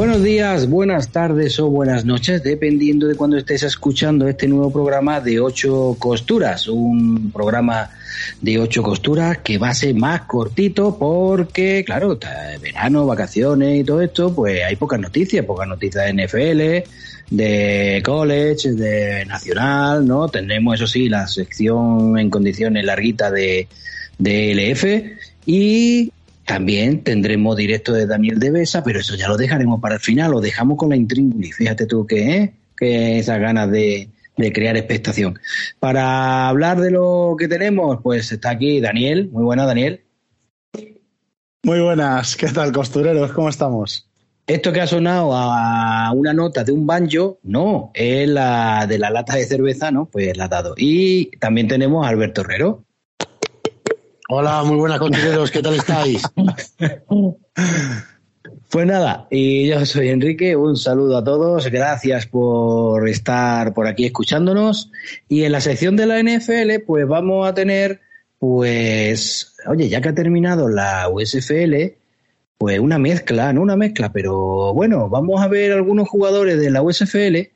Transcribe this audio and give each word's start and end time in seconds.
Buenos 0.00 0.22
días, 0.22 0.66
buenas 0.66 1.10
tardes 1.12 1.60
o 1.60 1.68
buenas 1.68 2.06
noches, 2.06 2.42
dependiendo 2.42 3.06
de 3.06 3.16
cuando 3.16 3.36
estés 3.36 3.64
escuchando 3.64 4.26
este 4.28 4.48
nuevo 4.48 4.72
programa 4.72 5.20
de 5.20 5.40
ocho 5.40 5.94
costuras, 5.98 6.68
un 6.68 7.30
programa 7.30 7.90
de 8.40 8.58
ocho 8.58 8.82
costuras 8.82 9.36
que 9.44 9.58
va 9.58 9.68
a 9.68 9.74
ser 9.74 9.94
más 9.94 10.22
cortito 10.22 10.96
porque, 10.98 11.84
claro, 11.84 12.18
verano, 12.62 13.04
vacaciones 13.04 13.80
y 13.80 13.84
todo 13.84 14.00
esto, 14.00 14.34
pues 14.34 14.64
hay 14.64 14.74
pocas 14.74 14.98
noticias, 14.98 15.44
pocas 15.44 15.68
noticias 15.68 16.06
de 16.06 16.24
NFL, 16.24 16.88
de 17.36 18.02
college, 18.02 18.72
de 18.72 19.26
nacional, 19.26 20.06
¿no? 20.06 20.28
Tendremos, 20.30 20.76
eso 20.76 20.86
sí, 20.86 21.10
la 21.10 21.26
sección 21.26 22.18
en 22.18 22.30
condiciones 22.30 22.86
larguita 22.86 23.30
de, 23.30 23.68
de 24.16 24.54
LF 24.54 24.84
y 25.44 26.10
también 26.50 27.04
tendremos 27.04 27.56
directo 27.56 27.92
de 27.92 28.06
Daniel 28.06 28.40
de 28.40 28.50
Besa, 28.50 28.82
pero 28.82 28.98
eso 28.98 29.14
ya 29.14 29.28
lo 29.28 29.36
dejaremos 29.36 29.80
para 29.80 29.94
el 29.94 30.00
final, 30.00 30.32
lo 30.32 30.40
dejamos 30.40 30.76
con 30.76 30.88
la 30.88 30.96
intríngulis. 30.96 31.54
Fíjate 31.54 31.86
tú 31.86 32.08
que, 32.08 32.36
¿eh? 32.36 32.54
que 32.76 33.20
esas 33.20 33.38
ganas 33.38 33.70
de, 33.70 34.08
de 34.36 34.52
crear 34.52 34.76
expectación. 34.76 35.38
Para 35.78 36.48
hablar 36.48 36.80
de 36.80 36.90
lo 36.90 37.36
que 37.38 37.46
tenemos, 37.46 38.00
pues 38.02 38.32
está 38.32 38.50
aquí 38.50 38.80
Daniel. 38.80 39.28
Muy 39.30 39.44
buena, 39.44 39.64
Daniel. 39.64 40.02
Muy 41.62 41.78
buenas, 41.78 42.34
¿qué 42.34 42.48
tal, 42.48 42.72
costureros? 42.72 43.30
¿Cómo 43.30 43.48
estamos? 43.48 44.10
Esto 44.44 44.72
que 44.72 44.80
ha 44.80 44.88
sonado 44.88 45.32
a 45.32 46.10
una 46.12 46.32
nota 46.32 46.64
de 46.64 46.72
un 46.72 46.84
banjo, 46.84 47.38
no, 47.44 47.92
es 47.94 48.28
la 48.28 48.88
de 48.88 48.98
la 48.98 49.10
lata 49.10 49.36
de 49.36 49.44
cerveza, 49.44 49.92
¿no? 49.92 50.06
Pues 50.06 50.36
la 50.36 50.46
ha 50.46 50.48
dado. 50.48 50.74
Y 50.76 51.30
también 51.38 51.68
tenemos 51.68 52.04
a 52.04 52.08
Alberto 52.08 52.40
Herrero. 52.40 52.82
Hola, 54.32 54.62
muy 54.62 54.76
buenas 54.76 55.00
costureros, 55.00 55.50
¿qué 55.50 55.60
tal 55.60 55.74
estáis? 55.74 56.22
Pues 58.70 58.86
nada, 58.86 59.26
y 59.28 59.66
yo 59.66 59.84
soy 59.84 60.10
Enrique, 60.10 60.54
un 60.54 60.76
saludo 60.76 61.16
a 61.16 61.24
todos, 61.24 61.66
gracias 61.66 62.26
por 62.26 63.08
estar 63.08 63.74
por 63.74 63.88
aquí 63.88 64.04
escuchándonos. 64.06 64.92
Y 65.28 65.42
en 65.42 65.50
la 65.50 65.60
sección 65.60 65.96
de 65.96 66.06
la 66.06 66.22
NFL, 66.22 66.84
pues 66.86 67.08
vamos 67.08 67.48
a 67.48 67.54
tener, 67.54 68.02
pues, 68.38 69.56
oye, 69.66 69.88
ya 69.88 70.00
que 70.00 70.10
ha 70.10 70.14
terminado 70.14 70.68
la 70.68 71.08
USFL, 71.08 71.96
pues 72.56 72.78
una 72.78 73.00
mezcla, 73.00 73.52
no 73.52 73.62
una 73.62 73.74
mezcla, 73.74 74.12
pero 74.12 74.72
bueno, 74.72 75.08
vamos 75.08 75.42
a 75.42 75.48
ver 75.48 75.72
algunos 75.72 76.08
jugadores 76.08 76.60
de 76.60 76.70
la 76.70 76.82
USFL, 76.82 77.50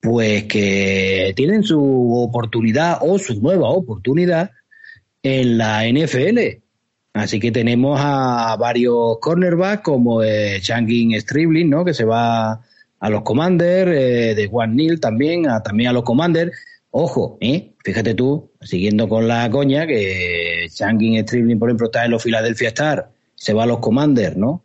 pues 0.00 0.44
que 0.44 1.32
tienen 1.34 1.64
su 1.64 2.14
oportunidad 2.14 2.98
o 3.00 3.18
su 3.18 3.42
nueva 3.42 3.70
oportunidad 3.70 4.52
en 5.26 5.58
la 5.58 5.84
NFL. 5.88 6.38
Así 7.12 7.40
que 7.40 7.50
tenemos 7.50 7.98
a 8.00 8.56
varios 8.58 9.18
cornerbacks 9.20 9.82
como 9.82 10.22
eh, 10.22 10.58
Changin 10.60 11.18
Stribling, 11.20 11.68
¿no? 11.68 11.84
Que 11.84 11.94
se 11.94 12.04
va 12.04 12.60
a 13.00 13.10
los 13.10 13.22
Commanders, 13.22 13.90
eh, 13.90 14.34
de 14.34 14.46
Juan 14.46 14.76
Neal 14.76 15.00
también, 15.00 15.48
a, 15.48 15.62
también 15.62 15.90
a 15.90 15.92
los 15.92 16.04
Commanders. 16.04 16.52
Ojo, 16.90 17.38
¿eh? 17.40 17.72
Fíjate 17.84 18.14
tú, 18.14 18.52
siguiendo 18.60 19.08
con 19.08 19.26
la 19.26 19.50
coña, 19.50 19.86
que 19.86 20.66
Changin 20.72 21.22
Stribling, 21.22 21.58
por 21.58 21.70
ejemplo, 21.70 21.86
está 21.86 22.04
en 22.04 22.12
los 22.12 22.22
Philadelphia 22.22 22.68
Stars, 22.68 23.04
se 23.34 23.52
va 23.52 23.64
a 23.64 23.66
los 23.66 23.78
Commanders, 23.78 24.36
¿no? 24.36 24.64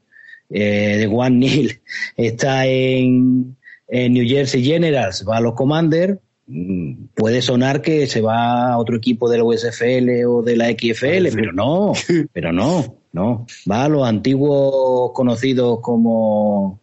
Eh, 0.50 0.98
de 0.98 1.08
Juan 1.08 1.40
Neal 1.40 1.80
está 2.18 2.66
en, 2.68 3.58
en 3.88 4.14
New 4.14 4.28
Jersey 4.28 4.64
Generals, 4.64 5.26
va 5.28 5.38
a 5.38 5.42
los 5.42 5.54
Commanders, 5.54 6.20
Mm, 6.52 6.81
puede 7.16 7.42
sonar 7.42 7.82
que 7.82 8.08
se 8.08 8.22
va 8.22 8.74
a 8.74 8.78
otro 8.78 8.98
equipo 8.98 9.30
de 9.30 9.38
la 9.38 9.44
USFL 9.44 10.26
o 10.28 10.42
de 10.42 10.56
la 10.56 10.70
XFL, 10.70 11.30
pero 11.34 11.54
no, 11.54 11.94
pero 12.34 12.52
no, 12.52 12.98
no. 13.14 13.46
Va 13.70 13.86
a 13.86 13.90
los 13.90 14.08
antiguos 14.08 15.12
conocidos 15.14 15.80
como 15.82 16.80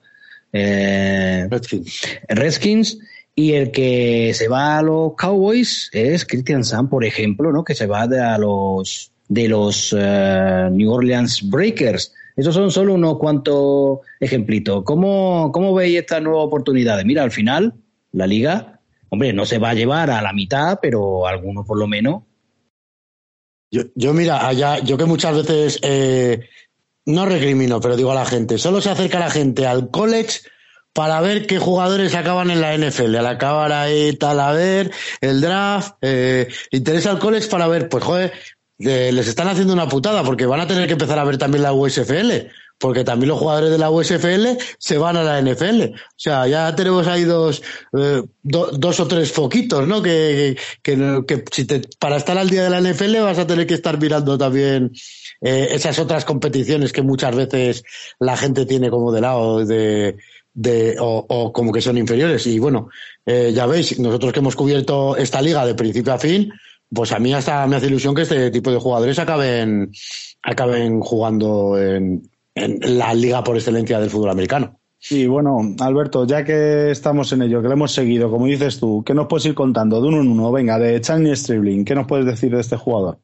eh, 0.52 1.48
Redskins. 2.28 2.98
y 3.34 3.52
el 3.52 3.70
que 3.70 4.32
se 4.34 4.48
va 4.48 4.78
a 4.78 4.82
los 4.82 5.14
Cowboys 5.14 5.90
es 5.92 6.24
Christian 6.24 6.64
Sam, 6.64 6.88
por 6.88 7.04
ejemplo, 7.04 7.52
¿no? 7.52 7.64
Que 7.64 7.74
se 7.74 7.86
va 7.86 8.06
de 8.06 8.20
a 8.20 8.38
los 8.38 9.12
de 9.28 9.48
los 9.48 9.94
eh, 9.96 10.68
New 10.72 10.90
Orleans 10.90 11.48
Breakers. 11.48 12.14
Esos 12.34 12.54
son 12.54 12.70
solo 12.70 12.94
unos 12.94 13.18
cuantos 13.18 13.98
ejemplitos. 14.20 14.84
¿Cómo, 14.84 15.50
¿Cómo 15.52 15.74
veis 15.74 15.98
estas 15.98 16.22
nuevas 16.22 16.46
oportunidades? 16.46 17.04
Mira, 17.04 17.24
al 17.24 17.30
final, 17.30 17.74
la 18.12 18.26
liga 18.26 18.77
Hombre, 19.10 19.32
no 19.32 19.46
se 19.46 19.58
va 19.58 19.70
a 19.70 19.74
llevar 19.74 20.10
a 20.10 20.22
la 20.22 20.32
mitad, 20.32 20.78
pero 20.80 21.26
algunos 21.26 21.66
por 21.66 21.78
lo 21.78 21.86
menos. 21.86 22.22
Yo, 23.70 23.82
yo 23.94 24.14
mira, 24.14 24.46
allá, 24.46 24.78
yo 24.78 24.96
que 24.96 25.04
muchas 25.04 25.36
veces 25.36 25.78
eh, 25.82 26.48
no 27.04 27.26
recrimino, 27.26 27.80
pero 27.80 27.96
digo 27.96 28.12
a 28.12 28.14
la 28.14 28.26
gente, 28.26 28.58
solo 28.58 28.80
se 28.80 28.90
acerca 28.90 29.18
la 29.18 29.30
gente 29.30 29.66
al 29.66 29.90
college 29.90 30.40
para 30.92 31.20
ver 31.20 31.46
qué 31.46 31.58
jugadores 31.58 32.14
acaban 32.14 32.50
en 32.50 32.60
la 32.60 32.76
NFL, 32.76 33.16
al 33.16 33.26
acabar 33.26 33.72
ahí 33.72 34.14
tal 34.14 34.40
a 34.40 34.52
ver, 34.52 34.90
el 35.20 35.40
draft, 35.40 35.96
eh, 36.00 36.48
interesa 36.70 37.10
al 37.10 37.18
college 37.18 37.48
para 37.48 37.68
ver, 37.68 37.88
pues 37.88 38.02
joder, 38.02 38.32
les 38.78 39.26
están 39.26 39.48
haciendo 39.48 39.72
una 39.72 39.88
putada 39.88 40.22
porque 40.22 40.46
van 40.46 40.60
a 40.60 40.66
tener 40.66 40.86
que 40.86 40.92
empezar 40.92 41.18
a 41.18 41.24
ver 41.24 41.36
también 41.36 41.62
la 41.62 41.72
USFL, 41.72 42.48
porque 42.78 43.04
también 43.04 43.28
los 43.28 43.38
jugadores 43.38 43.70
de 43.70 43.78
la 43.78 43.90
USFL 43.90 44.46
se 44.78 44.98
van 44.98 45.16
a 45.16 45.22
la 45.22 45.40
NFL. 45.40 45.82
O 45.82 45.96
sea, 46.16 46.46
ya 46.46 46.74
tenemos 46.74 47.06
ahí 47.06 47.24
dos, 47.24 47.62
eh, 47.98 48.22
dos 48.42 49.00
o 49.00 49.08
tres 49.08 49.32
foquitos, 49.32 49.86
¿no? 49.86 50.00
Que, 50.00 50.56
que, 50.82 51.24
que 51.26 51.44
si 51.50 51.64
te, 51.64 51.82
para 51.98 52.16
estar 52.16 52.38
al 52.38 52.48
día 52.48 52.64
de 52.64 52.70
la 52.70 52.80
NFL 52.80 53.18
vas 53.20 53.38
a 53.38 53.46
tener 53.46 53.66
que 53.66 53.74
estar 53.74 53.98
mirando 54.00 54.38
también 54.38 54.92
eh, 55.40 55.68
esas 55.72 55.98
otras 55.98 56.24
competiciones 56.24 56.92
que 56.92 57.02
muchas 57.02 57.34
veces 57.34 57.82
la 58.20 58.36
gente 58.36 58.64
tiene 58.64 58.90
como 58.90 59.12
de 59.12 59.20
lado 59.20 59.64
de, 59.66 60.16
de 60.54 60.96
o, 61.00 61.24
o 61.28 61.52
como 61.52 61.72
que 61.72 61.80
son 61.80 61.98
inferiores. 61.98 62.46
Y 62.46 62.58
bueno, 62.58 62.88
eh, 63.26 63.52
ya 63.54 63.66
veis, 63.66 63.98
nosotros 63.98 64.32
que 64.32 64.38
hemos 64.38 64.56
cubierto 64.56 65.16
esta 65.16 65.42
liga 65.42 65.66
de 65.66 65.74
principio 65.74 66.12
a 66.12 66.18
fin, 66.18 66.52
pues 66.92 67.12
a 67.12 67.18
mí 67.18 67.34
hasta 67.34 67.66
me 67.66 67.76
hace 67.76 67.86
ilusión 67.86 68.14
que 68.14 68.22
este 68.22 68.50
tipo 68.50 68.70
de 68.70 68.78
jugadores 68.78 69.18
acaben, 69.18 69.92
acaben 70.42 71.00
jugando 71.00 71.78
en, 71.78 72.22
en 72.58 72.98
la 72.98 73.14
liga 73.14 73.42
por 73.42 73.56
excelencia 73.56 73.98
del 74.00 74.10
fútbol 74.10 74.30
americano. 74.30 74.78
Sí, 75.00 75.26
bueno, 75.26 75.60
Alberto, 75.78 76.26
ya 76.26 76.44
que 76.44 76.90
estamos 76.90 77.32
en 77.32 77.42
ello, 77.42 77.62
que 77.62 77.68
lo 77.68 77.74
hemos 77.74 77.92
seguido, 77.92 78.30
como 78.30 78.46
dices 78.46 78.80
tú, 78.80 79.04
¿qué 79.06 79.14
nos 79.14 79.28
puedes 79.28 79.46
ir 79.46 79.54
contando 79.54 80.00
de 80.00 80.08
uno 80.08 80.20
en 80.20 80.28
uno? 80.28 80.50
Venga, 80.50 80.78
de 80.78 81.00
Channing 81.00 81.36
Stribling, 81.36 81.84
¿qué 81.84 81.94
nos 81.94 82.06
puedes 82.06 82.26
decir 82.26 82.50
de 82.50 82.60
este 82.60 82.76
jugador? 82.76 83.18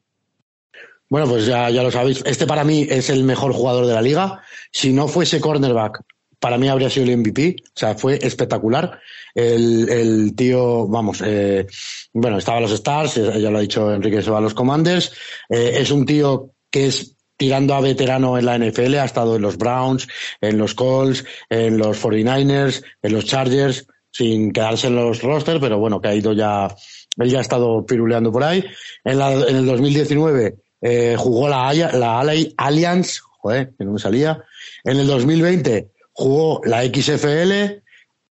Bueno, 1.09 1.27
pues 1.27 1.45
ya, 1.45 1.69
ya 1.69 1.83
lo 1.83 1.91
sabéis. 1.91 2.23
Este 2.25 2.47
para 2.47 2.63
mí 2.63 2.87
es 2.89 3.09
el 3.09 3.23
mejor 3.23 3.53
jugador 3.53 3.85
de 3.85 3.93
la 3.93 4.01
liga. 4.01 4.41
Si 4.71 4.91
no 4.91 5.07
fuese 5.07 5.39
cornerback, 5.39 6.01
para 6.39 6.57
mí 6.57 6.67
habría 6.67 6.89
sido 6.89 7.05
el 7.05 7.17
MVP. 7.17 7.57
O 7.59 7.71
sea, 7.79 7.95
fue 7.95 8.19
espectacular. 8.21 8.99
El, 9.33 9.89
el 9.89 10.35
tío, 10.35 10.87
vamos, 10.87 11.21
eh, 11.25 11.67
bueno, 12.13 12.37
estaba 12.37 12.57
en 12.57 12.63
los 12.63 12.71
Stars, 12.71 13.15
ya 13.15 13.51
lo 13.51 13.57
ha 13.57 13.61
dicho 13.61 13.93
Enrique, 13.93 14.21
se 14.21 14.31
va 14.31 14.39
a 14.39 14.41
los 14.41 14.53
Commanders. 14.53 15.11
Eh, 15.49 15.75
es 15.77 15.91
un 15.91 16.05
tío 16.05 16.51
que 16.71 16.87
es 16.87 17.14
tirando 17.37 17.75
a 17.75 17.81
veterano 17.81 18.37
en 18.37 18.45
la 18.45 18.57
NFL, 18.57 18.95
ha 18.95 19.05
estado 19.05 19.35
en 19.35 19.41
los 19.41 19.57
Browns, 19.57 20.07
en 20.41 20.57
los 20.57 20.73
Colts, 20.73 21.25
en 21.49 21.77
los 21.77 22.01
49ers, 22.03 22.83
en 23.01 23.13
los 23.13 23.25
Chargers, 23.25 23.87
sin 24.11 24.51
quedarse 24.51 24.87
en 24.87 24.95
los 24.95 25.21
rosters, 25.21 25.59
pero 25.59 25.77
bueno, 25.77 25.99
que 25.99 26.07
ha 26.07 26.15
ido 26.15 26.33
ya, 26.33 26.73
él 27.17 27.29
ya 27.29 27.39
ha 27.39 27.41
estado 27.41 27.85
piruleando 27.85 28.31
por 28.31 28.43
ahí. 28.43 28.63
En, 29.03 29.19
la, 29.19 29.33
en 29.33 29.55
el 29.55 29.65
2019 29.65 30.55
eh, 30.81 31.15
jugó 31.17 31.49
la, 31.49 31.73
la 31.73 32.19
Alliance, 32.57 33.19
joder, 33.39 33.73
que 33.77 33.83
no 33.83 33.93
me 33.93 33.99
salía. 33.99 34.41
En 34.83 34.97
el 34.97 35.07
2020 35.07 35.89
jugó 36.13 36.61
la 36.63 36.83
XFL. 36.83 37.81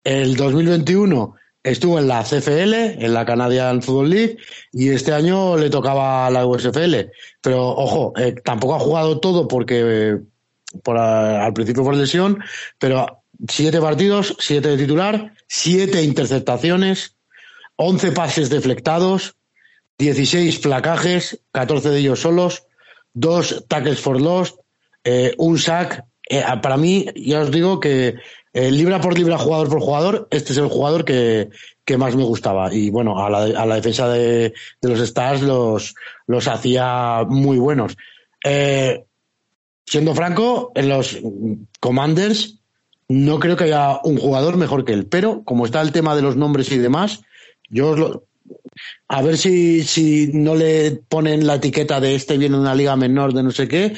El 0.06 0.36
2021 0.36 1.36
estuvo 1.64 1.98
en 1.98 2.08
la 2.08 2.24
CFL, 2.24 2.74
en 3.04 3.14
la 3.14 3.26
Canadian 3.26 3.82
Football 3.82 4.10
League, 4.10 4.38
y 4.72 4.90
este 4.90 5.14
año 5.14 5.58
le 5.58 5.70
tocaba 5.70 6.30
la 6.30 6.46
USFL. 6.46 6.96
Pero 7.42 7.68
ojo, 7.70 8.14
eh, 8.18 8.36
tampoco 8.44 8.76
ha 8.76 8.80
jugado 8.80 9.20
todo 9.20 9.48
porque 9.48 10.20
por, 10.84 10.98
al 10.98 11.54
principio 11.54 11.84
por 11.84 11.96
lesión, 11.96 12.44
pero 12.80 13.24
siete 13.48 13.80
partidos, 13.80 14.36
siete 14.40 14.70
de 14.70 14.78
titular, 14.78 15.34
siete 15.48 16.04
interceptaciones, 16.04 17.16
once 17.76 18.12
pases 18.12 18.50
deflectados, 18.50 19.36
dieciséis 19.98 20.60
placajes, 20.60 21.40
catorce 21.52 21.90
de 21.90 22.00
ellos 22.00 22.22
solos, 22.22 22.64
dos 23.14 23.66
tackles 23.68 24.00
for 24.00 24.20
lost, 24.20 24.58
eh, 25.04 25.34
un 25.38 25.58
sack. 25.58 26.06
Eh, 26.30 26.44
para 26.62 26.78
mí, 26.78 27.06
ya 27.16 27.42
os 27.42 27.52
digo 27.52 27.80
que 27.80 28.16
eh, 28.54 28.72
libra 28.72 29.02
por 29.02 29.18
libra, 29.18 29.38
jugador 29.38 29.70
por 29.70 29.80
jugador, 29.82 30.28
este 30.32 30.54
es 30.54 30.58
el 30.60 30.68
jugador 30.68 31.06
que, 31.06 31.50
que 31.86 31.98
más 31.98 32.16
me 32.16 32.24
gustaba. 32.24 32.74
Y 32.74 32.90
bueno, 32.90 33.24
a 33.24 33.30
la, 33.30 33.62
a 33.62 33.66
la 33.66 33.76
defensa 33.76 34.08
de, 34.08 34.54
de, 34.82 34.90
los 34.90 35.00
Stars 35.00 35.42
los, 35.42 35.96
los 36.28 36.48
hacía 36.48 37.24
muy 37.28 37.58
buenos. 37.58 37.98
Eh, 38.44 39.04
siendo 39.86 40.16
franco, 40.16 40.72
en 40.76 40.90
los 40.90 41.18
Commanders 41.80 42.60
no 43.10 43.40
creo 43.40 43.58
que 43.58 43.66
haya 43.66 44.00
un 44.04 44.18
jugador 44.18 44.58
mejor 44.58 44.86
que 44.86 44.94
él, 44.94 45.08
pero 45.08 45.44
como 45.44 45.66
está 45.66 45.82
el 45.82 45.92
tema 45.92 46.16
de 46.16 46.22
los 46.22 46.36
nombres 46.36 46.72
y 46.72 46.78
demás, 46.78 47.22
yo 47.70 47.96
lo, 47.96 48.24
a 49.08 49.22
ver 49.22 49.38
si, 49.38 49.84
si 49.84 50.32
no 50.34 50.56
le 50.56 50.92
ponen 51.08 51.46
la 51.46 51.56
etiqueta 51.56 52.00
de 52.00 52.16
este 52.16 52.38
viene 52.38 52.56
de 52.56 52.62
una 52.62 52.76
liga 52.76 52.96
menor 52.96 53.34
de 53.34 53.44
no 53.44 53.52
sé 53.52 53.68
qué. 53.68 53.94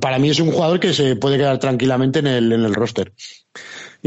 Para 0.00 0.18
mí 0.18 0.30
es 0.30 0.40
un 0.40 0.50
jugador 0.50 0.80
que 0.80 0.92
se 0.92 1.16
puede 1.16 1.38
quedar 1.38 1.58
tranquilamente 1.58 2.18
en 2.18 2.26
el, 2.26 2.52
en 2.52 2.64
el 2.64 2.74
roster. 2.74 3.12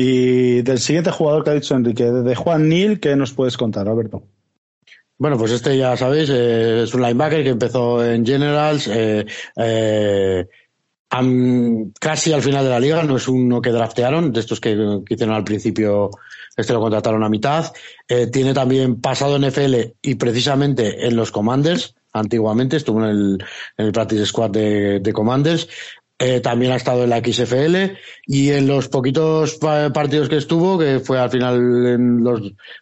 Y 0.02 0.62
del 0.62 0.80
siguiente 0.80 1.12
jugador 1.12 1.44
que 1.44 1.50
ha 1.50 1.56
dicho 1.56 1.76
Enrique, 1.76 2.06
de 2.06 2.34
Juan 2.34 2.70
Nil, 2.70 3.02
¿qué 3.02 3.18
nos 3.18 3.34
puedes 3.34 3.58
contar, 3.58 3.90
Alberto? 3.90 4.24
Bueno, 5.18 5.38
pues 5.38 5.52
este 5.52 5.78
ya 5.78 5.98
sabéis, 5.98 6.30
eh, 6.30 6.84
es 6.84 6.94
un 6.94 7.02
linebacker 7.02 7.44
que 7.44 7.50
empezó 7.50 8.06
en 8.06 8.26
Generals, 8.26 8.88
eh, 8.88 9.26
eh, 9.58 10.48
casi 12.00 12.32
al 12.32 12.42
final 12.42 12.64
de 12.64 12.70
la 12.70 12.80
liga, 12.80 13.04
no 13.04 13.18
es 13.18 13.28
uno 13.28 13.62
que 13.62 13.72
draftearon, 13.72 14.32
de 14.32 14.40
estos 14.40 14.62
que, 14.62 14.70
hicieron 15.10 15.36
al 15.36 15.44
principio, 15.44 16.12
este 16.56 16.72
lo 16.72 16.80
contrataron 16.80 17.22
a 17.26 17.30
mitad. 17.30 17.74
tiene 18.32 18.54
también 18.54 19.02
pasado 19.02 19.36
en 19.36 19.44
FL 19.52 19.96
y 20.02 20.16
precisamente 20.16 21.08
en 21.08 21.18
los 21.18 21.30
Commanders, 21.30 21.94
antiguamente, 22.14 22.78
estuvo 22.78 23.04
en 23.06 23.38
el, 23.76 23.92
practice 23.92 24.28
squad 24.28 24.52
de 24.52 25.12
Commanders. 25.14 25.68
Eh, 26.22 26.42
también 26.42 26.74
ha 26.74 26.76
estado 26.76 27.06
en 27.06 27.12
la 27.12 27.20
XFL 27.20 27.96
y 28.28 28.50
en 28.50 28.68
los 28.68 28.90
poquitos 28.90 29.56
partidos 29.56 30.28
que 30.28 30.36
estuvo, 30.36 30.78
que 30.78 31.00
fue 31.00 31.18
al 31.18 31.30
final 31.30 31.56
en 31.88 32.24
los 32.26 32.42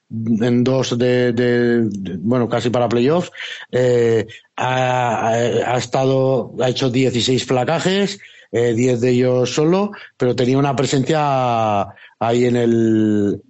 en 0.09 0.63
dos 0.63 0.97
de, 0.97 1.87
bueno 2.17 2.49
casi 2.49 2.71
para 2.71 2.89
playoffs, 2.89 3.31
eh, 3.71 4.25
ha, 4.55 5.29
ha, 5.29 5.77
estado 5.77 6.55
ha 6.59 6.69
hecho 6.69 6.89
16 6.89 7.45
placajes, 7.45 8.19
eh, 8.51 8.73
10 8.73 9.01
de 9.01 9.09
ellos 9.11 9.53
solo, 9.53 9.91
pero 10.17 10.35
tenía 10.35 10.57
una 10.57 10.75
presencia 10.75 11.89
ahí 12.17 12.45
en 12.45 12.55
el 12.55 13.41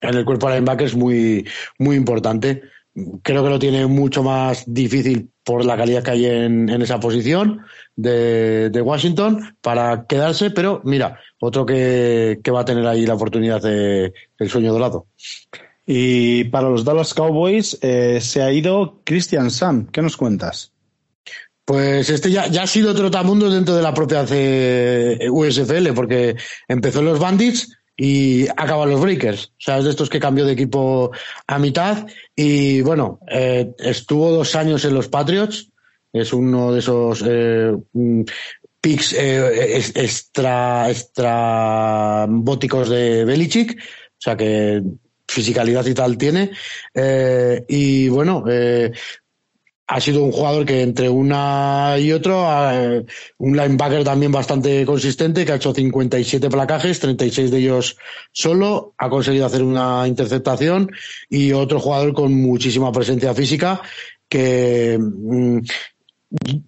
en 0.00 0.14
el 0.14 0.24
cuerpo 0.24 0.48
de 0.48 0.54
linebackers 0.54 0.94
muy 0.94 1.46
muy 1.78 1.96
importante. 1.96 2.62
Creo 3.22 3.42
que 3.42 3.50
lo 3.50 3.58
tiene 3.58 3.86
mucho 3.86 4.22
más 4.22 4.64
difícil 4.66 5.30
por 5.42 5.64
la 5.64 5.76
calidad 5.76 6.02
que 6.02 6.12
hay 6.12 6.26
en, 6.26 6.68
en 6.68 6.82
esa 6.82 7.00
posición 7.00 7.62
de, 7.96 8.70
de, 8.70 8.80
Washington 8.80 9.56
para 9.60 10.06
quedarse, 10.06 10.50
pero 10.50 10.80
mira, 10.84 11.18
otro 11.40 11.66
que, 11.66 12.40
que 12.42 12.50
va 12.52 12.60
a 12.60 12.64
tener 12.64 12.86
ahí 12.86 13.04
la 13.04 13.14
oportunidad 13.14 13.60
de 13.60 14.12
el 14.38 14.48
sueño 14.48 14.72
dorado. 14.72 15.06
Y 15.86 16.44
para 16.44 16.70
los 16.70 16.84
Dallas 16.84 17.12
Cowboys 17.14 17.78
eh, 17.82 18.20
se 18.20 18.42
ha 18.42 18.52
ido 18.52 19.00
Christian 19.04 19.50
Sam. 19.50 19.86
¿Qué 19.90 20.00
nos 20.00 20.16
cuentas? 20.16 20.72
Pues 21.64 22.10
este 22.10 22.30
ya, 22.30 22.46
ya 22.46 22.62
ha 22.62 22.66
sido 22.66 22.94
trotamundo 22.94 23.50
dentro 23.50 23.74
de 23.74 23.82
la 23.82 23.94
propia 23.94 24.22
USFL, 24.22 25.92
porque 25.94 26.36
empezó 26.68 27.00
en 27.00 27.06
los 27.06 27.18
Bandits 27.18 27.76
y 27.96 28.46
acaba 28.48 28.86
los 28.86 29.00
Breakers. 29.00 29.46
O 29.46 29.60
sea, 29.60 29.78
es 29.78 29.84
de 29.84 29.90
estos 29.90 30.10
que 30.10 30.20
cambió 30.20 30.44
de 30.44 30.52
equipo 30.52 31.10
a 31.46 31.58
mitad. 31.58 32.06
Y 32.34 32.80
bueno, 32.82 33.20
eh, 33.28 33.72
estuvo 33.78 34.30
dos 34.30 34.54
años 34.56 34.84
en 34.84 34.94
los 34.94 35.08
Patriots, 35.08 35.70
es 36.12 36.32
uno 36.32 36.72
de 36.72 36.78
esos 36.78 37.24
eh, 37.26 37.76
mm, 37.92 38.22
picks 38.80 39.12
eh, 39.14 39.78
extra, 39.94 40.88
extra 40.88 42.26
bóticos 42.28 42.88
de 42.88 43.24
Belichick, 43.24 43.76
o 43.76 44.16
sea 44.18 44.36
que 44.36 44.80
fisicalidad 45.26 45.84
y 45.86 45.94
tal 45.94 46.16
tiene. 46.16 46.52
Eh, 46.94 47.64
y 47.68 48.08
bueno, 48.08 48.44
ha 49.86 50.00
sido 50.00 50.22
un 50.22 50.32
jugador 50.32 50.64
que 50.64 50.82
entre 50.82 51.08
una 51.08 51.96
y 51.98 52.12
otro, 52.12 52.46
un 53.38 53.56
linebacker 53.56 54.02
también 54.04 54.32
bastante 54.32 54.86
consistente, 54.86 55.44
que 55.44 55.52
ha 55.52 55.56
hecho 55.56 55.74
57 55.74 56.48
placajes, 56.48 57.00
36 57.00 57.50
de 57.50 57.58
ellos 57.58 57.96
solo, 58.32 58.94
ha 58.98 59.10
conseguido 59.10 59.46
hacer 59.46 59.62
una 59.62 60.08
interceptación 60.08 60.90
y 61.28 61.52
otro 61.52 61.80
jugador 61.80 62.14
con 62.14 62.34
muchísima 62.34 62.92
presencia 62.92 63.34
física 63.34 63.82
que 64.28 64.98
mm, 64.98 65.60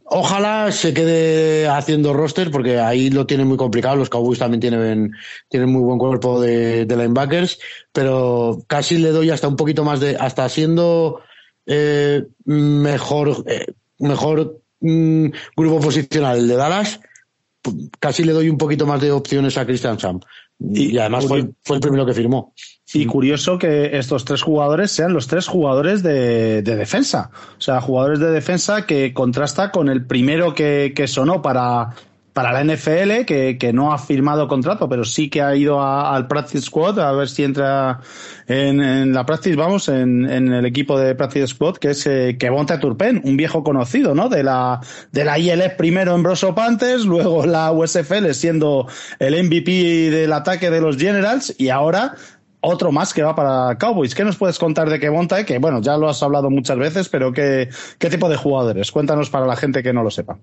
Ojalá 0.05 0.71
se 0.71 0.95
quede 0.95 1.67
haciendo 1.67 2.13
roster 2.13 2.53
porque 2.53 2.79
ahí 2.79 3.11
lo 3.11 3.27
tienen 3.27 3.49
muy 3.49 3.57
complicado. 3.57 3.97
Los 3.97 4.09
Cowboys 4.09 4.39
también 4.39 4.61
tienen, 4.61 5.13
tienen 5.49 5.73
muy 5.73 5.83
buen 5.83 5.99
cuerpo 5.99 6.41
de, 6.41 6.87
de 6.87 6.97
linebackers, 6.97 7.59
pero 7.93 8.63
casi 8.69 8.99
le 8.99 9.11
doy 9.11 9.31
hasta 9.31 9.49
un 9.49 9.57
poquito 9.57 9.83
más 9.83 9.99
de, 9.99 10.17
hasta 10.17 10.49
siendo 10.49 11.21
eh, 11.67 12.25
mejor, 12.45 13.45
eh, 13.47 13.67
mejor 13.99 14.61
mm, 14.81 15.27
grupo 15.57 15.81
posicional 15.81 16.47
de 16.47 16.57
Dallas, 16.57 17.01
casi 17.99 18.25
le 18.25 18.33
doy 18.33 18.49
un 18.49 18.59
poquito 18.59 18.87
más 18.87 19.01
de 19.01 19.13
opciones 19.13 19.59
a 19.59 19.67
Christian 19.67 19.99
Sam. 19.99 20.21
Y, 20.59 20.97
además 20.97 21.27
fue, 21.27 21.51
fue 21.63 21.77
el 21.77 21.83
primero 21.83 22.07
que 22.07 22.15
firmó. 22.15 22.55
Y 22.95 23.05
curioso 23.05 23.59
que 23.59 23.99
estos 23.99 24.25
tres 24.25 24.43
jugadores 24.43 24.91
sean 24.91 25.13
los 25.13 25.27
tres 25.27 25.49
jugadores 25.49 26.03
de, 26.03 26.63
de, 26.63 26.77
defensa. 26.77 27.31
O 27.59 27.61
sea, 27.61 27.81
jugadores 27.81 28.21
de 28.21 28.31
defensa 28.31 28.87
que 28.87 29.13
contrasta 29.13 29.71
con 29.71 29.89
el 29.89 30.07
primero 30.07 30.55
que, 30.55 30.95
que 30.97 31.09
sonó 31.09 31.43
para, 31.43 31.95
para 32.37 32.53
la 32.53 32.63
NFL, 32.63 33.25
que, 33.25 33.57
que, 33.59 33.73
no 33.73 33.95
ha 33.95 33.99
firmado 33.99 34.47
contrato, 34.47 34.91
pero 34.91 35.07
sí 35.07 35.31
que 35.31 35.41
ha 35.41 35.57
ido 35.57 35.81
a, 35.81 36.15
al 36.15 36.29
Practice 36.29 36.67
Squad 36.67 37.01
a 37.01 37.11
ver 37.13 37.31
si 37.31 37.45
entra 37.45 38.01
en, 38.47 38.79
en 38.83 39.15
la 39.15 39.25
Practice, 39.25 39.57
vamos, 39.57 39.89
en, 39.89 40.31
en, 40.31 40.53
el 40.53 40.67
equipo 40.67 40.99
de 40.99 41.15
Practice 41.15 41.47
Squad, 41.47 41.79
que 41.79 41.93
es 41.93 42.07
eh, 42.07 42.37
Kevonta 42.39 42.79
Turpen, 42.79 43.23
un 43.25 43.39
viejo 43.39 43.65
conocido, 43.65 44.15
¿no? 44.15 44.29
De 44.29 44.43
la, 44.43 44.83
de 45.13 45.25
la 45.25 45.39
ILF 45.39 45.77
primero 45.79 46.15
en 46.15 46.23
Broso 46.23 46.55
Panthers, 46.55 47.07
luego 47.07 47.47
la 47.47 47.73
USFL 47.73 48.31
siendo 48.33 48.87
el 49.19 49.43
MVP 49.43 50.11
del 50.11 50.35
ataque 50.35 50.71
de 50.71 50.83
los 50.83 50.99
Generals 50.99 51.55
y 51.57 51.71
ahora 51.71 52.17
otro 52.61 52.93
más 52.93 53.15
que 53.15 53.23
va 53.23 53.35
para 53.35 53.79
Cowboys. 53.79 54.15
¿Qué 54.15 54.25
nos 54.25 54.37
puedes 54.37 54.59
contar 54.59 54.91
de 54.91 55.01
Kevonta? 55.01 55.47
Que 55.47 55.57
bueno, 55.57 55.81
ya 55.81 55.97
lo 55.97 56.07
has 56.07 56.23
hablado 56.23 56.51
muchas 56.51 56.77
veces, 56.77 57.09
pero 57.09 57.33
¿qué, 57.33 57.71
qué 57.99 58.11
tipo 58.11 58.29
de 58.29 58.37
jugadores? 58.37 58.93
Cuéntanos 58.93 59.31
para 59.31 59.47
la 59.47 59.57
gente 59.57 59.83
que 59.83 59.95
no 59.95 60.03
lo 60.03 60.11
sepa. 60.11 60.39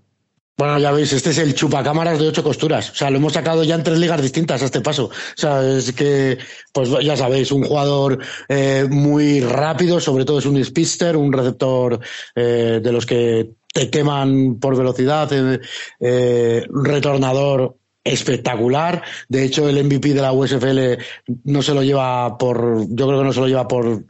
Bueno, 0.55 0.77
ya 0.77 0.91
veis, 0.91 1.11
este 1.11 1.31
es 1.31 1.39
el 1.39 1.55
chupacámaras 1.55 2.19
de 2.19 2.27
ocho 2.27 2.43
costuras. 2.43 2.91
O 2.91 2.95
sea, 2.95 3.09
lo 3.09 3.17
hemos 3.17 3.33
sacado 3.33 3.63
ya 3.63 3.73
en 3.73 3.83
tres 3.83 3.97
ligas 3.97 4.21
distintas 4.21 4.61
a 4.61 4.65
este 4.65 4.81
paso. 4.81 5.05
O 5.05 5.11
sea, 5.35 5.67
es 5.67 5.91
que, 5.93 6.37
pues 6.71 6.89
ya 7.03 7.17
sabéis, 7.17 7.51
un 7.51 7.63
jugador 7.63 8.19
eh, 8.47 8.85
muy 8.89 9.41
rápido, 9.41 9.99
sobre 9.99 10.25
todo 10.25 10.37
es 10.37 10.45
un 10.45 10.63
speedster, 10.63 11.17
un 11.17 11.33
receptor 11.33 11.99
eh, 12.35 12.79
de 12.83 12.91
los 12.91 13.07
que 13.07 13.49
te 13.73 13.89
queman 13.89 14.59
por 14.59 14.77
velocidad, 14.77 15.27
eh, 15.33 15.59
eh 15.99 16.63
retornador 16.69 17.75
espectacular. 18.03 19.01
De 19.29 19.45
hecho, 19.45 19.67
el 19.67 19.83
MVP 19.83 20.13
de 20.13 20.21
la 20.21 20.33
USFL 20.33 20.97
no 21.45 21.61
se 21.61 21.73
lo 21.73 21.81
lleva 21.83 22.37
por, 22.37 22.85
yo 22.89 23.07
creo 23.07 23.19
que 23.19 23.25
no 23.25 23.33
se 23.33 23.39
lo 23.39 23.47
lleva 23.47 23.67
por 23.67 24.03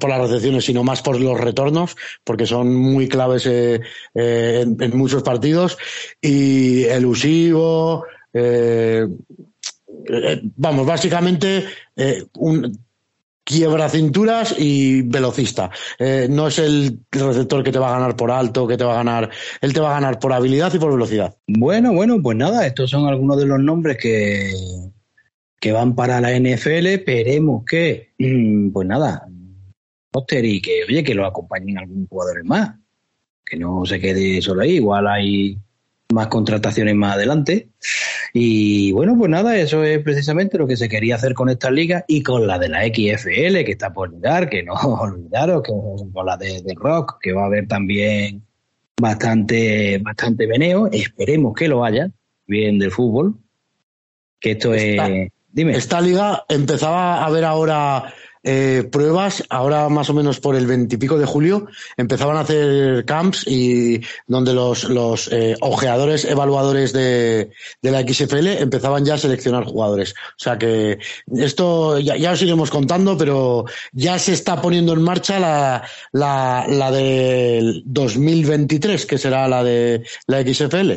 por 0.00 0.10
las 0.10 0.20
recepciones, 0.20 0.64
sino 0.64 0.84
más 0.84 1.02
por 1.02 1.20
los 1.20 1.38
retornos, 1.40 1.96
porque 2.24 2.46
son 2.46 2.74
muy 2.74 3.08
claves 3.08 3.46
eh, 3.46 3.80
eh, 4.14 4.66
en, 4.80 4.96
muchos 4.96 5.22
partidos. 5.22 5.78
Y 6.20 6.84
elusivo, 6.84 8.04
eh, 8.32 9.06
vamos, 10.56 10.86
básicamente 10.86 11.64
un, 12.34 12.78
quiebra 13.44 13.88
cinturas 13.88 14.54
y 14.58 15.02
velocista. 15.02 15.70
No 16.28 16.48
es 16.48 16.58
el 16.58 17.00
receptor 17.10 17.62
que 17.62 17.72
te 17.72 17.78
va 17.78 17.88
a 17.88 17.98
ganar 17.98 18.16
por 18.16 18.30
alto, 18.30 18.66
que 18.66 18.76
te 18.76 18.84
va 18.84 18.94
a 18.94 19.04
ganar, 19.04 19.30
él 19.60 19.72
te 19.72 19.80
va 19.80 19.90
a 19.90 20.00
ganar 20.00 20.18
por 20.18 20.32
habilidad 20.32 20.72
y 20.74 20.78
por 20.78 20.92
velocidad. 20.92 21.34
Bueno, 21.46 21.92
bueno, 21.92 22.20
pues 22.22 22.36
nada, 22.36 22.66
estos 22.66 22.90
son 22.90 23.06
algunos 23.06 23.38
de 23.38 23.46
los 23.46 23.58
nombres 23.58 23.96
que, 23.96 24.52
que 25.60 25.72
van 25.72 25.94
para 25.94 26.20
la 26.20 26.38
NFL. 26.38 26.86
Esperemos 26.86 27.64
que, 27.64 28.10
mm, 28.18 28.70
pues 28.70 28.86
nada, 28.86 29.28
y 30.30 30.60
que, 30.60 30.84
oye, 30.88 31.04
que 31.04 31.14
lo 31.14 31.26
acompañen 31.26 31.78
algún 31.78 32.06
jugador 32.06 32.44
más. 32.44 32.74
Que 33.44 33.56
no 33.56 33.84
se 33.86 33.98
quede 33.98 34.40
solo 34.42 34.62
ahí. 34.62 34.76
Igual 34.76 35.06
hay 35.06 35.58
más 36.12 36.28
contrataciones 36.28 36.94
más 36.94 37.14
adelante. 37.14 37.68
Y 38.32 38.92
bueno, 38.92 39.16
pues 39.16 39.30
nada, 39.30 39.56
eso 39.58 39.84
es 39.84 40.02
precisamente 40.02 40.58
lo 40.58 40.66
que 40.66 40.76
se 40.76 40.88
quería 40.88 41.16
hacer 41.16 41.34
con 41.34 41.48
esta 41.48 41.70
liga 41.70 42.04
y 42.06 42.22
con 42.22 42.46
la 42.46 42.58
de 42.58 42.68
la 42.68 42.84
XFL, 42.84 43.64
que 43.64 43.72
está 43.72 43.92
por 43.92 44.12
llegar, 44.12 44.48
que 44.48 44.62
no 44.62 44.72
olvidaros, 45.00 45.62
que 45.62 45.72
con 45.72 46.26
la 46.26 46.36
de, 46.36 46.62
de, 46.62 46.74
Rock, 46.74 47.18
que 47.20 47.32
va 47.32 47.42
a 47.42 47.46
haber 47.46 47.66
también 47.66 48.42
bastante, 49.00 49.98
bastante 49.98 50.46
veneo. 50.46 50.88
Esperemos 50.92 51.54
que 51.54 51.68
lo 51.68 51.84
haya, 51.84 52.10
bien 52.46 52.78
del 52.78 52.90
fútbol. 52.90 53.34
Que 54.40 54.52
esto 54.52 54.74
es. 54.74 55.30
Dime. 55.50 55.72
Esta 55.72 56.00
liga 56.00 56.44
empezaba 56.48 57.24
a 57.24 57.30
ver 57.30 57.44
ahora 57.44 58.14
eh, 58.42 58.88
pruebas, 58.90 59.44
ahora 59.50 59.88
más 59.88 60.10
o 60.10 60.14
menos 60.14 60.40
por 60.40 60.54
el 60.56 60.66
veintipico 60.66 61.18
de 61.18 61.26
julio, 61.26 61.66
empezaban 61.96 62.36
a 62.36 62.40
hacer 62.40 63.04
camps 63.04 63.46
y 63.46 64.00
donde 64.26 64.54
los, 64.54 64.84
los 64.84 65.30
eh, 65.32 65.56
ojeadores 65.60 66.24
evaluadores 66.24 66.92
de, 66.92 67.50
de, 67.82 67.90
la 67.90 68.02
XFL 68.02 68.46
empezaban 68.62 69.04
ya 69.04 69.14
a 69.14 69.18
seleccionar 69.18 69.64
jugadores. 69.64 70.12
O 70.12 70.38
sea 70.38 70.58
que 70.58 70.98
esto 71.36 71.98
ya, 71.98 72.16
ya 72.16 72.32
os 72.32 72.42
iremos 72.42 72.70
contando, 72.70 73.16
pero 73.18 73.64
ya 73.92 74.18
se 74.18 74.32
está 74.32 74.60
poniendo 74.60 74.92
en 74.92 75.02
marcha 75.02 75.38
la, 75.38 75.82
la, 76.12 76.66
la 76.68 76.90
del 76.90 77.82
2023, 77.86 79.06
que 79.06 79.18
será 79.18 79.48
la 79.48 79.64
de 79.64 80.04
la 80.26 80.42
XFL. 80.42 80.92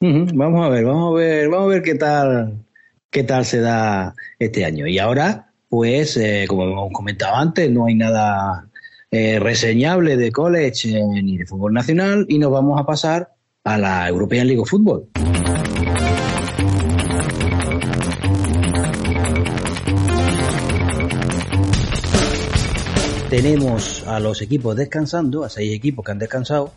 Vamos 0.00 0.66
a 0.66 0.68
ver, 0.68 0.84
vamos 0.84 1.12
a 1.12 1.16
ver, 1.16 1.48
vamos 1.48 1.66
a 1.66 1.74
ver 1.74 1.82
qué 1.82 1.94
tal, 1.94 2.64
qué 3.10 3.24
tal 3.24 3.44
se 3.44 3.60
da 3.60 4.14
este 4.38 4.64
año. 4.64 4.86
Y 4.86 4.98
ahora 4.98 5.53
pues 5.74 6.16
eh, 6.18 6.44
como 6.46 6.88
comentaba 6.92 7.40
antes, 7.40 7.68
no 7.68 7.86
hay 7.86 7.96
nada 7.96 8.68
eh, 9.10 9.40
reseñable 9.40 10.16
de 10.16 10.30
college 10.30 10.96
eh, 10.96 11.02
ni 11.20 11.36
de 11.36 11.46
fútbol 11.46 11.72
nacional 11.72 12.26
y 12.28 12.38
nos 12.38 12.52
vamos 12.52 12.80
a 12.80 12.86
pasar 12.86 13.32
a 13.64 13.76
la 13.76 14.08
European 14.08 14.46
League 14.46 14.60
of 14.60 14.70
Football. 14.70 15.08
Tenemos 23.28 24.06
a 24.06 24.20
los 24.20 24.42
equipos 24.42 24.76
descansando, 24.76 25.42
a 25.42 25.48
seis 25.48 25.74
equipos 25.74 26.04
que 26.04 26.12
han 26.12 26.20
descansado, 26.20 26.70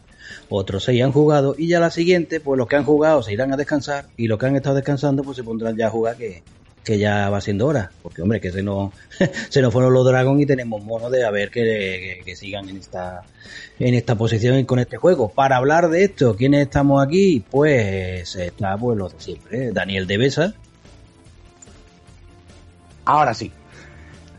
otros 0.49 0.85
seis 0.85 1.03
han 1.03 1.11
jugado 1.11 1.53
y 1.55 1.67
ya 1.67 1.79
la 1.79 1.91
siguiente, 1.91 2.39
pues 2.39 2.57
los 2.57 2.67
que 2.67 2.77
han 2.77 2.83
jugado 2.83 3.21
se 3.21 3.31
irán 3.31 3.53
a 3.53 3.57
descansar 3.57 4.05
y 4.17 4.25
los 4.25 4.39
que 4.39 4.47
han 4.47 4.55
estado 4.55 4.77
descansando 4.77 5.21
pues 5.21 5.37
se 5.37 5.43
pondrán 5.43 5.77
ya 5.77 5.85
a 5.85 5.91
jugar 5.91 6.17
que 6.17 6.41
que 6.87 6.97
ya 6.97 7.29
va 7.29 7.41
siendo 7.41 7.67
hora, 7.67 7.91
porque 8.01 8.21
hombre, 8.21 8.39
que 8.39 8.49
se 8.49 8.63
nos, 8.63 8.93
se 9.49 9.61
nos 9.61 9.73
fueron 9.73 9.93
los 9.93 10.07
Dragons 10.07 10.41
y 10.41 10.45
tenemos 10.45 10.81
mono 10.81 11.09
de 11.09 11.25
a 11.25 11.31
ver 11.31 11.51
que, 11.51 12.21
que, 12.23 12.35
sigan 12.37 12.69
en 12.69 12.77
esta, 12.77 13.23
en 13.77 13.93
esta 13.93 14.15
posición 14.15 14.57
y 14.57 14.63
con 14.63 14.79
este 14.79 14.95
juego. 14.95 15.27
Para 15.27 15.57
hablar 15.57 15.89
de 15.89 16.05
esto, 16.05 16.37
¿quiénes 16.37 16.61
estamos 16.61 17.05
aquí? 17.05 17.43
Pues 17.51 18.37
está 18.37 18.77
pues 18.77 18.97
lo 18.97 19.09
de 19.09 19.19
siempre, 19.19 19.67
¿eh? 19.67 19.71
Daniel 19.73 20.07
de 20.07 20.17
Besa. 20.17 20.53
Ahora 23.03 23.33
sí. 23.33 23.51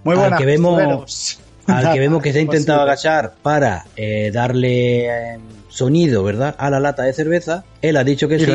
Muy 0.03 0.17
buenas. 0.17 0.33
Al 0.33 0.39
que 0.39 0.47
vemos, 0.47 1.41
al 1.67 1.93
que 1.93 1.99
vemos 1.99 2.23
que 2.23 2.33
se 2.33 2.39
ha 2.39 2.43
intentado 2.49 2.81
agachar 2.81 3.35
para 3.43 3.85
eh, 3.95 4.31
darle 4.33 5.35
eh, 5.35 5.39
sonido, 5.69 6.23
¿verdad? 6.23 6.55
A 6.59 6.71
la 6.71 6.81
lata 6.81 7.05
de 7.05 7.13
cerveza. 7.13 7.65
Él 7.83 7.97
ha 7.97 8.05
dicho 8.05 8.29
que 8.29 8.39
sí. 8.39 8.47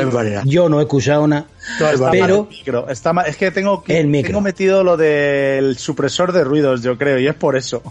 Yo 0.44 0.68
no 0.68 0.80
he 0.80 0.82
escuchado 0.82 1.26
nada. 1.26 1.46
pero 2.10 2.48
Está 2.88 3.12
es 3.26 3.36
que 3.36 3.50
tengo, 3.50 3.82
tengo 3.86 4.40
metido 4.40 4.84
lo 4.84 4.96
del 4.96 5.76
supresor 5.78 6.32
de 6.32 6.44
ruidos, 6.44 6.82
yo 6.82 6.98
creo, 6.98 7.18
y 7.18 7.26
es 7.26 7.34
por 7.34 7.56
eso. 7.56 7.82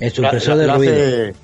El 0.00 0.12
supresor 0.12 0.56
de 0.56 0.66
ruidos. 0.66 1.36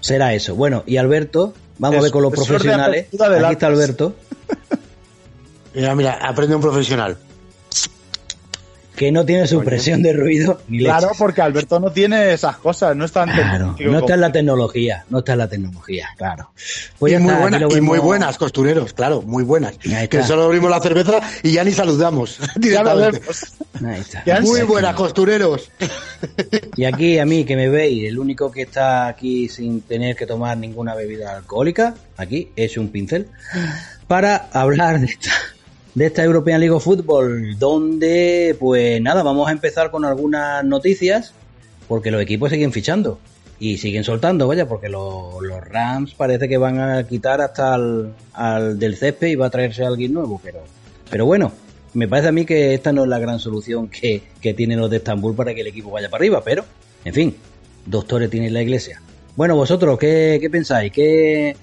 Será 0.00 0.34
eso. 0.34 0.54
Bueno, 0.54 0.82
y 0.86 0.96
Alberto, 0.96 1.54
vamos 1.78 2.00
a 2.00 2.02
ver 2.02 2.10
con 2.10 2.22
los 2.22 2.32
profesionales. 2.32 3.06
Aquí 3.06 3.52
está 3.52 3.66
Alberto. 3.66 4.14
mira, 5.74 5.94
mira, 5.94 6.18
aprende 6.20 6.56
un 6.56 6.62
profesional 6.62 7.16
que 9.02 9.10
no 9.10 9.26
tiene 9.26 9.48
supresión 9.48 10.00
de 10.00 10.12
ruido. 10.12 10.60
claro, 10.68 11.10
porque 11.18 11.42
Alberto 11.42 11.80
no 11.80 11.90
tiene 11.90 12.34
esas 12.34 12.58
cosas, 12.58 12.94
no 12.94 13.04
está, 13.04 13.26
no 13.26 13.98
está 13.98 14.14
en 14.14 14.20
la 14.20 14.30
tecnología, 14.30 15.04
no 15.10 15.18
está 15.18 15.32
en 15.32 15.38
la 15.38 15.48
tecnología, 15.48 16.10
claro. 16.16 16.52
Pues 17.00 17.14
y, 17.14 17.18
muy, 17.18 17.32
y 17.78 17.80
muy 17.80 17.98
buenas, 17.98 18.38
costureros, 18.38 18.92
claro, 18.92 19.20
muy 19.20 19.42
buenas. 19.42 19.76
Que 20.08 20.22
solo 20.22 20.44
abrimos 20.44 20.70
la 20.70 20.78
cerveza 20.78 21.20
y 21.42 21.50
ya 21.50 21.64
ni 21.64 21.72
saludamos. 21.72 22.38
Muy 24.42 24.62
buenas, 24.62 24.94
costureros. 24.94 25.68
Y 26.76 26.84
aquí 26.84 27.18
a 27.18 27.26
mí 27.26 27.44
que 27.44 27.56
me 27.56 27.68
veis, 27.68 28.08
el 28.08 28.18
único 28.18 28.52
que 28.52 28.62
está 28.62 29.08
aquí 29.08 29.48
sin 29.48 29.80
tener 29.80 30.14
que 30.14 30.26
tomar 30.26 30.56
ninguna 30.56 30.94
bebida 30.94 31.36
alcohólica, 31.36 31.94
aquí 32.16 32.50
es 32.54 32.76
un 32.76 32.88
pincel, 32.88 33.26
para 34.06 34.48
hablar 34.52 35.00
de 35.00 35.06
esta 35.06 35.32
de 35.94 36.06
esta 36.06 36.24
European 36.24 36.60
League 36.60 36.74
of 36.74 36.84
Football, 36.84 37.58
donde, 37.58 38.56
pues 38.58 39.00
nada, 39.00 39.22
vamos 39.22 39.48
a 39.48 39.52
empezar 39.52 39.90
con 39.90 40.04
algunas 40.04 40.64
noticias, 40.64 41.34
porque 41.88 42.10
los 42.10 42.22
equipos 42.22 42.50
siguen 42.50 42.72
fichando 42.72 43.18
y 43.58 43.78
siguen 43.78 44.02
soltando, 44.02 44.48
vaya, 44.48 44.66
porque 44.66 44.88
los, 44.88 45.34
Rams 45.68 46.14
parece 46.14 46.48
que 46.48 46.56
van 46.56 46.80
a 46.80 47.06
quitar 47.06 47.40
hasta 47.40 47.74
al, 47.74 48.78
del 48.78 48.96
césped 48.96 49.28
y 49.28 49.34
va 49.34 49.46
a 49.46 49.50
traerse 49.50 49.84
a 49.84 49.88
alguien 49.88 50.12
nuevo, 50.12 50.40
pero, 50.42 50.60
pero 51.10 51.26
bueno, 51.26 51.52
me 51.94 52.08
parece 52.08 52.28
a 52.28 52.32
mí 52.32 52.44
que 52.44 52.74
esta 52.74 52.92
no 52.92 53.04
es 53.04 53.08
la 53.08 53.18
gran 53.18 53.38
solución 53.38 53.88
que, 53.88 54.22
que 54.40 54.54
tienen 54.54 54.80
los 54.80 54.90
de 54.90 54.96
Estambul 54.96 55.36
para 55.36 55.54
que 55.54 55.60
el 55.60 55.66
equipo 55.66 55.90
vaya 55.90 56.08
para 56.08 56.22
arriba, 56.22 56.42
pero, 56.42 56.64
en 57.04 57.14
fin, 57.14 57.36
doctores 57.86 58.30
tiene 58.30 58.50
la 58.50 58.62
iglesia. 58.62 59.02
Bueno, 59.36 59.56
vosotros, 59.56 59.98
¿qué, 59.98 60.38
qué 60.40 60.50
pensáis? 60.50 60.90
¿Qué, 60.92 61.56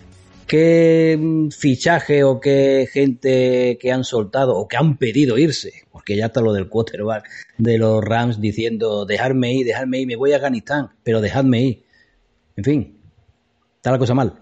qué 0.50 1.16
mm, 1.18 1.52
fichaje 1.52 2.24
o 2.24 2.40
qué 2.42 2.90
gente 2.92 3.78
que 3.80 3.92
han 3.92 4.04
soltado 4.04 4.58
o 4.58 4.68
que 4.68 4.76
han 4.76 4.98
pedido 4.98 5.38
irse, 5.38 5.86
porque 5.92 6.18
ya 6.18 6.26
está 6.26 6.42
lo 6.42 6.52
del 6.52 6.68
quarterback 6.68 7.30
de 7.58 7.78
los 7.78 8.04
Rams 8.04 8.42
diciendo 8.42 9.06
dejarme 9.06 9.54
ir, 9.54 9.68
dejarme 9.68 10.00
ir, 10.00 10.08
me 10.08 10.16
voy 10.18 10.34
a 10.34 10.38
Afganistán, 10.38 10.90
pero 11.04 11.22
dejadme 11.22 11.62
ir. 11.62 11.84
En 12.58 12.64
fin, 12.64 13.00
está 13.78 13.92
la 13.92 14.00
cosa 14.00 14.16
mal. 14.16 14.34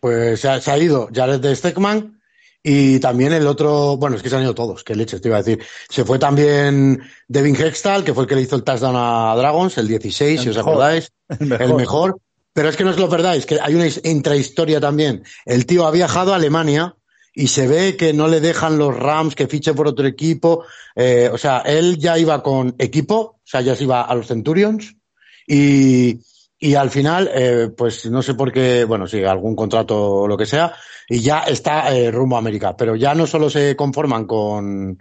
Pues 0.00 0.40
se 0.40 0.48
ha, 0.48 0.78
ido 0.78 1.08
Jared 1.14 1.40
de 1.40 1.54
Steckman 1.54 2.20
y 2.62 2.98
también 2.98 3.32
el 3.32 3.46
otro, 3.46 3.96
bueno, 3.96 4.16
es 4.16 4.22
que 4.22 4.28
se 4.28 4.36
han 4.36 4.42
ido 4.42 4.54
todos, 4.54 4.82
qué 4.82 4.94
leche 4.94 5.20
te 5.20 5.28
iba 5.28 5.38
a 5.38 5.42
decir. 5.42 5.64
Se 5.88 6.04
fue 6.04 6.18
también 6.18 7.00
Devin 7.28 7.56
Hextal, 7.56 8.04
que 8.04 8.12
fue 8.12 8.24
el 8.24 8.28
que 8.28 8.34
le 8.34 8.42
hizo 8.42 8.56
el 8.56 8.64
touchdown 8.64 8.96
a 8.96 9.34
Dragons, 9.36 9.78
el 9.78 9.86
16, 9.86 10.40
si 10.40 10.48
os 10.48 10.58
acordáis, 10.58 11.12
el 11.28 11.74
mejor. 11.74 12.18
Pero 12.52 12.68
es 12.68 12.76
que 12.76 12.84
no 12.84 12.90
os 12.90 12.98
lo 12.98 13.08
perdáis, 13.08 13.46
que 13.46 13.58
hay 13.60 13.74
una 13.74 13.86
intrahistoria 14.04 14.80
también. 14.80 15.22
El 15.44 15.66
tío 15.66 15.86
ha 15.86 15.90
viajado 15.90 16.32
a 16.32 16.36
Alemania 16.36 16.96
y 17.34 17.48
se 17.48 17.68
ve 17.68 17.96
que 17.96 18.12
no 18.12 18.26
le 18.26 18.40
dejan 18.40 18.78
los 18.78 18.96
Rams 18.96 19.34
que 19.34 19.46
fiche 19.46 19.74
por 19.74 19.86
otro 19.86 20.06
equipo. 20.06 20.64
Eh, 20.96 21.30
o 21.32 21.38
sea, 21.38 21.58
él 21.58 21.98
ya 21.98 22.18
iba 22.18 22.42
con 22.42 22.74
equipo, 22.78 23.16
o 23.16 23.40
sea, 23.44 23.60
ya 23.60 23.76
se 23.76 23.84
iba 23.84 24.02
a 24.02 24.14
los 24.14 24.26
Centurions 24.26 24.96
y, 25.46 26.18
y 26.58 26.74
al 26.74 26.90
final, 26.90 27.30
eh, 27.32 27.68
pues 27.76 28.10
no 28.10 28.22
sé 28.22 28.34
por 28.34 28.52
qué, 28.52 28.84
bueno, 28.84 29.06
sí, 29.06 29.22
algún 29.22 29.54
contrato 29.54 30.22
o 30.22 30.26
lo 30.26 30.36
que 30.36 30.46
sea, 30.46 30.74
y 31.08 31.20
ya 31.20 31.40
está 31.40 31.94
eh, 31.94 32.10
rumbo 32.10 32.34
a 32.34 32.40
América. 32.40 32.76
Pero 32.76 32.96
ya 32.96 33.14
no 33.14 33.26
solo 33.26 33.48
se 33.48 33.76
conforman 33.76 34.26
con, 34.26 35.00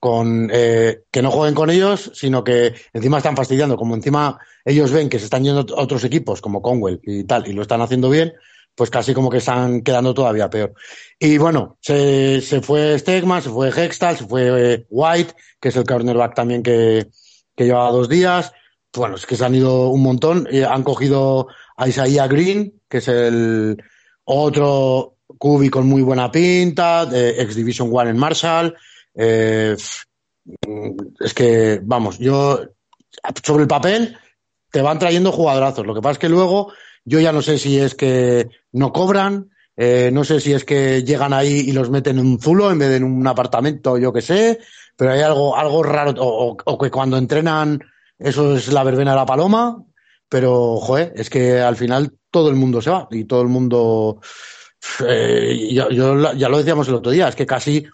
con 0.00 0.50
eh, 0.52 1.02
que 1.10 1.22
no 1.22 1.30
jueguen 1.30 1.54
con 1.54 1.70
ellos, 1.70 2.10
sino 2.14 2.44
que 2.44 2.74
encima 2.92 3.18
están 3.18 3.36
fastidiando, 3.36 3.76
como 3.76 3.94
encima 3.94 4.38
ellos 4.64 4.92
ven 4.92 5.08
que 5.08 5.18
se 5.18 5.24
están 5.24 5.44
yendo 5.44 5.66
otros 5.76 6.04
equipos 6.04 6.40
como 6.40 6.62
Conwell 6.62 7.00
y 7.02 7.24
tal, 7.24 7.48
y 7.48 7.52
lo 7.52 7.62
están 7.62 7.80
haciendo 7.80 8.08
bien, 8.08 8.32
pues 8.74 8.90
casi 8.90 9.12
como 9.12 9.28
que 9.28 9.38
están 9.38 9.82
quedando 9.82 10.14
todavía 10.14 10.48
peor. 10.48 10.72
Y 11.18 11.36
bueno, 11.38 11.78
se, 11.80 12.40
se 12.40 12.60
fue 12.60 12.98
Stegman, 12.98 13.42
se 13.42 13.50
fue 13.50 13.70
Hextal, 13.70 14.16
se 14.16 14.26
fue 14.26 14.74
eh, 14.74 14.86
White, 14.88 15.34
que 15.60 15.70
es 15.70 15.76
el 15.76 15.84
cornerback 15.84 16.34
también 16.34 16.62
que, 16.62 17.08
que 17.56 17.64
llevaba 17.64 17.90
dos 17.90 18.08
días. 18.08 18.52
Bueno, 18.94 19.16
es 19.16 19.26
que 19.26 19.36
se 19.36 19.44
han 19.44 19.54
ido 19.54 19.88
un 19.88 20.02
montón. 20.02 20.48
y 20.50 20.62
han 20.62 20.84
cogido 20.84 21.48
a 21.76 21.88
Isaiah 21.88 22.28
Green, 22.28 22.80
que 22.88 22.98
es 22.98 23.08
el 23.08 23.82
otro 24.24 25.16
cubi 25.38 25.68
con 25.68 25.86
muy 25.86 26.02
buena 26.02 26.30
pinta, 26.30 27.04
de 27.04 27.42
ex 27.42 27.54
Division 27.54 27.90
One 27.92 28.10
en 28.10 28.16
Marshall. 28.16 28.74
Eh, 29.18 29.76
es 31.20 31.34
que, 31.34 31.80
vamos, 31.82 32.18
yo, 32.18 32.60
sobre 33.42 33.62
el 33.62 33.68
papel, 33.68 34.16
te 34.70 34.80
van 34.80 34.98
trayendo 34.98 35.32
jugadorazos. 35.32 35.84
Lo 35.84 35.94
que 35.94 36.00
pasa 36.00 36.12
es 36.12 36.18
que 36.18 36.28
luego, 36.28 36.72
yo 37.04 37.18
ya 37.20 37.32
no 37.32 37.42
sé 37.42 37.58
si 37.58 37.78
es 37.78 37.94
que 37.94 38.48
no 38.72 38.92
cobran, 38.92 39.50
eh, 39.76 40.10
no 40.12 40.24
sé 40.24 40.40
si 40.40 40.52
es 40.52 40.64
que 40.64 41.02
llegan 41.02 41.32
ahí 41.32 41.64
y 41.66 41.72
los 41.72 41.90
meten 41.90 42.18
en 42.18 42.26
un 42.26 42.40
zulo 42.40 42.70
en 42.70 42.78
vez 42.78 42.90
de 42.90 42.96
en 42.96 43.04
un 43.04 43.26
apartamento, 43.26 43.98
yo 43.98 44.12
que 44.12 44.22
sé, 44.22 44.60
pero 44.96 45.12
hay 45.12 45.20
algo, 45.20 45.56
algo 45.56 45.82
raro, 45.82 46.14
o, 46.16 46.78
que 46.78 46.90
cuando 46.90 47.16
entrenan, 47.16 47.80
eso 48.18 48.56
es 48.56 48.72
la 48.72 48.84
verbena 48.84 49.12
de 49.12 49.16
la 49.18 49.26
paloma, 49.26 49.84
pero, 50.28 50.76
joder, 50.76 51.12
es 51.16 51.30
que 51.30 51.60
al 51.60 51.76
final 51.76 52.12
todo 52.30 52.50
el 52.50 52.56
mundo 52.56 52.82
se 52.82 52.90
va 52.90 53.08
y 53.10 53.24
todo 53.24 53.42
el 53.42 53.48
mundo, 53.48 54.20
eh, 55.06 55.70
yo, 55.72 55.88
ya 55.90 56.48
lo 56.48 56.58
decíamos 56.58 56.88
el 56.88 56.94
otro 56.94 57.10
día, 57.10 57.28
es 57.28 57.34
que 57.34 57.46
casi 57.46 57.86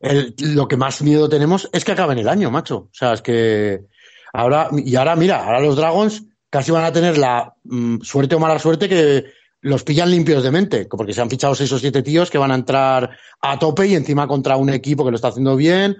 lo 0.00 0.68
que 0.68 0.76
más 0.76 1.02
miedo 1.02 1.28
tenemos 1.28 1.68
es 1.72 1.84
que 1.84 1.92
acaben 1.92 2.18
el 2.18 2.28
año, 2.28 2.50
macho. 2.50 2.76
O 2.76 2.90
sea, 2.92 3.12
es 3.14 3.22
que 3.22 3.86
ahora, 4.32 4.68
y 4.72 4.96
ahora 4.96 5.16
mira, 5.16 5.44
ahora 5.44 5.60
los 5.60 5.76
Dragons 5.76 6.24
casi 6.50 6.70
van 6.70 6.84
a 6.84 6.92
tener 6.92 7.18
la 7.18 7.54
mm, 7.64 8.00
suerte 8.00 8.34
o 8.34 8.38
mala 8.38 8.58
suerte 8.58 8.88
que 8.88 9.24
los 9.60 9.82
pillan 9.82 10.10
limpios 10.10 10.42
de 10.42 10.50
mente, 10.50 10.86
porque 10.86 11.12
se 11.12 11.20
han 11.20 11.30
fichado 11.30 11.54
seis 11.54 11.72
o 11.72 11.78
siete 11.78 12.02
tíos 12.02 12.30
que 12.30 12.38
van 12.38 12.52
a 12.52 12.54
entrar 12.54 13.18
a 13.40 13.58
tope 13.58 13.86
y 13.86 13.94
encima 13.94 14.28
contra 14.28 14.56
un 14.56 14.70
equipo 14.70 15.04
que 15.04 15.10
lo 15.10 15.16
está 15.16 15.28
haciendo 15.28 15.56
bien, 15.56 15.96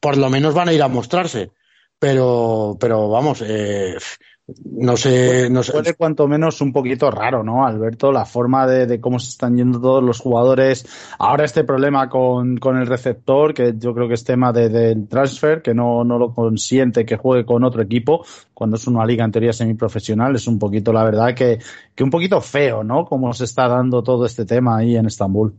por 0.00 0.16
lo 0.16 0.30
menos 0.30 0.54
van 0.54 0.68
a 0.68 0.72
ir 0.72 0.82
a 0.82 0.88
mostrarse. 0.88 1.50
Pero, 1.98 2.76
pero 2.78 3.08
vamos, 3.08 3.42
eh, 3.44 3.96
no 4.46 4.96
sé, 4.98 5.48
no 5.48 5.62
sé. 5.62 5.72
Puede 5.72 5.94
cuanto 5.94 6.28
menos 6.28 6.60
un 6.60 6.70
poquito 6.70 7.10
raro, 7.10 7.42
¿no, 7.42 7.66
Alberto? 7.66 8.12
La 8.12 8.26
forma 8.26 8.66
de, 8.66 9.00
cómo 9.00 9.18
se 9.18 9.30
están 9.30 9.56
yendo 9.56 9.80
todos 9.80 10.02
los 10.02 10.20
jugadores. 10.20 10.86
Ahora 11.18 11.46
este 11.46 11.64
problema 11.64 12.10
con, 12.10 12.58
con 12.58 12.76
el 12.76 12.86
receptor, 12.86 13.54
que 13.54 13.74
yo 13.78 13.94
creo 13.94 14.06
que 14.06 14.14
es 14.14 14.24
tema 14.24 14.52
del 14.52 14.72
de, 14.72 14.96
transfer, 15.08 15.62
que 15.62 15.72
no, 15.72 16.04
no 16.04 16.18
lo 16.18 16.34
consiente 16.34 17.06
que 17.06 17.16
juegue 17.16 17.46
con 17.46 17.64
otro 17.64 17.80
equipo, 17.80 18.26
cuando 18.52 18.76
es 18.76 18.86
una 18.86 19.06
liga 19.06 19.24
en 19.24 19.32
teoría 19.32 19.52
semiprofesional, 19.54 20.36
es 20.36 20.46
un 20.46 20.58
poquito, 20.58 20.92
la 20.92 21.04
verdad, 21.04 21.34
que, 21.34 21.58
que 21.94 22.04
un 22.04 22.10
poquito 22.10 22.40
feo, 22.42 22.84
¿no? 22.84 23.06
Cómo 23.06 23.32
se 23.32 23.44
está 23.44 23.66
dando 23.66 24.02
todo 24.02 24.26
este 24.26 24.44
tema 24.44 24.76
ahí 24.76 24.96
en 24.96 25.06
Estambul. 25.06 25.54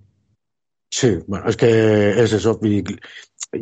Sí, 0.97 1.17
bueno, 1.27 1.49
es 1.49 1.57
que 1.57 2.11
es 2.11 2.31
eso. 2.31 2.57
Y 2.63 2.81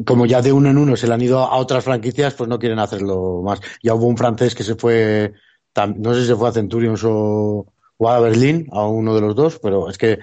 como 0.05 0.27
ya 0.27 0.39
de 0.43 0.53
uno 0.53 0.69
en 0.69 0.77
uno 0.77 0.95
se 0.95 1.07
le 1.07 1.15
han 1.15 1.21
ido 1.21 1.39
a 1.39 1.57
otras 1.57 1.83
franquicias, 1.83 2.35
pues 2.35 2.47
no 2.47 2.59
quieren 2.59 2.77
hacerlo 2.77 3.41
más. 3.43 3.59
Ya 3.81 3.95
hubo 3.95 4.05
un 4.05 4.17
francés 4.17 4.53
que 4.53 4.63
se 4.63 4.75
fue, 4.75 5.33
no 5.95 6.13
sé 6.13 6.21
si 6.21 6.27
se 6.27 6.35
fue 6.35 6.49
a 6.49 6.51
Centurions 6.51 7.01
o, 7.03 7.65
a 8.07 8.19
Berlín, 8.19 8.67
a 8.71 8.85
uno 8.85 9.15
de 9.15 9.21
los 9.21 9.35
dos, 9.35 9.57
pero 9.57 9.89
es 9.89 9.97
que 9.97 10.19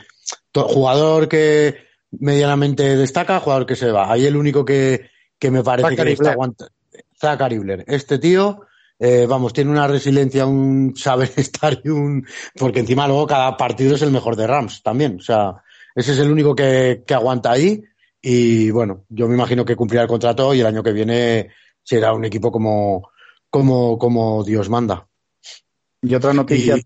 jugador 0.55 1.27
que 1.27 1.79
medianamente 2.13 2.97
destaca, 2.97 3.41
jugador 3.41 3.67
que 3.67 3.75
se 3.75 3.91
va. 3.91 4.13
Ahí 4.13 4.27
el 4.27 4.37
único 4.37 4.65
que, 4.65 5.11
que 5.37 5.51
me 5.51 5.65
parece 5.65 5.97
que 5.97 6.13
está 6.13 6.31
aguantando. 6.31 6.73
Zachary 7.21 7.59
Blair. 7.59 7.85
Este 7.89 8.21
tío, 8.21 8.61
eh, 9.01 9.27
vamos, 9.29 9.53
tiene 9.53 9.73
una 9.73 9.89
resiliencia, 9.89 10.47
un 10.47 10.95
saber 10.95 11.33
estar 11.37 11.77
y 11.83 11.89
un. 11.89 12.25
Porque 12.57 12.79
encima 12.79 13.09
luego 13.09 13.27
cada 13.27 13.57
partido 13.57 13.97
es 13.97 14.03
el 14.03 14.13
mejor 14.13 14.37
de 14.37 14.47
Rams 14.47 14.81
también. 14.85 15.17
O 15.17 15.23
sea, 15.23 15.61
ese 15.95 16.13
es 16.13 16.19
el 16.19 16.31
único 16.31 16.55
que, 16.55 17.03
que 17.07 17.15
aguanta 17.15 17.53
ahí. 17.53 17.83
Y 18.23 18.71
bueno, 18.71 19.05
yo 19.09 19.29
me 19.29 19.35
imagino 19.35 19.65
que 19.65 19.77
cumplirá 19.77 20.03
el 20.03 20.09
contrato 20.09 20.55
y 20.55 20.61
el 20.61 20.67
año 20.67 20.83
que 20.83 20.93
viene 20.93 21.51
será 21.83 22.13
un 22.13 22.25
equipo 22.25 22.53
como, 22.53 23.11
como, 23.49 23.99
como 23.99 24.45
Dios 24.45 24.69
manda. 24.69 25.07
Y 26.03 26.15
otra 26.15 26.33
noticia, 26.33 26.77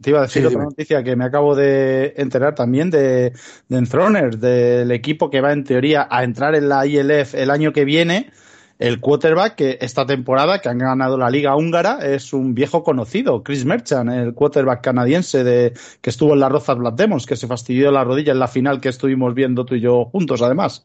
te 0.00 0.10
iba 0.10 0.20
a 0.20 0.22
decir 0.22 0.46
otra 0.46 0.62
noticia 0.62 1.02
que 1.02 1.16
me 1.16 1.24
acabo 1.24 1.54
de 1.56 2.14
enterar 2.16 2.54
también 2.54 2.90
de, 2.90 3.32
de 3.68 3.76
Enthroners, 3.76 4.40
del 4.40 4.90
equipo 4.92 5.30
que 5.30 5.40
va 5.40 5.52
en 5.52 5.64
teoría 5.64 6.06
a 6.10 6.22
entrar 6.22 6.54
en 6.54 6.68
la 6.68 6.86
ILF 6.86 7.34
el 7.34 7.50
año 7.50 7.72
que 7.72 7.84
viene. 7.84 8.30
El 8.78 9.00
quarterback 9.00 9.56
que 9.56 9.78
esta 9.80 10.06
temporada 10.06 10.60
que 10.60 10.68
han 10.68 10.78
ganado 10.78 11.18
la 11.18 11.30
liga 11.30 11.56
húngara 11.56 11.98
es 11.98 12.32
un 12.32 12.54
viejo 12.54 12.84
conocido, 12.84 13.42
Chris 13.42 13.64
Merchant, 13.64 14.10
el 14.10 14.34
quarterback 14.34 14.82
canadiense 14.82 15.42
de 15.42 15.72
que 16.00 16.10
estuvo 16.10 16.34
en 16.34 16.40
la 16.40 16.48
Rozas 16.48 16.78
Black 16.78 16.94
Demons, 16.94 17.26
que 17.26 17.36
se 17.36 17.48
fastidió 17.48 17.90
la 17.90 18.04
rodilla 18.04 18.32
en 18.32 18.38
la 18.38 18.46
final 18.46 18.80
que 18.80 18.88
estuvimos 18.88 19.34
viendo 19.34 19.64
tú 19.64 19.74
y 19.74 19.80
yo 19.80 20.04
juntos, 20.04 20.42
además. 20.42 20.84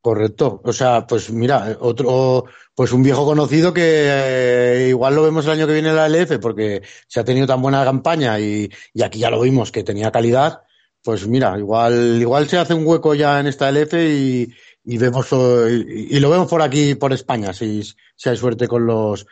Correcto. 0.00 0.60
O 0.64 0.72
sea, 0.72 1.06
pues 1.06 1.30
mira, 1.30 1.76
otro, 1.80 2.44
pues 2.74 2.92
un 2.92 3.02
viejo 3.02 3.24
conocido 3.24 3.72
que 3.72 3.82
eh, 3.84 4.86
igual 4.88 5.14
lo 5.14 5.22
vemos 5.22 5.44
el 5.44 5.52
año 5.52 5.66
que 5.66 5.72
viene 5.74 5.90
en 5.90 5.96
la 5.96 6.08
LF 6.08 6.38
porque 6.40 6.82
se 7.06 7.20
ha 7.20 7.24
tenido 7.24 7.46
tan 7.46 7.60
buena 7.60 7.84
campaña 7.84 8.38
y, 8.40 8.70
y, 8.94 9.02
aquí 9.02 9.18
ya 9.18 9.30
lo 9.30 9.40
vimos 9.40 9.72
que 9.72 9.84
tenía 9.84 10.10
calidad. 10.10 10.62
Pues 11.02 11.26
mira, 11.26 11.58
igual, 11.58 12.18
igual 12.20 12.48
se 12.48 12.58
hace 12.58 12.74
un 12.74 12.86
hueco 12.86 13.14
ya 13.14 13.40
en 13.40 13.46
esta 13.46 13.70
LF 13.70 13.94
y, 13.94 14.52
y 14.90 14.96
vemos 14.96 15.28
y, 15.30 16.16
y, 16.16 16.18
lo 16.18 16.30
vemos 16.30 16.48
por 16.48 16.62
aquí, 16.62 16.94
por 16.94 17.12
España, 17.12 17.52
si, 17.52 17.82
si 18.16 18.28
hay 18.30 18.38
suerte 18.38 18.66
con 18.66 18.86
los, 18.86 19.26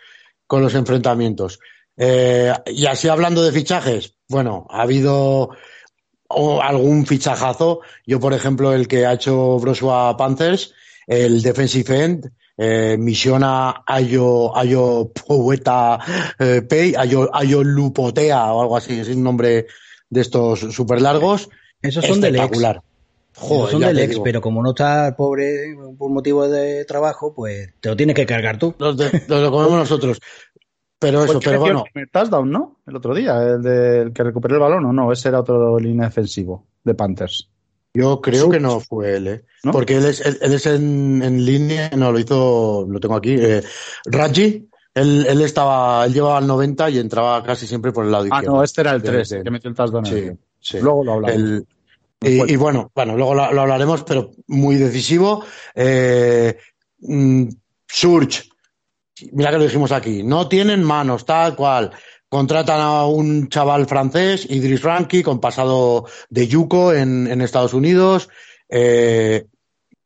con 0.46 0.60
los 0.60 0.74
enfrentamientos. 0.74 1.58
Eh, 1.96 2.52
y 2.66 2.84
así 2.84 3.08
hablando 3.08 3.42
de 3.42 3.52
fichajes, 3.52 4.16
bueno, 4.28 4.66
ha 4.68 4.82
habido 4.82 5.48
o 6.28 6.60
algún 6.60 7.06
fichajazo. 7.06 7.80
Yo, 8.04 8.20
por 8.20 8.34
ejemplo, 8.34 8.74
el 8.74 8.86
que 8.86 9.06
ha 9.06 9.14
hecho 9.14 9.58
Brosua 9.58 10.14
Panthers, 10.18 10.74
el 11.06 11.40
defensive 11.40 12.04
end, 12.04 12.30
eh, 12.58 12.98
misiona 12.98 13.82
Ayo, 13.86 14.54
Ayo 14.54 15.10
Poeta 15.26 15.98
eh, 16.38 16.60
Pay, 16.68 16.96
Ayo, 16.98 17.34
Ayo 17.34 17.64
Lupotea 17.64 18.52
o 18.52 18.60
algo 18.60 18.76
así, 18.76 19.00
es 19.00 19.08
un 19.08 19.22
nombre 19.22 19.68
de 20.10 20.20
estos 20.20 20.60
súper 20.60 21.00
largos. 21.00 21.48
Esos 21.80 22.04
son 22.04 22.20
del 22.20 22.36
ex. 22.36 22.58
Joder, 23.38 23.72
son 23.72 23.80
del 23.82 23.98
ex, 23.98 24.18
pero 24.20 24.40
como 24.40 24.62
no 24.62 24.70
está 24.70 25.14
pobre 25.14 25.76
por 25.98 26.10
motivo 26.10 26.48
de 26.48 26.84
trabajo, 26.86 27.34
pues 27.34 27.74
te 27.80 27.90
lo 27.90 27.96
tienes 27.96 28.16
que 28.16 28.24
cargar 28.24 28.58
tú. 28.58 28.74
Los, 28.78 28.96
de, 28.96 29.24
los 29.28 29.42
lo 29.42 29.50
comemos 29.50 29.78
nosotros. 29.78 30.18
Pero 30.98 31.24
eso, 31.24 31.38
pero 31.40 31.60
bueno. 31.60 31.84
El 31.94 32.08
touchdown, 32.10 32.50
¿no? 32.50 32.78
El 32.86 32.96
otro 32.96 33.14
día, 33.14 33.42
el, 33.42 33.62
del 33.62 34.12
que 34.14 34.22
recuperó 34.22 34.54
el 34.54 34.60
balón, 34.60 34.86
o 34.86 34.92
no, 34.92 35.12
ese 35.12 35.28
era 35.28 35.40
otro 35.40 35.78
línea 35.78 36.06
defensivo 36.06 36.66
de 36.82 36.94
Panthers. 36.94 37.50
Yo 37.92 38.20
creo 38.20 38.48
que 38.48 38.60
no 38.60 38.80
fue 38.80 39.16
él, 39.16 39.26
¿eh? 39.26 39.44
¿No? 39.64 39.72
Porque 39.72 39.96
él 39.96 40.06
es, 40.06 40.24
él, 40.24 40.38
él 40.40 40.52
es 40.54 40.66
en, 40.66 41.22
en, 41.22 41.44
línea, 41.44 41.90
no, 41.96 42.12
lo 42.12 42.18
hizo, 42.18 42.86
lo 42.88 43.00
tengo 43.00 43.16
aquí, 43.16 43.34
eh, 43.38 43.62
Raji, 44.06 44.68
él, 44.94 45.26
él 45.28 45.40
estaba, 45.42 46.04
él 46.06 46.12
llevaba 46.12 46.38
al 46.38 46.46
90 46.46 46.90
y 46.90 46.98
entraba 46.98 47.42
casi 47.42 47.66
siempre 47.66 47.92
por 47.92 48.06
el 48.06 48.12
lado 48.12 48.24
ah, 48.24 48.26
izquierdo. 48.26 48.50
Ah, 48.50 48.58
no, 48.58 48.62
este 48.62 48.80
era 48.80 48.92
el 48.92 49.02
3, 49.02 49.28
de, 49.28 49.42
que 49.42 49.50
metió 49.50 49.70
el 49.70 49.76
touchdown. 49.76 50.06
Sí, 50.06 50.30
sí. 50.58 50.78
Luego 50.80 51.04
lo 51.04 51.12
hablamos. 51.14 51.36
El, 51.36 51.66
y, 52.20 52.52
y, 52.52 52.56
bueno, 52.56 52.90
bueno, 52.94 53.16
luego 53.16 53.34
lo, 53.34 53.52
lo, 53.52 53.62
hablaremos, 53.62 54.02
pero 54.04 54.30
muy 54.46 54.76
decisivo. 54.76 55.44
Eh, 55.74 56.56
mm, 57.00 57.48
Surge, 57.86 58.44
mira 59.32 59.50
que 59.50 59.58
lo 59.58 59.64
dijimos 59.64 59.92
aquí, 59.92 60.22
no 60.22 60.48
tienen 60.48 60.82
manos, 60.82 61.24
tal 61.24 61.54
cual. 61.54 61.92
Contratan 62.28 62.80
a 62.80 63.06
un 63.06 63.48
chaval 63.48 63.86
francés, 63.86 64.46
Idris 64.50 64.82
Ranky, 64.82 65.22
con 65.22 65.40
pasado 65.40 66.06
de 66.28 66.48
Yuko 66.48 66.92
en, 66.92 67.26
en 67.28 67.40
Estados 67.40 67.72
Unidos, 67.72 68.28
eh, 68.68 69.46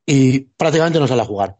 y 0.04 0.40
prácticamente 0.40 1.00
no 1.00 1.06
sale 1.06 1.22
a 1.22 1.26
jugar, 1.26 1.56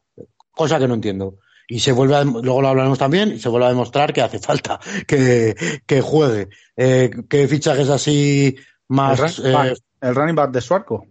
cosa 0.50 0.78
que 0.78 0.86
no 0.86 0.94
entiendo. 0.94 1.38
Y 1.66 1.80
se 1.80 1.92
vuelve 1.92 2.16
a, 2.16 2.24
luego 2.24 2.60
lo 2.60 2.68
hablaremos 2.68 2.98
también, 2.98 3.32
y 3.32 3.38
se 3.38 3.48
vuelve 3.48 3.66
a 3.66 3.70
demostrar 3.70 4.12
que 4.12 4.20
hace 4.20 4.38
falta 4.38 4.78
que, 5.06 5.54
que 5.86 6.00
juegue. 6.02 6.48
Eh, 6.76 7.10
¿Qué 7.28 7.48
fichajes 7.48 7.88
así 7.88 8.56
más? 8.88 9.38
Eh, 9.38 9.74
el 10.00 10.14
running 10.14 10.34
back 10.34 10.50
de 10.50 10.60
Suarco. 10.60 11.06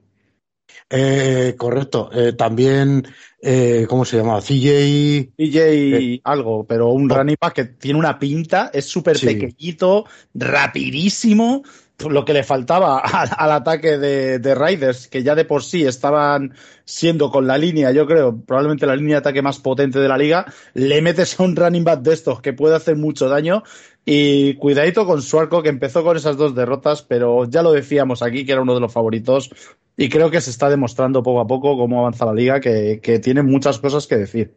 Eh, 0.90 1.56
correcto. 1.58 2.10
Eh, 2.14 2.34
también, 2.34 3.06
eh, 3.42 3.86
¿cómo 3.88 4.06
se 4.06 4.18
llama? 4.18 4.42
CJ. 4.42 5.34
CJ 5.38 6.22
algo, 6.24 6.66
pero 6.66 6.90
un 6.90 7.12
oh. 7.12 7.16
running 7.16 7.38
back 7.40 7.54
que 7.54 7.66
tiene 7.66 8.00
una 8.00 8.18
pinta, 8.18 8.72
es 8.74 8.86
súper 8.86 9.18
sí. 9.18 9.28
pequeñito, 9.28 10.06
rapidísimo. 10.34 11.64
Lo 12.10 12.24
que 12.24 12.34
le 12.34 12.44
faltaba 12.44 13.00
al, 13.00 13.30
al 13.36 13.52
ataque 13.52 13.98
de, 13.98 14.40
de, 14.40 14.56
Raiders, 14.56 15.10
que 15.10 15.22
ya 15.22 15.36
de 15.36 15.44
por 15.44 15.64
sí 15.64 15.86
estaban 15.86 16.56
siendo 16.86 17.30
con 17.30 17.46
la 17.46 17.58
línea, 17.58 17.92
yo 17.92 18.08
creo, 18.08 18.40
probablemente 18.42 18.86
la 18.86 18.96
línea 18.96 19.16
de 19.16 19.20
ataque 19.20 19.42
más 19.42 19.60
potente 19.60 20.00
de 20.00 20.08
la 20.08 20.18
liga, 20.18 20.46
le 20.74 21.02
metes 21.02 21.38
a 21.38 21.44
un 21.44 21.58
running 21.58 21.84
back 21.84 22.02
de 22.02 22.14
estos 22.14 22.42
que 22.42 22.54
puede 22.54 22.78
hacer 22.78 22.96
mucho 22.96 23.28
daño. 23.28 23.64
Y 24.12 24.56
cuidadito 24.56 25.06
con 25.06 25.22
Suarco, 25.22 25.62
que 25.62 25.70
empezó 25.70 26.04
con 26.04 26.18
esas 26.18 26.36
dos 26.36 26.56
derrotas, 26.56 27.04
pero 27.04 27.46
ya 27.46 27.62
lo 27.62 27.72
decíamos 27.72 28.24
aquí, 28.24 28.44
que 28.44 28.54
era 28.54 28.64
uno 28.64 28.74
de 28.74 28.80
los 28.80 28.92
favoritos 28.92 29.52
y 29.96 30.10
creo 30.10 30.32
que 30.32 30.42
se 30.42 30.50
está 30.50 30.68
demostrando 30.68 31.22
poco 31.22 31.42
a 31.42 31.46
poco 31.46 31.78
cómo 31.78 32.00
avanza 32.00 32.26
la 32.26 32.34
liga, 32.34 32.60
que, 32.60 33.22
tiene 33.22 33.44
muchas 33.44 33.78
cosas 33.78 34.08
que 34.08 34.18
decir. 34.18 34.56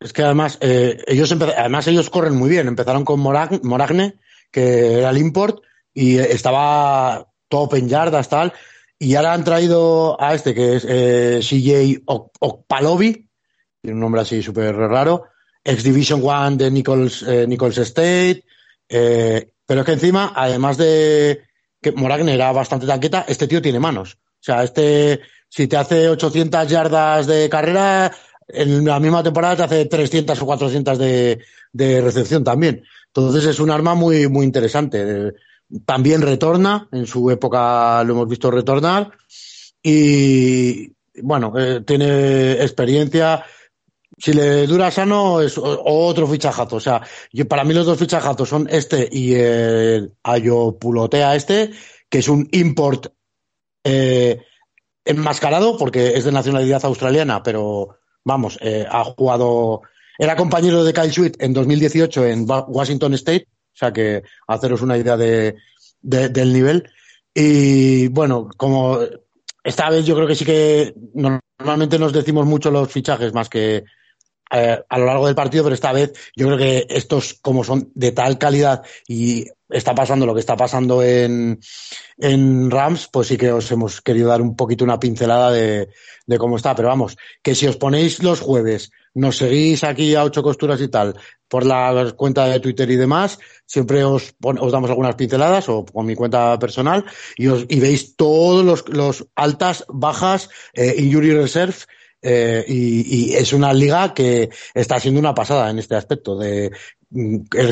Es 0.00 0.14
que 0.14 0.22
además, 0.22 0.56
eh, 0.62 1.02
ellos 1.06 1.30
además 1.32 1.86
ellos 1.86 2.08
corren 2.08 2.34
muy 2.34 2.48
bien. 2.48 2.66
Empezaron 2.66 3.04
con 3.04 3.20
Morag 3.20 3.62
Moragne, 3.62 4.14
que 4.50 5.00
era 5.00 5.10
el 5.10 5.18
import, 5.18 5.60
y 5.92 6.16
estaba 6.16 7.28
top 7.48 7.74
en 7.74 7.90
yardas, 7.90 8.30
tal. 8.30 8.54
Y 8.98 9.16
ahora 9.16 9.34
han 9.34 9.44
traído 9.44 10.18
a 10.18 10.32
este, 10.32 10.54
que 10.54 10.76
es 10.76 10.86
eh, 10.88 11.40
CJ 11.42 12.04
Okpalovi, 12.06 13.28
tiene 13.82 13.94
un 13.96 14.00
nombre 14.00 14.22
así 14.22 14.42
súper 14.42 14.74
raro, 14.74 15.24
ex 15.62 15.84
Division 15.84 16.22
One 16.24 16.56
de 16.56 16.70
Nichols, 16.70 17.22
eh, 17.24 17.46
Nichols 17.46 17.76
State. 17.76 18.44
Eh, 18.88 19.52
pero 19.66 19.80
es 19.80 19.86
que 19.86 19.92
encima, 19.92 20.32
además 20.34 20.76
de 20.78 21.42
que 21.80 21.92
Moragne 21.92 22.34
era 22.34 22.52
bastante 22.52 22.86
tanqueta, 22.86 23.24
este 23.28 23.46
tío 23.46 23.62
tiene 23.62 23.78
manos. 23.78 24.14
O 24.14 24.42
sea, 24.42 24.64
este, 24.64 25.20
si 25.48 25.66
te 25.66 25.76
hace 25.76 26.08
800 26.08 26.68
yardas 26.68 27.26
de 27.26 27.48
carrera, 27.48 28.12
en 28.48 28.84
la 28.84 28.98
misma 28.98 29.22
temporada 29.22 29.56
te 29.56 29.62
hace 29.62 29.84
300 29.86 30.40
o 30.40 30.46
400 30.46 30.98
de, 30.98 31.40
de 31.72 32.00
recepción 32.00 32.44
también. 32.44 32.82
Entonces 33.06 33.44
es 33.44 33.60
un 33.60 33.70
arma 33.70 33.94
muy, 33.94 34.28
muy 34.28 34.44
interesante. 34.44 35.34
También 35.84 36.22
retorna, 36.22 36.88
en 36.92 37.06
su 37.06 37.30
época 37.30 38.02
lo 38.04 38.14
hemos 38.14 38.28
visto 38.28 38.50
retornar. 38.50 39.12
Y 39.82 40.92
bueno, 41.22 41.52
eh, 41.56 41.82
tiene 41.86 42.52
experiencia. 42.52 43.44
Si 44.18 44.32
le 44.32 44.66
dura 44.66 44.90
sano, 44.90 45.40
es 45.40 45.54
otro 45.58 46.26
fichajazo. 46.26 46.76
O 46.76 46.80
sea, 46.80 47.00
para 47.48 47.64
mí 47.64 47.72
los 47.72 47.86
dos 47.86 47.98
fichajazos 47.98 48.48
son 48.48 48.68
este 48.70 49.08
y 49.10 49.34
el 49.34 50.12
Ayopulotea 50.24 51.36
este, 51.36 51.70
que 52.08 52.18
es 52.18 52.28
un 52.28 52.48
import 52.50 53.06
eh, 53.84 54.42
enmascarado 55.04 55.78
porque 55.78 56.14
es 56.16 56.24
de 56.24 56.32
nacionalidad 56.32 56.84
australiana, 56.84 57.42
pero 57.42 57.96
vamos, 58.24 58.58
eh, 58.60 58.86
ha 58.90 59.04
jugado, 59.04 59.82
era 60.18 60.36
compañero 60.36 60.84
de 60.84 60.92
Kyle 60.92 61.12
Sweet 61.12 61.40
en 61.40 61.54
2018 61.54 62.26
en 62.26 62.46
Washington 62.48 63.14
State, 63.14 63.46
o 63.48 63.76
sea 63.76 63.92
que 63.92 64.24
haceros 64.48 64.82
una 64.82 64.98
idea 64.98 65.16
de, 65.16 65.56
de, 66.02 66.28
del 66.28 66.52
nivel. 66.52 66.90
Y 67.32 68.08
bueno, 68.08 68.48
como 68.56 68.98
esta 69.62 69.88
vez 69.90 70.04
yo 70.04 70.16
creo 70.16 70.26
que 70.26 70.34
sí 70.34 70.44
que 70.44 70.92
normalmente 71.14 71.98
nos 71.98 72.12
decimos 72.12 72.46
mucho 72.46 72.70
los 72.70 72.90
fichajes 72.90 73.32
más 73.32 73.48
que 73.48 73.84
eh, 74.50 74.80
a 74.88 74.98
lo 74.98 75.06
largo 75.06 75.26
del 75.26 75.34
partido, 75.34 75.64
pero 75.64 75.74
esta 75.74 75.92
vez 75.92 76.12
yo 76.34 76.46
creo 76.46 76.58
que 76.58 76.86
estos, 76.88 77.34
como 77.34 77.64
son 77.64 77.90
de 77.94 78.12
tal 78.12 78.38
calidad 78.38 78.82
y 79.06 79.46
está 79.68 79.94
pasando 79.94 80.24
lo 80.26 80.34
que 80.34 80.40
está 80.40 80.56
pasando 80.56 81.02
en, 81.02 81.60
en 82.16 82.70
Rams, 82.70 83.08
pues 83.12 83.28
sí 83.28 83.36
que 83.36 83.52
os 83.52 83.70
hemos 83.70 84.00
querido 84.00 84.28
dar 84.28 84.40
un 84.40 84.56
poquito 84.56 84.84
una 84.84 84.98
pincelada 84.98 85.50
de, 85.50 85.88
de 86.26 86.38
cómo 86.38 86.56
está. 86.56 86.74
Pero 86.74 86.88
vamos, 86.88 87.16
que 87.42 87.54
si 87.54 87.66
os 87.66 87.76
ponéis 87.76 88.22
los 88.22 88.40
jueves, 88.40 88.90
nos 89.14 89.36
seguís 89.36 89.84
aquí 89.84 90.14
a 90.14 90.24
ocho 90.24 90.42
costuras 90.42 90.80
y 90.80 90.88
tal, 90.88 91.14
por 91.48 91.66
la 91.66 92.12
cuenta 92.16 92.46
de 92.46 92.60
Twitter 92.60 92.90
y 92.90 92.96
demás, 92.96 93.38
siempre 93.66 94.04
os, 94.04 94.34
os 94.42 94.72
damos 94.72 94.90
algunas 94.90 95.16
pinceladas 95.16 95.68
o 95.68 95.84
con 95.84 96.06
mi 96.06 96.14
cuenta 96.14 96.58
personal 96.58 97.04
y, 97.36 97.48
os, 97.48 97.66
y 97.68 97.80
veis 97.80 98.16
todos 98.16 98.64
los, 98.64 98.88
los 98.88 99.26
altas, 99.34 99.84
bajas, 99.88 100.48
eh, 100.72 100.94
injury 100.98 101.32
reserve 101.32 101.76
eh, 102.22 102.64
y, 102.66 103.30
y, 103.30 103.34
es 103.34 103.52
una 103.52 103.72
liga 103.72 104.12
que 104.12 104.50
está 104.74 104.98
siendo 104.98 105.20
una 105.20 105.34
pasada 105.34 105.70
en 105.70 105.78
este 105.78 105.94
aspecto 105.94 106.36
de 106.36 106.70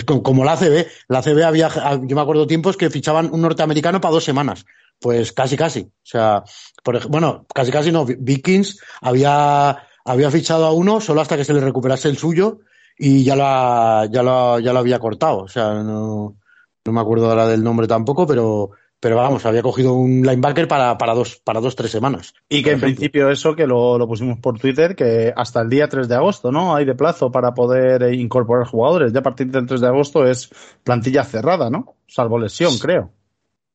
como 0.07 0.45
la 0.45 0.53
ACB, 0.53 0.87
la 1.09 1.19
ACB 1.19 1.43
había, 1.45 1.69
yo 2.03 2.17
me 2.17 2.23
acuerdo 2.23 2.47
tiempos 2.47 2.77
que 2.77 2.91
fichaban 2.91 3.29
un 3.33 3.43
norteamericano 3.43 4.01
para 4.01 4.15
dos 4.15 4.25
semanas. 4.25 4.65
Pues 4.99 5.33
casi, 5.33 5.57
casi. 5.57 5.81
O 5.81 5.93
sea, 6.05 6.43
por, 6.83 7.07
bueno, 7.09 7.47
casi, 7.55 7.71
casi 7.71 7.93
no. 7.93 8.07
Vikings 8.07 8.81
había, 9.03 9.77
había 10.05 10.31
fichado 10.31 10.65
a 10.65 10.73
uno 10.73 11.01
solo 11.03 11.21
hasta 11.21 11.37
que 11.37 11.45
se 11.45 11.53
le 11.53 11.61
recuperase 11.61 12.09
el 12.09 12.17
suyo 12.17 12.61
y 12.97 13.23
ya 13.25 13.37
lo, 13.37 14.11
ya 14.11 14.23
lo, 14.23 14.59
ya 14.59 14.73
lo 14.73 14.79
había 14.79 14.99
cortado. 14.99 15.41
O 15.41 15.49
sea, 15.49 15.75
no, 15.83 16.37
no 16.85 16.93
me 16.93 17.01
acuerdo 17.01 17.29
ahora 17.29 17.47
del 17.47 17.63
nombre 17.63 17.87
tampoco, 17.87 18.27
pero, 18.27 18.71
pero 19.01 19.17
vamos, 19.17 19.45
había 19.45 19.63
cogido 19.63 19.93
un 19.93 20.23
linebacker 20.23 20.67
para, 20.67 20.97
para 20.97 21.15
dos, 21.15 21.37
para 21.37 21.61
dos, 21.61 21.77
tres 21.77 21.91
semanas. 21.91 22.35
Y 22.49 22.63
que 22.63 22.73
en 22.73 22.81
principio 22.81 23.31
eso, 23.31 23.55
que 23.55 23.67
lo, 23.67 23.99
lo, 23.99 24.09
pusimos 24.09 24.39
por 24.39 24.59
Twitter, 24.59 24.97
que 24.97 25.33
hasta 25.37 25.61
el 25.61 25.69
día 25.69 25.89
3 25.89 26.09
de 26.09 26.15
agosto, 26.15 26.51
¿no? 26.51 26.75
Hay 26.75 26.85
de 26.87 26.95
plazo 26.95 27.31
para 27.31 27.53
poder 27.53 28.03
eh, 28.03 28.15
incorporar 28.15 28.67
jugadores. 28.67 29.13
Ya 29.13 29.21
a 29.21 29.23
partir 29.23 29.49
del 29.49 29.67
3 29.67 29.81
de 29.81 29.87
agosto 29.87 30.27
es 30.27 30.51
plantilla 30.83 31.25
cerrada, 31.25 31.69
¿no? 31.69 31.97
Salvo 32.07 32.39
lesión, 32.39 32.79
creo. 32.79 33.13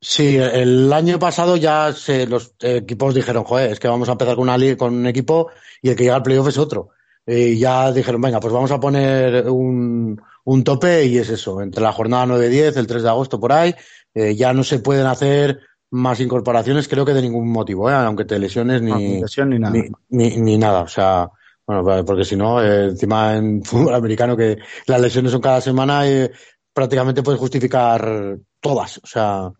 Sí, 0.04 0.36
el 0.38 0.92
año 0.92 1.20
pasado 1.20 1.58
ya 1.58 1.94
se, 1.94 2.26
los 2.26 2.56
equipos 2.60 3.14
dijeron, 3.14 3.44
joder, 3.44 3.72
es 3.72 3.80
que 3.80 3.88
vamos 3.88 4.10
a 4.10 4.14
empezar 4.14 4.36
con, 4.36 4.50
una, 4.50 4.76
con 4.76 4.96
un 4.96 5.06
equipo 5.06 5.52
y 5.80 5.90
el 5.90 5.96
que 5.96 6.04
llega 6.04 6.16
al 6.16 6.24
playoff 6.24 6.48
es 6.48 6.58
otro. 6.58 6.90
Y 7.28 7.60
ya 7.60 7.92
dijeron, 7.92 8.20
venga, 8.20 8.40
pues 8.40 8.52
vamos 8.52 8.72
a 8.72 8.80
poner 8.80 9.48
un, 9.48 10.20
un 10.44 10.64
tope 10.64 11.06
y 11.06 11.20
es 11.20 11.30
eso, 11.30 11.62
entre 11.62 11.84
la 11.84 11.92
jornada 11.92 12.26
9-10, 12.26 12.78
el 12.78 12.88
3 12.88 13.04
de 13.04 13.10
agosto 13.10 13.40
por 13.40 13.54
ahí, 13.54 13.76
eh, 14.14 14.36
ya 14.36 14.54
no 14.54 14.64
se 14.64 14.80
pueden 14.80 15.08
hacer 15.08 15.60
más 15.92 16.20
incorporaciones, 16.22 16.88
creo 16.88 17.06
que 17.06 17.14
de 17.14 17.22
ningún 17.22 17.52
motivo, 17.52 17.90
¿eh? 17.90 17.94
aunque 17.94 18.26
te 18.26 18.40
lesiones 18.40 18.82
ni, 18.82 18.92
ni, 18.94 19.22
lesión, 19.22 19.50
ni, 19.50 19.60
nada. 19.60 19.76
Ni, 20.10 20.38
ni, 20.38 20.58
nada. 20.58 20.82
O 20.82 20.88
sea, 20.88 21.30
bueno, 21.66 22.06
porque 22.06 22.24
si 22.24 22.36
no, 22.36 22.64
eh, 22.64 22.86
encima 22.86 23.36
en 23.36 23.64
fútbol 23.66 23.94
americano 23.94 24.38
que 24.38 24.58
las 24.88 25.02
lesiones 25.02 25.32
son 25.32 25.42
cada 25.42 25.62
semana, 25.62 26.08
eh, 26.08 26.32
prácticamente 26.74 27.24
puedes 27.24 27.40
justificar 27.40 28.38
todas. 28.62 29.00
O 29.00 29.08
sea, 29.08 29.52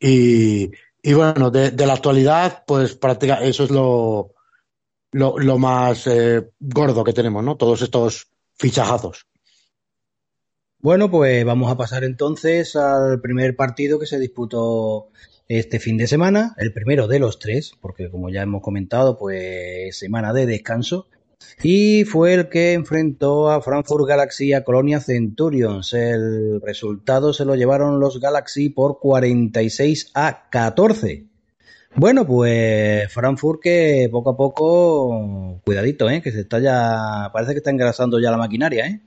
y, 0.00 0.70
y 1.02 1.12
bueno, 1.14 1.50
de, 1.50 1.70
de, 1.70 1.86
la 1.86 1.94
actualidad, 1.94 2.64
pues 2.66 2.96
práctica, 2.96 3.36
eso 3.36 3.64
es 3.64 3.70
lo, 3.70 4.32
lo, 5.12 5.38
lo 5.38 5.58
más 5.58 6.06
eh, 6.08 6.50
gordo 6.58 7.04
que 7.04 7.12
tenemos, 7.12 7.44
¿no? 7.44 7.56
Todos 7.56 7.82
estos 7.82 8.26
fichajazos. 8.56 9.26
Bueno, 10.84 11.10
pues 11.10 11.46
vamos 11.46 11.72
a 11.72 11.78
pasar 11.78 12.04
entonces 12.04 12.76
al 12.76 13.18
primer 13.22 13.56
partido 13.56 13.98
que 13.98 14.04
se 14.04 14.18
disputó 14.18 15.08
este 15.48 15.80
fin 15.80 15.96
de 15.96 16.06
semana, 16.06 16.54
el 16.58 16.74
primero 16.74 17.08
de 17.08 17.18
los 17.18 17.38
tres, 17.38 17.72
porque 17.80 18.10
como 18.10 18.28
ya 18.28 18.42
hemos 18.42 18.60
comentado, 18.60 19.16
pues 19.16 19.98
semana 19.98 20.34
de 20.34 20.44
descanso, 20.44 21.06
y 21.62 22.04
fue 22.04 22.34
el 22.34 22.50
que 22.50 22.74
enfrentó 22.74 23.50
a 23.50 23.62
Frankfurt 23.62 24.06
Galaxy 24.06 24.52
a 24.52 24.62
Colonia 24.62 25.00
Centurions. 25.00 25.94
El 25.94 26.60
resultado 26.60 27.32
se 27.32 27.46
lo 27.46 27.54
llevaron 27.54 27.98
los 27.98 28.20
Galaxy 28.20 28.68
por 28.68 29.00
46 29.00 30.10
a 30.12 30.50
14. 30.50 31.24
Bueno, 31.96 32.26
pues 32.26 33.10
Frankfurt 33.10 33.62
que 33.62 34.10
poco 34.12 34.28
a 34.28 34.36
poco, 34.36 35.62
cuidadito, 35.64 36.10
¿eh? 36.10 36.20
que 36.20 36.30
se 36.30 36.40
está 36.40 36.58
ya, 36.58 37.30
parece 37.32 37.52
que 37.52 37.58
está 37.60 37.70
engrasando 37.70 38.20
ya 38.20 38.30
la 38.30 38.36
maquinaria, 38.36 38.86
¿eh? 38.86 39.00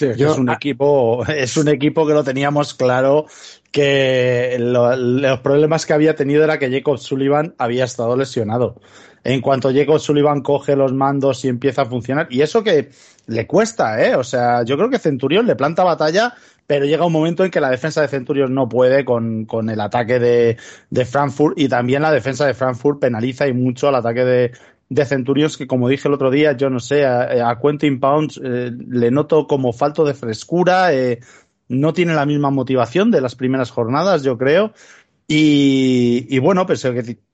Sí, 0.00 0.06
Yo, 0.16 0.32
es 0.32 0.38
un 0.38 0.48
equipo, 0.48 1.26
es 1.28 1.58
un 1.58 1.68
equipo 1.68 2.06
que 2.06 2.14
lo 2.14 2.24
teníamos 2.24 2.72
claro 2.72 3.26
que 3.70 4.56
lo, 4.58 4.96
los 4.96 5.40
problemas 5.40 5.84
que 5.84 5.92
había 5.92 6.14
tenido 6.14 6.42
era 6.42 6.58
que 6.58 6.70
Jacob 6.70 6.96
Sullivan 6.96 7.54
había 7.58 7.84
estado 7.84 8.16
lesionado. 8.16 8.80
En 9.24 9.42
cuanto 9.42 9.70
Jacob 9.70 10.00
Sullivan 10.00 10.40
coge 10.40 10.74
los 10.74 10.94
mandos 10.94 11.44
y 11.44 11.48
empieza 11.48 11.82
a 11.82 11.84
funcionar, 11.84 12.28
y 12.30 12.40
eso 12.40 12.64
que 12.64 12.88
le 13.26 13.46
cuesta, 13.46 14.02
¿eh? 14.02 14.16
O 14.16 14.24
sea, 14.24 14.64
yo 14.64 14.78
creo 14.78 14.88
que 14.88 14.98
Centurión 14.98 15.46
le 15.46 15.54
planta 15.54 15.84
batalla, 15.84 16.32
pero 16.66 16.86
llega 16.86 17.04
un 17.04 17.12
momento 17.12 17.44
en 17.44 17.50
que 17.50 17.60
la 17.60 17.68
defensa 17.68 18.00
de 18.00 18.08
Centurión 18.08 18.54
no 18.54 18.70
puede 18.70 19.04
con, 19.04 19.44
con 19.44 19.68
el 19.68 19.82
ataque 19.82 20.18
de, 20.18 20.56
de, 20.88 21.04
Frankfurt 21.04 21.58
y 21.58 21.68
también 21.68 22.00
la 22.00 22.10
defensa 22.10 22.46
de 22.46 22.54
Frankfurt 22.54 23.00
penaliza 23.00 23.46
y 23.46 23.52
mucho 23.52 23.88
al 23.88 23.96
ataque 23.96 24.24
de, 24.24 24.52
de 24.90 25.06
Centurions 25.06 25.56
que 25.56 25.68
como 25.68 25.88
dije 25.88 26.08
el 26.08 26.14
otro 26.14 26.30
día, 26.30 26.52
yo 26.52 26.68
no 26.68 26.80
sé, 26.80 27.06
a, 27.06 27.58
Quentin 27.62 28.00
Pounds 28.00 28.40
eh, 28.42 28.72
le 28.88 29.10
noto 29.10 29.46
como 29.46 29.72
falto 29.72 30.04
de 30.04 30.14
frescura, 30.14 30.92
eh, 30.92 31.20
no 31.68 31.92
tiene 31.92 32.12
la 32.14 32.26
misma 32.26 32.50
motivación 32.50 33.10
de 33.12 33.20
las 33.20 33.36
primeras 33.36 33.70
jornadas, 33.70 34.24
yo 34.24 34.36
creo. 34.36 34.72
Y, 35.28 36.26
y 36.28 36.40
bueno, 36.40 36.66
pues 36.66 36.84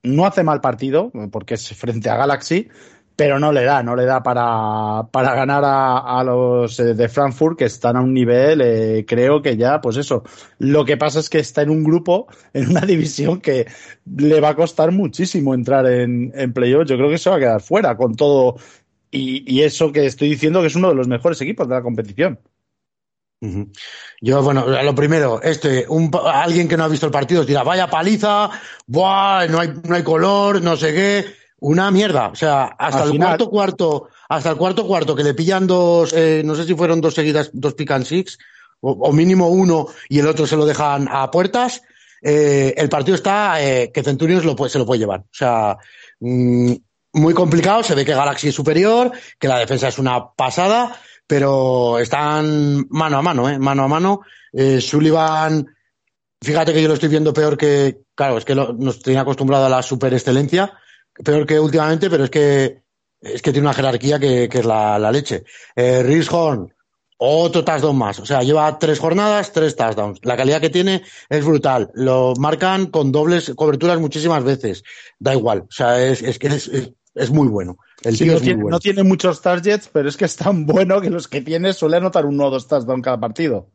no 0.03 0.27
hace 0.27 0.43
mal 0.45 0.61
partido, 0.61 1.11
porque 1.33 1.55
es 1.55 1.69
frente 1.71 2.11
a 2.11 2.19
Galaxy, 2.19 2.69
pero 3.17 3.41
no 3.41 3.51
le 3.51 3.65
da, 3.65 3.83
no 3.83 3.97
le 3.97 4.05
da 4.05 4.23
para, 4.23 5.09
para 5.11 5.35
ganar 5.35 5.65
a, 5.65 6.21
a 6.21 6.23
los 6.23 6.79
eh, 6.79 6.93
de 6.95 7.09
Frankfurt 7.09 7.59
que 7.59 7.65
están 7.65 7.97
a 7.97 8.03
un 8.03 8.13
nivel, 8.13 8.61
eh, 8.61 9.07
creo 9.09 9.41
que 9.41 9.57
ya, 9.57 9.81
pues 9.81 9.97
eso. 9.97 10.23
Lo 10.59 10.85
que 10.85 10.99
pasa 10.99 11.21
es 11.21 11.31
que 11.31 11.39
está 11.39 11.63
en 11.63 11.71
un 11.71 11.83
grupo, 11.83 12.27
en 12.53 12.69
una 12.69 12.81
división 12.87 13.41
que 13.41 13.67
le 14.05 14.41
va 14.41 14.51
a 14.51 14.55
costar 14.55 14.93
muchísimo 14.93 15.55
entrar 15.55 15.87
en, 15.87 16.31
en 16.35 16.53
playoff. 16.53 16.87
Yo 16.87 16.97
creo 16.97 17.09
que 17.09 17.17
se 17.17 17.31
va 17.31 17.37
a 17.37 17.41
quedar 17.41 17.63
fuera 17.63 17.97
con 17.97 18.15
todo 18.15 18.57
y, 19.11 19.51
y 19.51 19.63
eso 19.63 19.93
que 19.93 20.05
estoy 20.05 20.29
diciendo 20.29 20.61
que 20.61 20.67
es 20.67 20.77
uno 20.77 20.91
de 20.91 20.95
los 20.95 21.09
mejores 21.09 21.41
equipos 21.41 21.67
de 21.67 21.75
la 21.75 21.83
competición. 21.83 22.39
Yo, 24.21 24.43
bueno, 24.43 24.67
lo 24.83 24.95
primero, 24.95 25.41
este, 25.43 25.87
un, 25.89 26.11
alguien 26.25 26.69
que 26.69 26.77
no 26.77 26.85
ha 26.85 26.89
visto 26.89 27.07
el 27.07 27.13
partido 27.13 27.45
dirá, 27.45 27.63
vaya 27.63 27.89
paliza, 27.89 28.51
buah, 28.87 29.47
no 29.47 29.61
hay, 29.61 29.73
no 29.85 29.95
hay 29.95 30.03
color, 30.03 30.61
no 30.63 30.77
sé 30.77 30.93
qué 30.93 31.46
una 31.61 31.91
mierda. 31.91 32.29
O 32.29 32.35
sea, 32.35 32.65
hasta 32.65 33.03
Al 33.03 33.07
el 33.07 33.13
final... 33.13 33.29
cuarto 33.29 33.51
cuarto, 33.51 34.09
hasta 34.29 34.51
el 34.51 34.57
cuarto 34.57 34.87
cuarto 34.87 35.17
que 35.17 35.25
le 35.25 35.35
pillan 35.35 35.67
dos, 35.67 36.13
eh, 36.13 36.43
no 36.45 36.55
sé 36.55 36.65
si 36.65 36.75
fueron 36.75 37.01
dos 37.01 37.15
seguidas, 37.15 37.51
dos 37.53 37.75
pick 37.75 37.91
and 37.91 38.05
six, 38.05 38.39
o, 38.81 38.93
o, 38.93 39.13
mínimo 39.13 39.49
uno 39.49 39.87
y 40.09 40.19
el 40.19 40.27
otro 40.27 40.47
se 40.47 40.57
lo 40.57 40.67
dejan 40.67 41.09
a 41.11 41.31
puertas. 41.31 41.83
Eh, 42.23 42.75
el 42.77 42.89
partido 42.89 43.15
está 43.15 43.63
eh, 43.63 43.91
que 43.93 44.03
Centurions 44.03 44.45
lo 44.45 44.57
puede, 44.57 44.71
se 44.71 44.79
lo 44.79 44.87
puede 44.87 45.01
llevar. 45.01 45.21
O 45.21 45.35
sea, 45.35 45.77
mmm, 46.21 46.73
muy 47.13 47.35
complicado. 47.35 47.83
Se 47.83 47.95
ve 47.95 48.05
que 48.05 48.15
Galaxy 48.15 48.49
es 48.49 48.55
superior, 48.55 49.13
que 49.39 49.49
la 49.49 49.59
defensa 49.59 49.89
es 49.89 49.99
una 49.99 50.33
pasada, 50.33 50.97
pero 51.27 51.99
están 51.99 52.87
mano 52.91 53.19
a 53.19 53.23
mano, 53.23 53.49
¿eh? 53.49 53.59
mano 53.59 53.85
a 53.85 53.89
mano. 53.89 54.21
Eh, 54.53 54.81
Sullivan, 54.81 55.67
fíjate 56.41 56.73
que 56.73 56.83
yo 56.83 56.89
lo 56.89 56.95
estoy 56.95 57.09
viendo 57.09 57.33
peor 57.33 57.57
que, 57.57 57.99
claro, 58.15 58.39
es 58.39 58.45
que 58.45 58.55
lo, 58.55 58.73
nos 58.73 59.01
tenía 59.01 59.23
acostumbrado 59.23 59.67
a 59.67 59.71
la 59.71 59.83
super 59.83 60.13
excelencia 60.13 60.73
peor 61.25 61.47
que 61.47 61.61
últimamente, 61.61 62.11
pero 62.11 62.25
es 62.25 62.31
que 62.31 62.83
es 63.21 63.43
que 63.43 63.53
tiene 63.53 63.67
una 63.67 63.75
jerarquía 63.75 64.19
que, 64.19 64.49
que 64.49 64.59
es 64.59 64.65
la, 64.65 64.99
la 64.99 65.11
leche. 65.11 65.45
Eh, 65.75 66.03
Rhys 66.03 66.31
Horn, 66.31 66.73
otro 67.19 67.65
touchdown 67.65 67.97
más. 67.97 68.19
O 68.21 68.27
sea, 68.27 68.43
lleva 68.43 68.79
tres 68.79 68.99
jornadas, 68.99 69.53
tres 69.53 69.75
touchdowns. 69.75 70.21
La 70.23 70.37
calidad 70.37 70.61
que 70.61 70.71
tiene 70.71 71.03
es 71.29 71.45
brutal. 71.45 71.91
Lo 71.95 72.35
marcan 72.39 72.87
con 72.87 73.11
dobles 73.11 73.53
coberturas 73.57 73.99
muchísimas 73.99 74.45
veces. 74.45 74.85
Da 75.19 75.35
igual. 75.35 75.61
O 75.61 75.73
sea, 75.73 76.05
es, 76.05 76.23
es 76.23 76.39
que 76.39 76.49
es, 76.49 76.69
es, 76.69 76.93
es 77.15 77.31
muy 77.31 77.49
bueno. 77.49 77.79
El 78.03 78.17
sí, 78.17 78.25
tío 78.25 78.33
no, 78.33 78.37
es 78.37 78.43
muy 78.43 78.47
tiene, 78.47 78.63
bueno. 78.63 78.75
no 78.77 78.81
tiene 78.81 79.03
muchos 79.03 79.41
targets, 79.41 79.89
pero 79.91 80.09
es 80.09 80.17
que 80.17 80.27
es 80.27 80.37
tan 80.37 80.67
bueno 80.67 81.01
que 81.01 81.11
los 81.11 81.27
que 81.27 81.41
tiene 81.41 81.73
suele 81.73 81.97
anotar 81.97 82.27
uno 82.27 82.45
o 82.45 82.51
dos 82.51 82.69
touchdowns 82.69 83.03
cada 83.03 83.19
partido. 83.19 83.71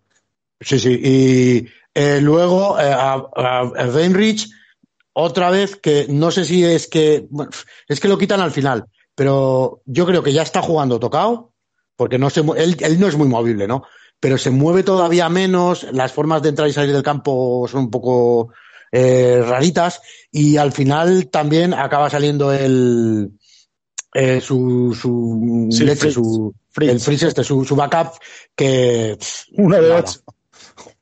Sí, 0.59 0.79
sí. 0.79 0.99
Y 1.03 1.67
eh, 1.95 2.19
luego 2.21 2.79
eh, 2.79 2.93
a, 2.93 3.13
a, 3.35 3.59
a 3.61 3.87
Weinrich, 3.87 4.47
otra 5.13 5.49
vez 5.51 5.75
que 5.75 6.05
no 6.09 6.31
sé 6.31 6.45
si 6.45 6.63
es 6.63 6.87
que 6.87 7.25
bueno, 7.29 7.51
es 7.87 7.99
que 7.99 8.07
lo 8.07 8.17
quitan 8.17 8.41
al 8.41 8.51
final, 8.51 8.85
pero 9.15 9.81
yo 9.85 10.05
creo 10.05 10.23
que 10.23 10.33
ya 10.33 10.41
está 10.43 10.61
jugando 10.61 10.99
tocado, 10.99 11.53
porque 11.95 12.17
no 12.17 12.29
se 12.29 12.41
él, 12.57 12.77
él 12.79 12.99
no 12.99 13.07
es 13.07 13.15
muy 13.17 13.27
movible, 13.27 13.67
¿no? 13.67 13.83
Pero 14.19 14.37
se 14.37 14.51
mueve 14.51 14.83
todavía 14.83 15.29
menos, 15.29 15.83
las 15.91 16.11
formas 16.13 16.41
de 16.41 16.49
entrar 16.49 16.67
y 16.67 16.73
salir 16.73 16.93
del 16.93 17.03
campo 17.03 17.65
son 17.69 17.81
un 17.85 17.89
poco 17.91 18.53
eh, 18.91 19.41
raritas 19.45 20.01
y 20.31 20.57
al 20.57 20.71
final 20.71 21.29
también 21.29 21.73
acaba 21.73 22.09
saliendo 22.09 22.51
el 22.53 23.31
eh, 24.13 24.41
su 24.41 24.93
su 24.99 25.67
Sí, 25.71 25.83
leche, 25.85 26.11
su 26.11 26.53
Fritz. 26.69 26.91
el 26.91 26.99
Fritz 26.99 27.23
este, 27.23 27.43
su, 27.43 27.63
su 27.65 27.75
backup 27.75 28.13
que 28.55 29.17
Uno 29.57 29.75
de 29.75 29.81
nada. 29.89 29.99
ocho. 30.01 30.19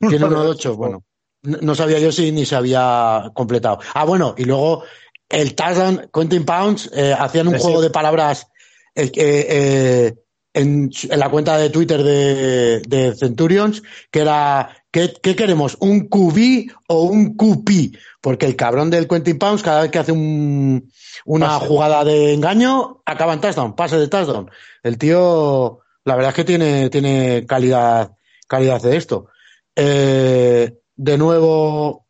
tiene 0.08 0.24
uno 0.24 0.42
de 0.44 0.48
ocho, 0.50 0.76
bueno. 0.76 1.02
No 1.42 1.74
sabía 1.74 1.98
yo 1.98 2.12
si 2.12 2.32
ni 2.32 2.44
se 2.44 2.54
había 2.56 3.30
completado. 3.34 3.78
Ah, 3.94 4.04
bueno, 4.04 4.34
y 4.36 4.44
luego 4.44 4.84
el 5.28 5.54
touchdown, 5.54 6.10
Quentin 6.12 6.44
Pounds, 6.44 6.90
eh, 6.94 7.14
hacían 7.18 7.48
un 7.48 7.54
Sí. 7.54 7.62
juego 7.62 7.80
de 7.80 7.90
palabras 7.90 8.46
que, 8.94 9.10
eh, 9.16 10.14
en, 10.52 10.90
en 11.08 11.18
la 11.18 11.30
cuenta 11.30 11.56
de 11.56 11.70
Twitter 11.70 12.02
de, 12.02 12.80
de 12.80 13.14
Centurions, 13.14 13.82
que 14.10 14.20
era, 14.20 14.68
¿qué, 14.90 15.14
qué 15.22 15.34
queremos? 15.36 15.76
¿Un 15.80 16.08
QB 16.08 16.70
o 16.88 17.04
un 17.04 17.36
QP? 17.36 17.96
Porque 18.20 18.44
el 18.46 18.56
cabrón 18.56 18.90
del 18.90 19.08
Quentin 19.08 19.38
Pounds, 19.38 19.62
cada 19.62 19.82
vez 19.82 19.90
que 19.90 20.00
hace 20.00 20.12
un, 20.12 20.90
una 21.24 21.46
Pase. 21.58 21.66
jugada 21.68 22.04
de 22.04 22.34
engaño, 22.34 23.00
acaba 23.06 23.32
en 23.32 23.40
touchdown, 23.40 23.74
pase 23.76 23.96
de 23.96 24.08
touchdown. 24.08 24.50
El 24.82 24.98
tío, 24.98 25.78
la 26.04 26.16
verdad 26.16 26.30
es 26.30 26.36
que 26.36 26.44
tiene, 26.44 26.90
tiene 26.90 27.46
calidad, 27.46 28.10
calidad 28.48 28.82
de 28.82 28.96
esto. 28.96 29.28
Eh, 29.76 30.74
de 31.00 31.16
nuevo, 31.16 32.06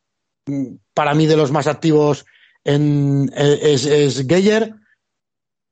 mm, 0.46 0.74
para 0.94 1.14
mí 1.14 1.26
de 1.26 1.36
los 1.36 1.52
más 1.52 1.68
activos 1.68 2.26
en, 2.64 3.30
es, 3.36 3.86
es 3.86 4.26
Geyer, 4.26 4.74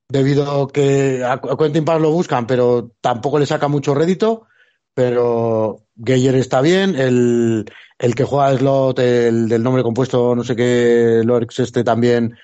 debido 0.09 0.63
a 0.63 0.73
que 0.73 1.25
a 1.25 1.41
Quentin 1.59 1.85
Paz 1.85 2.01
lo 2.01 2.13
buscan, 2.13 2.47
pero 2.47 2.93
tampoco 3.01 3.41
le 3.41 3.47
saca 3.47 3.67
mucho 3.67 3.95
rédito. 3.95 4.47
Pero 4.95 5.87
Geyer 6.05 6.35
está 6.37 6.61
bien, 6.61 6.97
el, 6.97 7.71
el 7.99 8.15
que 8.15 8.25
juega 8.25 8.57
slot, 8.57 8.99
el 9.01 9.49
del 9.49 9.63
nombre 9.63 9.83
compuesto, 9.83 10.35
no 10.35 10.43
sé 10.45 10.57
qué, 10.57 11.23
Lorx 11.25 11.61
este 11.61 11.85
también 11.85 12.37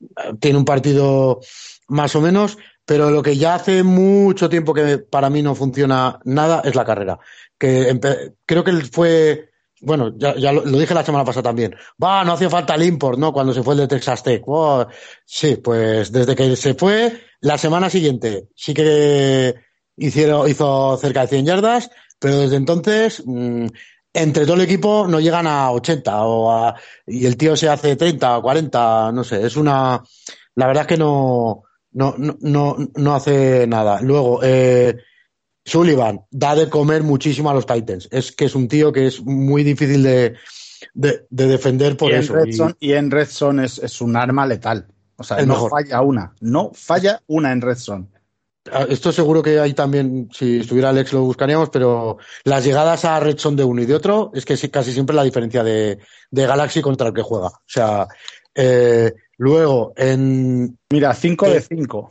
eh, 0.00 0.34
tiene 0.40 0.58
un 0.58 0.64
partido 0.64 1.40
más 1.88 2.16
o 2.16 2.20
menos, 2.20 2.58
pero 2.84 3.10
lo 3.10 3.22
que 3.22 3.36
ya 3.36 3.54
hace 3.54 3.82
mucho 3.84 4.48
tiempo 4.48 4.74
que 4.74 4.98
para 4.98 5.30
mí 5.30 5.42
no 5.42 5.54
funciona 5.54 6.20
nada 6.24 6.62
es 6.64 6.74
la 6.74 6.84
carrera. 6.84 7.18
Que 7.58 8.00
creo 8.46 8.64
que 8.64 8.72
fue 8.90 9.49
bueno, 9.80 10.12
ya, 10.16 10.36
ya 10.36 10.52
lo, 10.52 10.62
dije 10.62 10.94
la 10.94 11.04
semana 11.04 11.24
pasada 11.24 11.44
también. 11.44 11.74
Va, 12.02 12.24
no 12.24 12.32
hacía 12.32 12.50
falta 12.50 12.74
el 12.74 12.82
import, 12.84 13.18
¿no? 13.18 13.32
Cuando 13.32 13.54
se 13.54 13.62
fue 13.62 13.74
el 13.74 13.80
de 13.80 13.88
Texas 13.88 14.22
Tech. 14.22 14.42
Oh, 14.46 14.86
sí, 15.24 15.56
pues 15.56 16.12
desde 16.12 16.36
que 16.36 16.54
se 16.56 16.74
fue, 16.74 17.20
la 17.40 17.58
semana 17.58 17.88
siguiente 17.90 18.48
sí 18.54 18.74
que 18.74 19.54
hicieron, 19.96 20.48
hizo 20.48 20.96
cerca 20.98 21.22
de 21.22 21.28
100 21.28 21.46
yardas, 21.46 21.90
pero 22.18 22.38
desde 22.38 22.56
entonces, 22.56 23.22
mmm, 23.24 23.66
entre 24.12 24.44
todo 24.44 24.54
el 24.56 24.62
equipo 24.62 25.06
no 25.08 25.20
llegan 25.20 25.46
a 25.46 25.70
80 25.70 26.24
o 26.24 26.50
a, 26.50 26.74
y 27.06 27.26
el 27.26 27.36
tío 27.36 27.56
se 27.56 27.68
hace 27.68 27.96
30 27.96 28.38
o 28.38 28.42
40, 28.42 29.12
no 29.12 29.24
sé, 29.24 29.46
es 29.46 29.56
una, 29.56 30.02
la 30.56 30.66
verdad 30.66 30.82
es 30.82 30.88
que 30.88 30.96
no, 30.96 31.62
no, 31.92 32.14
no, 32.18 32.76
no 32.94 33.14
hace 33.14 33.66
nada. 33.66 34.00
Luego, 34.00 34.40
eh, 34.42 34.96
Sullivan 35.70 36.20
da 36.30 36.54
de 36.54 36.68
comer 36.68 37.02
muchísimo 37.02 37.48
a 37.50 37.54
los 37.54 37.64
Titans. 37.64 38.08
Es 38.10 38.32
que 38.32 38.46
es 38.46 38.54
un 38.54 38.66
tío 38.66 38.92
que 38.92 39.06
es 39.06 39.22
muy 39.22 39.62
difícil 39.62 40.02
de, 40.02 40.34
de, 40.94 41.26
de 41.30 41.46
defender 41.46 41.96
por 41.96 42.10
y 42.10 42.14
eso. 42.14 42.34
Zone, 42.52 42.74
y... 42.80 42.90
y, 42.90 42.92
en 42.94 43.10
Red 43.10 43.28
Zone 43.28 43.64
es, 43.64 43.78
es, 43.78 44.00
un 44.00 44.16
arma 44.16 44.46
letal. 44.46 44.88
O 45.16 45.22
sea, 45.22 45.38
El 45.38 45.46
no 45.46 45.54
mejor. 45.54 45.70
falla 45.70 46.00
una. 46.02 46.34
No 46.40 46.72
falla 46.74 47.22
una 47.28 47.52
en 47.52 47.60
Red 47.60 47.76
Zone. 47.76 48.06
Ah, 48.72 48.86
Esto 48.88 49.12
seguro 49.12 49.42
que 49.42 49.60
hay 49.60 49.72
también, 49.72 50.28
si 50.32 50.60
estuviera 50.60 50.90
Alex 50.90 51.12
lo 51.12 51.22
buscaríamos, 51.22 51.70
pero 51.70 52.18
las 52.44 52.64
llegadas 52.64 53.04
a 53.04 53.20
Red 53.20 53.38
Zone 53.38 53.56
de 53.56 53.64
uno 53.64 53.82
y 53.82 53.86
de 53.86 53.94
otro 53.94 54.32
es 54.34 54.44
que 54.44 54.54
es 54.54 54.68
casi 54.70 54.92
siempre 54.92 55.14
la 55.16 55.22
diferencia 55.24 55.62
de, 55.62 55.98
de 56.30 56.46
Galaxy 56.46 56.82
contra 56.82 57.08
el 57.08 57.14
que 57.14 57.22
juega. 57.22 57.46
O 57.46 57.62
sea, 57.66 58.08
eh, 58.54 59.12
luego 59.38 59.92
en... 59.96 60.78
Mira, 60.90 61.14
5 61.14 61.48
de 61.48 61.60
5. 61.60 62.10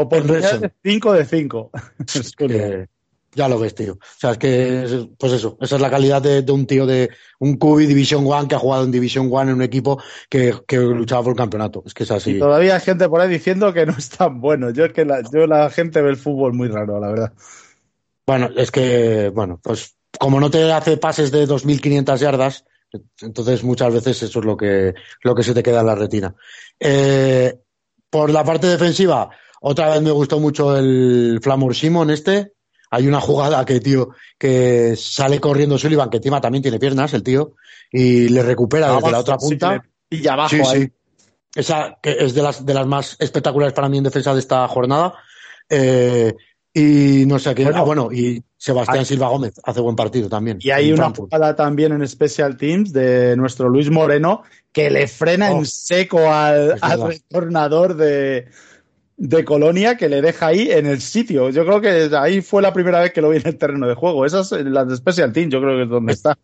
Oportunidades 0.00 0.70
5 0.82 1.12
de 1.12 1.24
5. 1.24 1.70
Es 2.14 2.32
que 2.32 2.88
ya 3.32 3.48
lo 3.48 3.58
ves, 3.58 3.74
tío. 3.74 3.92
O 3.92 3.98
sea, 4.18 4.32
es 4.32 4.38
que, 4.38 5.08
pues 5.16 5.32
eso, 5.32 5.56
esa 5.60 5.76
es 5.76 5.80
la 5.80 5.90
calidad 5.90 6.20
de, 6.20 6.42
de 6.42 6.52
un 6.52 6.66
tío 6.66 6.84
de 6.84 7.10
un 7.38 7.56
QB 7.56 7.78
Division 7.86 8.24
One 8.26 8.48
que 8.48 8.56
ha 8.56 8.58
jugado 8.58 8.84
en 8.84 8.90
Division 8.90 9.28
One 9.30 9.50
en 9.50 9.56
un 9.56 9.62
equipo 9.62 10.02
que, 10.28 10.54
que, 10.66 10.78
luchaba 10.78 11.22
por 11.22 11.32
el 11.32 11.38
campeonato. 11.38 11.82
Es 11.86 11.94
que 11.94 12.02
es 12.02 12.10
así. 12.10 12.32
Y 12.32 12.38
todavía 12.38 12.74
hay 12.74 12.80
gente 12.80 13.08
por 13.08 13.20
ahí 13.20 13.28
diciendo 13.28 13.72
que 13.72 13.86
no 13.86 13.92
es 13.96 14.08
tan 14.10 14.40
bueno. 14.40 14.70
Yo 14.70 14.84
es 14.84 14.92
que 14.92 15.04
la, 15.04 15.22
yo 15.32 15.46
la 15.46 15.70
gente 15.70 16.02
ve 16.02 16.10
el 16.10 16.16
fútbol 16.16 16.54
muy 16.54 16.68
raro, 16.68 16.98
la 16.98 17.08
verdad. 17.08 17.32
Bueno, 18.26 18.50
es 18.56 18.70
que, 18.70 19.30
bueno, 19.32 19.60
pues 19.62 19.96
como 20.18 20.40
no 20.40 20.50
te 20.50 20.72
hace 20.72 20.96
pases 20.96 21.30
de 21.30 21.46
2.500 21.46 22.16
yardas, 22.18 22.64
entonces 23.20 23.62
muchas 23.62 23.92
veces 23.94 24.22
eso 24.24 24.40
es 24.40 24.44
lo 24.44 24.56
que, 24.56 24.94
lo 25.22 25.34
que 25.34 25.42
se 25.44 25.54
te 25.54 25.62
queda 25.62 25.80
en 25.80 25.86
la 25.86 25.94
retina. 25.94 26.34
Eh, 26.78 27.56
por 28.10 28.30
la 28.30 28.44
parte 28.44 28.66
defensiva, 28.66 29.30
otra 29.60 29.90
vez 29.90 30.02
me 30.02 30.10
gustó 30.10 30.40
mucho 30.40 30.76
el 30.76 31.38
Flamur 31.42 31.74
Simon 31.74 32.10
este. 32.10 32.52
Hay 32.90 33.06
una 33.06 33.20
jugada 33.20 33.64
que, 33.64 33.78
tío, 33.78 34.10
que 34.36 34.96
sale 34.96 35.38
corriendo 35.38 35.78
Sullivan, 35.78 36.10
que 36.10 36.16
encima 36.16 36.40
también 36.40 36.62
tiene 36.62 36.80
piernas, 36.80 37.14
el 37.14 37.22
tío, 37.22 37.54
y 37.92 38.28
le 38.30 38.42
recupera 38.42 38.86
Abajo, 38.86 39.00
desde 39.02 39.12
la 39.12 39.18
otra 39.20 39.36
punta. 39.36 39.82
Sí, 40.10 40.22
y 40.22 40.26
abajo 40.26 40.48
sí, 40.48 40.62
ahí. 40.66 40.82
sí. 40.82 40.92
Esa 41.54 41.98
que 42.02 42.16
es 42.18 42.34
de 42.34 42.42
las, 42.42 42.64
de 42.64 42.74
las 42.74 42.86
más 42.86 43.16
espectaculares 43.20 43.74
para 43.74 43.88
mí 43.88 43.98
en 43.98 44.04
defensa 44.04 44.32
de 44.32 44.40
esta 44.40 44.66
jornada. 44.66 45.14
Eh, 45.68 46.34
y 46.72 47.24
no 47.26 47.38
sé 47.38 47.54
qué. 47.54 47.64
Bueno, 47.64 47.78
ah, 47.78 47.82
bueno 47.82 48.12
y 48.12 48.42
Sebastián 48.56 49.00
hay, 49.00 49.04
Silva 49.04 49.28
Gómez 49.28 49.54
hace 49.64 49.80
buen 49.80 49.96
partido 49.96 50.28
también. 50.28 50.58
Y 50.60 50.70
hay 50.70 50.92
una 50.92 51.04
Frankfurt. 51.04 51.30
jugada 51.32 51.56
también 51.56 51.92
en 51.92 52.06
Special 52.06 52.56
Teams 52.56 52.92
de 52.92 53.36
nuestro 53.36 53.68
Luis 53.68 53.90
Moreno 53.90 54.42
que 54.72 54.90
le 54.90 55.08
frena 55.08 55.50
oh, 55.50 55.58
en 55.58 55.66
seco 55.66 56.32
al, 56.32 56.76
al 56.80 57.08
retornador 57.08 57.96
de, 57.96 58.48
de 59.20 59.44
Colonia 59.44 59.98
que 59.98 60.08
le 60.08 60.22
deja 60.22 60.46
ahí 60.46 60.70
en 60.70 60.86
el 60.86 61.02
sitio. 61.02 61.50
Yo 61.50 61.66
creo 61.66 61.80
que 61.82 62.16
ahí 62.16 62.40
fue 62.40 62.62
la 62.62 62.72
primera 62.72 63.00
vez 63.00 63.12
que 63.12 63.20
lo 63.20 63.28
vi 63.28 63.36
en 63.36 63.48
el 63.48 63.58
terreno 63.58 63.86
de 63.86 63.94
juego. 63.94 64.24
Esas, 64.24 64.50
las 64.52 64.88
de 64.88 64.96
Special 64.96 65.30
Team, 65.30 65.50
yo 65.50 65.60
creo 65.60 65.76
que 65.76 65.82
es 65.82 65.88
donde 65.90 66.12
está. 66.14 66.38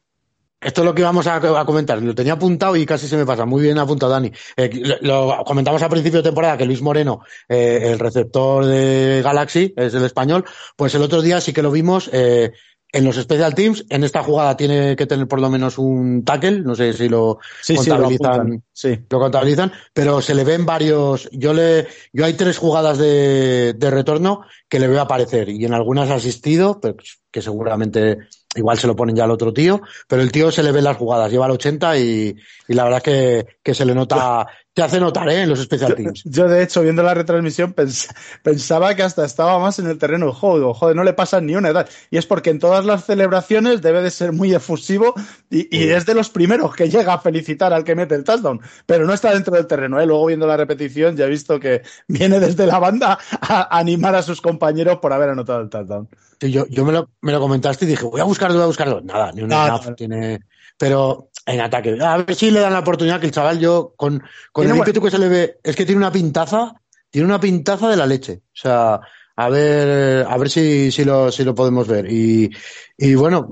Esto 0.61 0.83
es 0.83 0.85
lo 0.85 0.95
que 0.95 1.03
vamos 1.03 1.27
a, 1.27 1.41
comentar. 1.65 2.03
Lo 2.03 2.15
tenía 2.15 2.35
apuntado 2.35 2.77
y 2.77 2.85
casi 2.85 3.09
se 3.09 3.17
me 3.17 3.25
pasa. 3.25 3.47
Muy 3.47 3.63
bien 3.63 3.79
apuntado, 3.79 4.13
Dani. 4.13 4.31
Eh, 4.59 4.71
lo, 5.01 5.27
lo, 5.27 5.45
comentamos 5.45 5.83
a 5.83 5.89
principio 5.89 6.19
de 6.19 6.29
temporada 6.29 6.59
que 6.59 6.67
Luis 6.67 6.83
Moreno, 6.83 7.21
eh, 7.49 7.81
el 7.85 7.99
receptor 7.99 8.67
de 8.67 9.23
Galaxy, 9.25 9.73
es 9.75 9.95
el 9.95 10.05
español. 10.05 10.45
Pues 10.77 10.95
el 10.95 11.03
otro 11.03 11.23
día 11.23 11.41
sí 11.41 11.55
que 11.55 11.63
lo 11.63 11.71
vimos. 11.71 12.11
Eh, 12.13 12.53
en 12.93 13.05
los 13.05 13.17
Special 13.17 13.55
Teams, 13.55 13.85
en 13.91 14.05
esta 14.05 14.23
jugada 14.23 14.57
tiene 14.57 14.97
que 14.97 15.07
tener 15.07 15.27
por 15.27 15.41
lo 15.41 15.51
menos 15.51 15.77
un 15.79 16.25
tackle, 16.25 16.61
no 16.61 16.75
sé 16.75 16.93
si 16.93 17.09
lo 17.09 17.39
sí, 17.61 17.75
contabilizan, 17.75 18.63
sí, 18.73 18.89
lo, 18.89 18.95
sí. 18.95 19.05
lo, 19.11 19.19
contabilizan, 19.19 19.73
pero 19.93 20.23
se 20.23 20.35
le 20.35 20.45
ven 20.45 20.65
varios, 20.65 21.29
yo 21.33 21.53
le, 21.53 21.87
yo 22.13 22.25
hay 22.25 22.35
tres 22.35 22.59
jugadas 22.59 22.99
de, 22.99 23.75
de 23.75 23.91
retorno 23.91 24.43
que 24.69 24.79
le 24.79 24.89
veo 24.89 25.01
aparecer 25.01 25.49
y 25.49 25.65
en 25.65 25.75
algunas 25.75 26.11
ha 26.11 26.15
asistido, 26.15 26.81
pero 26.81 26.97
que 27.31 27.43
seguramente 27.43 28.19
igual 28.57 28.79
se 28.79 28.87
lo 28.87 28.97
ponen 28.97 29.17
ya 29.17 29.25
al 29.25 29.31
otro 29.31 29.53
tío, 29.53 29.81
pero 30.09 30.23
el 30.23 30.33
tío 30.33 30.51
se 30.51 30.63
le 30.63 30.73
ven 30.73 30.85
las 30.85 30.97
jugadas, 30.97 31.31
lleva 31.31 31.47
el 31.47 31.53
80 31.53 31.99
y, 31.99 32.37
y 32.69 32.75
la 32.75 32.85
verdad 32.85 33.03
que, 33.03 33.47
que 33.63 33.75
se 33.75 33.85
le 33.85 33.95
nota, 33.95 34.47
te 34.77 34.83
hace 34.83 35.01
notar, 35.01 35.27
¿eh? 35.31 35.41
En 35.41 35.49
los 35.49 35.63
Special 35.63 35.95
Teams. 35.95 36.23
Yo, 36.25 36.31
yo 36.45 36.49
de 36.49 36.63
hecho, 36.63 36.83
viendo 36.83 37.03
la 37.03 37.15
retransmisión, 37.15 37.73
pens 37.73 38.09
pensaba 38.43 38.95
que 38.95 39.03
hasta 39.03 39.25
estaba 39.25 39.59
más 39.59 39.79
en 39.79 39.87
el 39.87 39.97
terreno 39.97 40.27
de 40.27 40.33
juego. 40.33 40.75
Joder, 40.75 40.95
no 40.95 41.03
le 41.03 41.15
pasa 41.15 41.41
ni 41.41 41.57
una 41.57 41.71
edad. 41.71 41.89
Y 42.11 42.19
es 42.19 42.27
porque 42.27 42.51
en 42.51 42.59
todas 42.59 42.85
las 42.85 43.07
celebraciones 43.07 43.81
debe 43.81 44.03
de 44.03 44.11
ser 44.11 44.33
muy 44.33 44.55
efusivo 44.55 45.15
y, 45.49 45.75
y 45.75 45.89
es 45.89 46.05
de 46.05 46.15
los 46.15 46.29
primeros 46.29 46.75
que 46.75 46.91
llega 46.91 47.15
a 47.15 47.19
felicitar 47.19 47.73
al 47.73 47.85
que 47.85 47.95
mete 47.95 48.17
el 48.17 48.25
touchdown. 48.25 48.61
Pero 48.85 49.07
no 49.07 49.15
está 49.15 49.33
dentro 49.33 49.57
del 49.57 49.67
terreno, 49.67 49.99
¿eh? 49.99 50.05
Luego 50.05 50.27
viendo 50.27 50.47
la 50.47 50.59
repetición 50.59 51.17
ya 51.17 51.25
he 51.25 51.31
visto 51.31 51.59
que 51.59 51.81
viene 52.07 52.39
desde 52.39 52.67
la 52.67 52.79
banda 52.79 53.19
a 53.41 53.79
animar 53.79 54.15
a 54.15 54.23
sus 54.23 54.43
compañeros 54.43 54.99
por 54.99 55.11
haber 55.15 55.31
anotado 55.31 55.63
el 55.63 55.71
touchdown. 55.71 56.07
Sí, 56.41 56.51
yo, 56.51 56.67
yo 56.69 56.85
me, 56.85 56.93
lo, 56.93 57.11
me 57.23 57.33
lo 57.33 57.41
comentaste 57.41 57.85
y 57.85 57.89
dije, 57.89 58.05
voy 58.05 58.21
a 58.21 58.25
buscarlo, 58.25 58.57
voy 58.57 58.65
a 58.65 58.69
buscarlo. 58.69 59.01
Nada, 59.01 59.33
ni 59.33 59.43
una 59.43 59.69
no. 59.69 59.95
tiene 59.95 60.41
pero 60.77 61.31
en 61.45 61.61
ataque. 61.61 61.97
A 62.01 62.19
ver 62.19 62.35
si 62.35 62.51
le 62.51 62.61
dan 62.61 62.73
la 62.73 62.81
oportunidad 62.81 63.21
que 63.21 63.27
el 63.27 63.33
chaval, 63.33 63.59
yo, 63.59 63.95
con, 63.97 64.23
con 64.53 64.69
el 64.69 64.77
ímpetu 64.77 65.01
que 65.01 65.11
se 65.11 65.19
le 65.19 65.29
ve, 65.29 65.59
es 65.63 65.77
que 65.77 65.87
tiene 65.87 65.99
una 65.99 66.13
pintaza, 66.13 66.75
tiene 67.11 67.27
una 67.27 67.41
pintaza 67.41 67.89
de 67.89 67.97
la 67.97 68.07
leche. 68.07 68.43
O 68.47 68.57
sea, 68.57 69.01
a 69.37 69.49
ver, 69.49 70.27
a 70.29 70.37
ver 70.37 70.51
si, 70.51 70.91
si, 70.91 71.05
lo, 71.05 71.31
si 71.33 71.45
lo 71.45 71.55
podemos 71.55 71.87
ver. 71.87 72.11
Y, 72.11 72.51
y 72.97 73.15
bueno, 73.15 73.49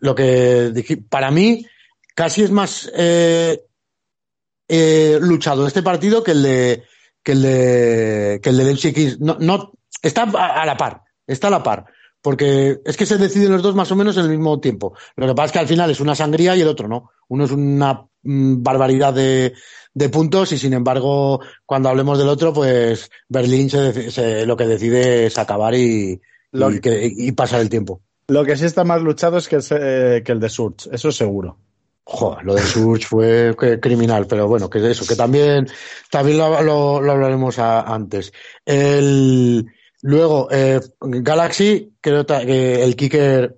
lo 0.00 0.14
que 0.14 0.70
dije, 0.72 0.96
para 0.96 1.30
mí, 1.30 1.66
casi 2.14 2.42
es 2.42 2.50
más 2.50 2.90
eh, 2.94 3.62
eh, 4.68 5.18
luchado 5.20 5.66
este 5.66 5.82
partido 5.82 6.22
que 6.22 6.32
el 6.32 6.42
de 6.42 6.84
que 7.22 7.32
el 7.32 7.42
de 7.42 8.40
que 8.42 8.50
el 8.50 8.56
de 8.56 8.64
Leipzig. 8.64 9.16
No, 9.20 9.36
no, 9.40 9.72
está 10.00 10.22
a 10.22 10.64
la 10.64 10.76
par, 10.76 11.02
está 11.26 11.48
a 11.48 11.50
la 11.50 11.62
par 11.62 11.86
porque 12.24 12.80
es 12.86 12.96
que 12.96 13.04
se 13.04 13.18
deciden 13.18 13.52
los 13.52 13.62
dos 13.62 13.74
más 13.74 13.92
o 13.92 13.96
menos 13.96 14.16
en 14.16 14.24
el 14.24 14.30
mismo 14.30 14.58
tiempo. 14.58 14.94
Lo 15.14 15.26
que 15.26 15.34
pasa 15.34 15.44
es 15.44 15.52
que 15.52 15.58
al 15.58 15.68
final 15.68 15.90
es 15.90 16.00
una 16.00 16.14
sangría 16.14 16.56
y 16.56 16.62
el 16.62 16.68
otro 16.68 16.88
no. 16.88 17.10
Uno 17.28 17.44
es 17.44 17.50
una 17.50 18.06
mm, 18.22 18.62
barbaridad 18.62 19.12
de, 19.12 19.52
de, 19.92 20.08
puntos 20.08 20.50
y 20.52 20.58
sin 20.58 20.72
embargo, 20.72 21.40
cuando 21.66 21.90
hablemos 21.90 22.16
del 22.16 22.30
otro, 22.30 22.54
pues 22.54 23.10
Berlín 23.28 23.68
se, 23.68 24.10
se, 24.10 24.46
lo 24.46 24.56
que 24.56 24.64
decide 24.64 25.26
es 25.26 25.36
acabar 25.36 25.74
y, 25.74 26.18
lo, 26.52 26.70
y, 26.70 26.80
que, 26.80 27.12
y, 27.14 27.30
pasar 27.32 27.60
el 27.60 27.68
tiempo. 27.68 28.00
Lo 28.28 28.42
que 28.42 28.56
sí 28.56 28.64
está 28.64 28.84
más 28.84 29.02
luchado 29.02 29.36
es 29.36 29.46
que, 29.46 29.58
eh, 29.72 30.22
que 30.24 30.32
el 30.32 30.40
de 30.40 30.48
Surge, 30.48 30.88
eso 30.92 31.12
seguro. 31.12 31.58
Joder, 32.04 32.42
lo 32.42 32.54
de 32.54 32.62
Surge 32.62 33.04
fue 33.06 33.54
criminal, 33.82 34.26
pero 34.26 34.48
bueno, 34.48 34.70
que 34.70 34.90
eso, 34.90 35.06
que 35.06 35.14
también, 35.14 35.68
también 36.10 36.38
lo, 36.38 36.62
lo, 36.62 37.02
lo 37.02 37.12
hablaremos 37.12 37.58
a, 37.58 37.82
antes. 37.82 38.32
El, 38.64 39.66
Luego, 40.06 40.48
eh, 40.50 40.80
Galaxy, 41.00 41.94
creo 42.02 42.26
que 42.26 42.84
el 42.84 42.94
kicker, 42.94 43.56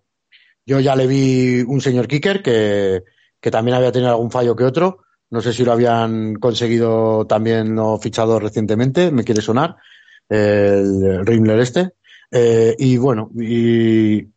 yo 0.65 0.79
ya 0.79 0.95
le 0.95 1.09
vi 1.09 1.63
un 1.63 1.81
señor 1.81 2.07
kicker 2.07 2.41
que, 2.41 3.03
que 3.41 3.51
también 3.51 3.77
había 3.77 3.91
tenido 3.91 4.13
algún 4.13 4.31
fallo 4.31 4.55
que 4.55 4.63
otro. 4.63 5.03
No 5.29 5.41
sé 5.41 5.53
si 5.53 5.65
lo 5.65 5.73
habían 5.73 6.37
conseguido 6.37 7.27
también 7.27 7.75
no 7.75 7.99
fichado 7.99 8.39
recientemente, 8.39 9.11
me 9.11 9.25
quiere 9.25 9.43
sonar, 9.43 9.75
el 10.29 11.27
Rimler 11.27 11.59
este. 11.59 11.95
Eh, 12.31 12.77
y 12.79 12.97
bueno, 12.97 13.29
y 13.35 14.29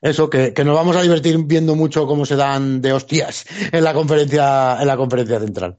eso, 0.00 0.30
que, 0.30 0.54
que, 0.54 0.64
nos 0.64 0.76
vamos 0.76 0.94
a 0.94 1.02
divertir 1.02 1.36
viendo 1.44 1.74
mucho 1.74 2.06
cómo 2.06 2.24
se 2.24 2.36
dan 2.36 2.80
de 2.80 2.92
hostias 2.92 3.46
en 3.72 3.82
la 3.82 3.94
conferencia, 3.94 4.76
en 4.80 4.86
la 4.86 4.96
conferencia 4.96 5.40
central. 5.40 5.76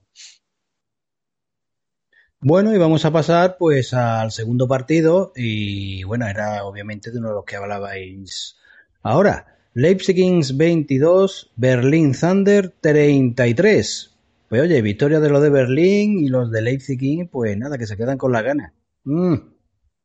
Bueno, 2.42 2.74
y 2.74 2.78
vamos 2.78 3.04
a 3.04 3.12
pasar 3.12 3.58
pues 3.58 3.94
al 3.94 4.32
segundo 4.32 4.66
partido 4.66 5.34
y 5.36 6.04
bueno, 6.04 6.26
era 6.26 6.64
obviamente 6.64 7.12
de 7.12 7.20
uno 7.20 7.30
de 7.30 7.36
los 7.36 7.44
que 7.44 7.58
hablabais 7.58 8.56
ahora. 9.04 9.58
Leipzig 9.74 10.16
Kings 10.16 10.56
22, 10.56 11.52
Berlín 11.58 12.14
Thunder 12.14 12.74
33. 12.80 14.16
Pues 14.48 14.62
oye, 14.62 14.82
victoria 14.82 15.20
de 15.20 15.30
los 15.30 15.42
de 15.42 15.50
Berlín 15.50 16.18
y 16.20 16.30
los 16.30 16.50
de 16.50 16.62
Leipzig 16.62 16.98
King, 16.98 17.28
pues 17.30 17.58
nada, 17.58 17.78
que 17.78 17.86
se 17.86 17.98
quedan 17.98 18.18
con 18.18 18.32
la 18.32 18.42
gana. 18.42 18.74
Mm. 19.04 19.36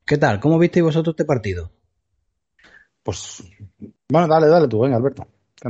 ¿Qué 0.04 0.18
tal? 0.18 0.40
¿Cómo 0.40 0.58
visteis 0.58 0.84
vosotros 0.84 1.14
este 1.14 1.24
partido? 1.24 1.70
Pues 3.04 3.44
bueno, 4.08 4.26
dale, 4.26 4.48
dale 4.48 4.66
tú, 4.66 4.80
venga, 4.80 4.96
Alberto. 4.96 5.26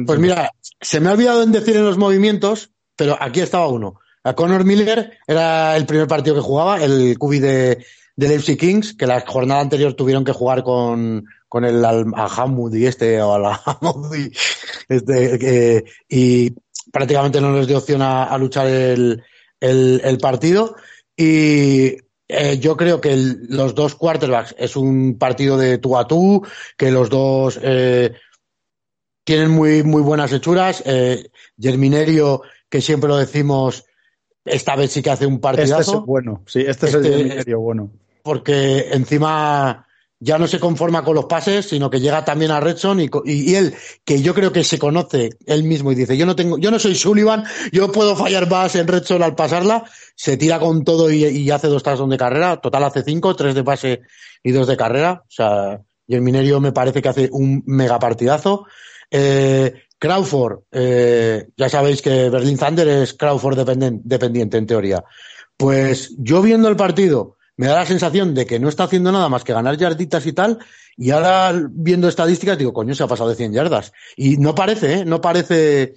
Pues 0.06 0.18
mira, 0.18 0.50
se 0.80 0.98
me 0.98 1.10
ha 1.10 1.12
olvidado 1.12 1.42
en 1.42 1.52
decir 1.52 1.76
en 1.76 1.84
los 1.84 1.98
movimientos, 1.98 2.72
pero 2.96 3.16
aquí 3.20 3.40
estaba 3.40 3.68
uno. 3.68 4.00
A 4.24 4.34
Conor 4.34 4.64
Miller 4.64 5.18
era 5.26 5.76
el 5.76 5.84
primer 5.84 6.08
partido 6.08 6.34
que 6.34 6.40
jugaba, 6.40 6.82
el 6.82 7.18
cubi 7.18 7.38
de, 7.38 7.84
de 8.16 8.28
Leipzig 8.28 8.58
Kings, 8.58 8.94
que 8.94 9.06
la 9.06 9.20
jornada 9.20 9.60
anterior 9.60 9.92
tuvieron 9.92 10.24
que 10.24 10.32
jugar 10.32 10.62
con, 10.62 11.26
con 11.46 11.64
el 11.64 11.84
Alhamudi 11.84 12.86
este 12.86 13.20
o 13.20 13.34
Alhamudi 13.34 14.32
este, 14.88 15.84
y 16.08 16.50
prácticamente 16.90 17.40
no 17.40 17.54
les 17.54 17.66
dio 17.66 17.78
opción 17.78 18.02
a, 18.02 18.36
luchar 18.38 18.66
el, 18.66 19.22
el, 19.60 20.18
partido. 20.18 20.74
Y 21.16 21.96
eh, 22.28 22.58
yo 22.58 22.76
creo 22.76 23.00
que 23.00 23.16
los 23.48 23.74
dos 23.74 23.94
quarterbacks 23.94 24.54
es 24.58 24.74
un 24.74 25.18
partido 25.18 25.58
de 25.58 25.78
tú 25.78 25.98
a 25.98 26.06
tú, 26.06 26.46
que 26.76 26.90
los 26.90 27.10
dos 27.10 27.58
eh, 27.62 28.14
tienen 29.24 29.50
muy, 29.50 29.82
muy 29.82 30.02
buenas 30.02 30.32
hechuras. 30.32 30.82
Eh, 30.86 31.30
Germinerio, 31.60 32.42
que 32.68 32.80
siempre 32.80 33.08
lo 33.08 33.16
decimos, 33.16 33.84
esta 34.44 34.76
vez 34.76 34.92
sí 34.92 35.02
que 35.02 35.10
hace 35.10 35.26
un 35.26 35.40
partidazo. 35.40 35.80
Este 35.80 35.96
es 35.96 36.06
bueno, 36.06 36.42
sí, 36.46 36.64
este, 36.66 36.86
es 36.86 36.94
el 36.94 37.06
este 37.06 37.16
Germinerio 37.16 37.60
bueno. 37.60 37.90
Porque 38.22 38.88
encima 38.92 39.86
ya 40.20 40.38
no 40.38 40.46
se 40.46 40.58
conforma 40.58 41.04
con 41.04 41.14
los 41.14 41.26
pases, 41.26 41.66
sino 41.66 41.90
que 41.90 42.00
llega 42.00 42.24
también 42.24 42.50
a 42.50 42.60
Redson 42.60 43.00
y, 43.00 43.10
y, 43.26 43.54
él, 43.56 43.74
que 44.04 44.22
yo 44.22 44.34
creo 44.34 44.52
que 44.52 44.64
se 44.64 44.78
conoce 44.78 45.30
él 45.44 45.64
mismo 45.64 45.92
y 45.92 45.94
dice, 45.94 46.16
yo 46.16 46.24
no 46.24 46.34
tengo, 46.34 46.56
yo 46.56 46.70
no 46.70 46.78
soy 46.78 46.94
Sullivan, 46.94 47.44
yo 47.72 47.92
puedo 47.92 48.16
fallar 48.16 48.48
más 48.48 48.74
en 48.76 48.86
Redson 48.86 49.22
al 49.22 49.34
pasarla, 49.34 49.84
se 50.14 50.38
tira 50.38 50.58
con 50.58 50.82
todo 50.82 51.12
y, 51.12 51.50
hace 51.50 51.68
dos 51.68 51.82
touchdowns 51.82 52.10
de 52.10 52.16
carrera, 52.16 52.56
total 52.58 52.84
hace 52.84 53.02
cinco, 53.02 53.36
tres 53.36 53.54
de 53.54 53.64
pase 53.64 54.00
y 54.42 54.52
dos 54.52 54.66
de 54.66 54.76
carrera, 54.78 55.24
o 55.26 55.30
sea, 55.30 55.82
y 56.06 56.14
el 56.14 56.22
Minerio 56.22 56.60
me 56.60 56.72
parece 56.72 57.02
que 57.02 57.08
hace 57.08 57.28
un 57.30 57.62
mega 57.66 57.98
partidazo. 57.98 58.66
Eh, 59.10 59.74
Crawford, 59.98 60.60
eh, 60.72 61.48
ya 61.56 61.68
sabéis 61.68 62.02
que 62.02 62.28
Berlin 62.30 62.58
Thunder 62.58 62.88
es 62.88 63.14
Crawford 63.14 63.58
dependiente 64.04 64.58
en 64.58 64.66
teoría. 64.66 65.04
Pues 65.56 66.14
yo 66.18 66.42
viendo 66.42 66.68
el 66.68 66.76
partido, 66.76 67.36
me 67.56 67.66
da 67.68 67.76
la 67.76 67.86
sensación 67.86 68.34
de 68.34 68.46
que 68.46 68.58
no 68.58 68.68
está 68.68 68.84
haciendo 68.84 69.12
nada 69.12 69.28
más 69.28 69.44
que 69.44 69.52
ganar 69.52 69.76
yarditas 69.76 70.26
y 70.26 70.32
tal, 70.32 70.58
y 70.96 71.10
ahora 71.10 71.52
viendo 71.70 72.08
estadísticas 72.08 72.58
digo, 72.58 72.72
coño, 72.72 72.94
se 72.94 73.02
ha 73.02 73.08
pasado 73.08 73.30
de 73.30 73.36
100 73.36 73.52
yardas. 73.52 73.92
Y 74.16 74.36
no 74.36 74.54
parece, 74.54 75.00
¿eh? 75.00 75.04
No 75.04 75.20
parece... 75.20 75.94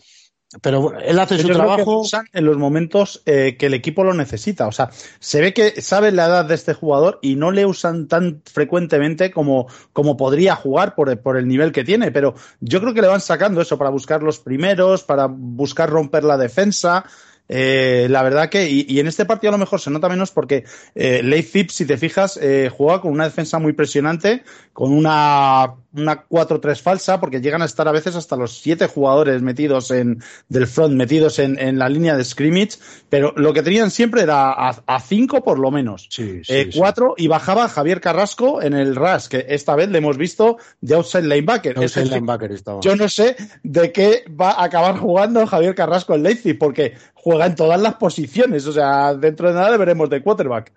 Pero 0.61 0.97
él 0.99 1.19
hace 1.19 1.37
su 1.39 1.49
trabajo. 1.49 2.03
en 2.31 2.45
los 2.45 2.57
momentos 2.57 3.21
eh, 3.25 3.57
que 3.59 3.65
el 3.65 3.73
equipo 3.73 4.05
lo 4.05 4.13
necesita. 4.13 4.67
O 4.67 4.71
sea, 4.71 4.89
se 5.19 5.41
ve 5.41 5.53
que 5.53 5.81
sabe 5.81 6.13
la 6.13 6.27
edad 6.27 6.45
de 6.45 6.55
este 6.55 6.73
jugador 6.73 7.19
y 7.21 7.35
no 7.35 7.51
le 7.51 7.65
usan 7.65 8.07
tan 8.07 8.41
frecuentemente 8.45 9.29
como, 9.29 9.67
como 9.91 10.15
podría 10.15 10.55
jugar 10.55 10.95
por, 10.95 11.19
por 11.21 11.37
el 11.37 11.49
nivel 11.49 11.73
que 11.73 11.83
tiene. 11.83 12.11
Pero 12.11 12.33
yo 12.61 12.79
creo 12.79 12.93
que 12.93 13.01
le 13.01 13.09
van 13.09 13.19
sacando 13.19 13.59
eso 13.59 13.77
para 13.77 13.89
buscar 13.89 14.23
los 14.23 14.39
primeros, 14.39 15.03
para 15.03 15.27
buscar 15.27 15.89
romper 15.89 16.23
la 16.23 16.37
defensa. 16.37 17.03
Eh, 17.49 18.07
la 18.09 18.23
verdad 18.23 18.49
que, 18.49 18.69
y, 18.69 18.99
en 18.99 19.07
este 19.07 19.25
partido 19.25 19.49
a 19.49 19.53
lo 19.53 19.57
mejor 19.57 19.79
se 19.79 19.89
nota 19.89 20.09
menos 20.09 20.31
porque 20.31 20.65
eh, 20.95 21.21
Leipzig, 21.23 21.71
si 21.71 21.85
te 21.85 21.97
fijas, 21.97 22.37
eh, 22.41 22.69
juega 22.75 23.01
con 23.01 23.11
una 23.11 23.25
defensa 23.25 23.59
muy 23.59 23.73
presionante, 23.73 24.43
con 24.73 24.91
una 24.91 25.75
una 25.97 26.27
4-3 26.27 26.81
falsa, 26.81 27.19
porque 27.19 27.41
llegan 27.41 27.61
a 27.61 27.65
estar 27.65 27.87
a 27.87 27.91
veces 27.91 28.15
hasta 28.15 28.35
los 28.35 28.59
siete 28.59 28.87
jugadores 28.87 29.41
metidos 29.41 29.91
en, 29.91 30.21
del 30.49 30.67
front, 30.67 30.93
metidos 30.93 31.39
en, 31.39 31.59
en 31.59 31.79
la 31.79 31.89
línea 31.89 32.15
de 32.15 32.23
scrimmage, 32.23 32.77
pero 33.09 33.33
lo 33.35 33.53
que 33.53 33.63
tenían 33.63 33.91
siempre 33.91 34.21
era 34.21 34.51
a, 34.51 34.99
cinco 34.99 35.43
por 35.43 35.59
lo 35.59 35.71
menos. 35.71 36.07
Sí, 36.09 36.41
eh, 36.47 36.69
cuatro, 36.75 37.15
y 37.17 37.27
bajaba 37.27 37.67
Javier 37.69 38.01
Carrasco 38.01 38.61
en 38.61 38.73
el 38.73 38.95
RAS, 38.95 39.29
que 39.29 39.45
esta 39.49 39.75
vez 39.75 39.89
le 39.89 39.97
hemos 39.99 40.17
visto 40.17 40.57
de 40.81 40.95
outside 40.95 41.23
linebacker. 41.23 41.77
Outside 41.77 42.05
linebacker 42.05 42.51
estaba. 42.51 42.81
Yo 42.81 42.95
no 42.95 43.09
sé 43.09 43.35
de 43.63 43.91
qué 43.91 44.25
va 44.29 44.51
a 44.51 44.63
acabar 44.65 44.97
jugando 44.97 45.45
Javier 45.47 45.75
Carrasco 45.75 46.15
en 46.15 46.23
Leipzig, 46.23 46.57
porque 46.57 46.93
juega 47.13 47.45
en 47.45 47.55
todas 47.55 47.81
las 47.81 47.95
posiciones, 47.95 48.65
o 48.67 48.71
sea, 48.71 49.13
dentro 49.13 49.49
de 49.49 49.55
nada 49.55 49.71
le 49.71 49.77
veremos 49.77 50.09
de 50.09 50.21
quarterback. 50.21 50.73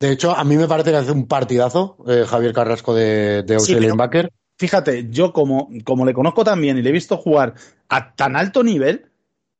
De 0.00 0.12
hecho, 0.12 0.34
a 0.34 0.44
mí 0.44 0.56
me 0.56 0.68
parece 0.68 0.90
que 0.90 0.96
hace 0.96 1.10
un 1.10 1.26
partidazo 1.26 1.96
eh, 2.06 2.24
Javier 2.26 2.52
Carrasco 2.52 2.94
de, 2.94 3.42
de 3.42 3.54
outside 3.54 3.80
linebacker 3.80 4.30
fíjate, 4.58 5.08
yo 5.10 5.32
como, 5.32 5.70
como 5.84 6.04
le 6.04 6.12
conozco 6.12 6.44
tan 6.44 6.60
bien 6.60 6.76
y 6.78 6.82
le 6.82 6.90
he 6.90 6.92
visto 6.92 7.16
jugar 7.16 7.54
a 7.88 8.14
tan 8.14 8.36
alto 8.36 8.62
nivel, 8.62 9.08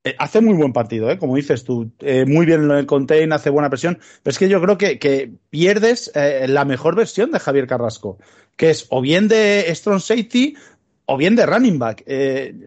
eh, 0.04 0.14
hace 0.18 0.40
muy 0.40 0.54
buen 0.54 0.72
partido, 0.72 1.11
¿eh? 1.11 1.18
como 1.18 1.37
dices 1.37 1.64
tú. 1.64 1.90
Eh, 2.00 2.24
muy 2.26 2.46
bien 2.46 2.64
en 2.64 2.70
el 2.70 2.87
contain, 2.87 3.32
hace 3.32 3.50
buena 3.50 3.68
presión. 3.68 3.98
Pero 4.22 4.32
es 4.32 4.38
que 4.38 4.48
yo 4.48 4.61
creo 4.62 4.78
que, 4.78 4.98
que 4.98 5.32
pierdes 5.50 6.11
eh, 6.14 6.46
la 6.48 6.64
mejor 6.64 6.94
versión 6.94 7.30
de 7.30 7.40
Javier 7.40 7.66
Carrasco, 7.66 8.18
que 8.56 8.70
es 8.70 8.87
o 8.90 9.00
bien 9.00 9.28
de 9.28 9.66
Strong 9.74 10.00
Safety 10.00 10.56
o 11.11 11.16
bien 11.16 11.37
de 11.37 11.46
running 11.46 11.78
back. 11.78 12.04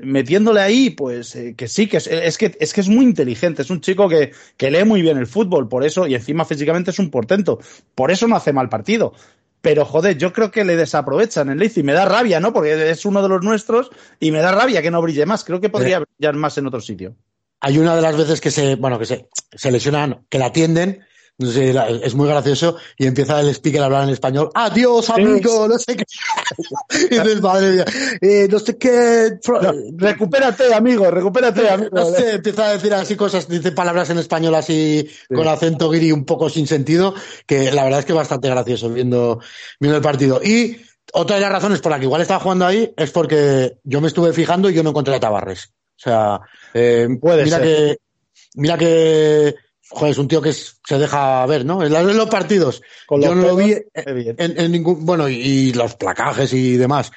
metiéndole 0.02 0.62
ahí, 0.62 0.90
pues 0.90 1.38
que 1.56 1.68
sí, 1.68 1.86
que 1.88 1.98
es, 1.98 2.08
es, 2.08 2.40
que 2.40 2.58
es 2.60 2.74
que 2.74 2.82
es 2.82 2.90
muy 2.90 3.06
inteligente. 3.06 3.62
Es 3.62 3.70
un 3.70 3.82
chico 3.82 4.10
que, 4.10 4.32
que 4.58 4.72
lee 4.72 4.84
muy 4.84 5.04
bien 5.04 5.18
el 5.18 5.28
fútbol, 5.28 5.70
por 5.70 5.84
eso, 5.84 6.08
y 6.08 6.16
encima 6.16 6.44
físicamente 6.44 6.90
es 6.90 6.98
un 6.98 7.12
portento. 7.12 7.60
Por 7.94 8.10
eso 8.10 8.28
no 8.28 8.36
hace 8.36 8.52
mal 8.52 8.68
partido. 8.68 9.14
Pero 9.62 9.86
joder, 9.86 10.18
yo 10.18 10.34
creo 10.34 10.52
que 10.52 10.66
le 10.66 10.76
desaprovechan 10.76 11.50
en 11.50 11.60
Leipzig. 11.60 11.84
Me 11.84 11.94
da 11.94 12.06
rabia, 12.06 12.40
¿no? 12.40 12.52
Porque 12.52 12.90
es 12.90 13.06
uno 13.06 13.22
de 13.22 13.30
los 13.30 13.44
nuestros 13.44 13.92
y 14.20 14.32
me 14.32 14.40
da 14.40 14.52
rabia 14.52 14.82
que 14.82 14.92
no 14.92 15.02
brille 15.02 15.26
más. 15.26 15.44
Creo 15.44 15.62
que 15.62 15.70
podría 15.70 15.98
eh, 15.98 16.04
brillar 16.18 16.36
más 16.36 16.58
en 16.58 16.68
otro 16.68 16.82
sitio. 16.82 17.16
Hay 17.60 17.78
una 17.78 17.96
de 17.96 18.02
las 18.02 18.18
veces 18.18 18.42
que 18.42 18.50
se, 18.50 18.76
bueno, 18.76 18.98
que 18.98 19.06
se, 19.06 19.28
se 19.54 19.72
lesionan, 19.72 20.26
que 20.30 20.40
la 20.40 20.48
atienden 20.48 21.06
no 21.42 21.52
sé, 21.52 21.74
es 22.04 22.14
muy 22.14 22.28
gracioso 22.28 22.78
y 22.98 23.08
empieza 23.08 23.40
el 23.40 23.50
speaker 23.50 23.82
a 23.82 23.86
hablar 23.86 24.04
en 24.04 24.10
español. 24.10 24.50
Adiós, 24.54 25.10
amigo, 25.10 25.68
no 25.68 25.78
sé 25.80 25.96
qué. 25.96 26.06
y 27.12 27.20
dices, 27.20 27.42
madre 27.42 27.72
mía, 27.72 27.86
eh, 28.22 28.48
no 28.50 28.60
sé 28.60 28.78
qué. 28.78 29.40
recupérate, 29.98 30.74
amigo, 30.74 31.10
recupérate, 31.10 31.68
amigo. 31.70 31.90
No 31.92 32.06
sé, 32.12 32.36
empieza 32.36 32.68
a 32.68 32.74
decir 32.74 32.94
así 32.94 33.16
cosas, 33.16 33.48
dice 33.48 33.72
palabras 33.72 34.10
en 34.12 34.20
español 34.20 34.56
así 34.56 35.10
con 35.28 35.48
acento 35.48 35.90
guiri 35.90 36.12
un 36.12 36.26
poco 36.26 36.50
sin 36.50 36.68
sentido, 36.68 37.16
que 37.46 37.72
la 37.72 37.84
verdad 37.84 38.00
es 38.00 38.06
que 38.06 38.12
es 38.12 38.18
bastante 38.18 38.50
gracioso 38.50 38.90
viendo, 38.90 39.40
viendo 39.80 39.98
el 39.98 40.04
partido. 40.04 40.42
Y 40.44 40.78
otra 41.14 41.38
de 41.38 41.42
las 41.42 41.52
razones 41.52 41.82
por 41.82 41.92
la 41.92 42.00
que 42.00 42.06
igual 42.06 42.22
estaba 42.22 42.40
jugando 42.40 42.66
ahí 42.66 42.94
es 42.96 43.12
porque 43.12 43.78
yo 43.84 44.00
me 44.00 44.08
estuve 44.08 44.32
fijando 44.34 44.70
y 44.70 44.74
yo 44.74 44.84
no 44.84 44.92
encontré 44.92 45.16
a 45.16 45.20
Tabarres. 45.20 45.74
O 45.98 46.04
sea, 46.04 46.40
eh, 46.74 47.08
Puede 47.20 47.44
mira 47.44 47.62
que, 47.62 47.98
mira 48.56 48.78
que 48.78 49.56
joder, 49.92 50.12
es 50.12 50.18
un 50.18 50.28
tío 50.28 50.42
que 50.42 50.54
se 50.54 50.98
deja 50.98 51.46
ver, 51.46 51.66
¿no? 51.66 51.84
En 51.84 52.18
los 52.18 52.30
partidos. 52.30 52.82
yo 53.10 53.36
no 53.36 53.42
lo 53.42 53.56
vi 53.56 53.76
en, 53.96 54.72
ningún. 54.72 55.06
Bueno, 55.06 55.28
y, 55.30 55.74
los 55.74 55.96
placajes 55.96 56.54
y 56.54 56.78
demás. 56.78 57.12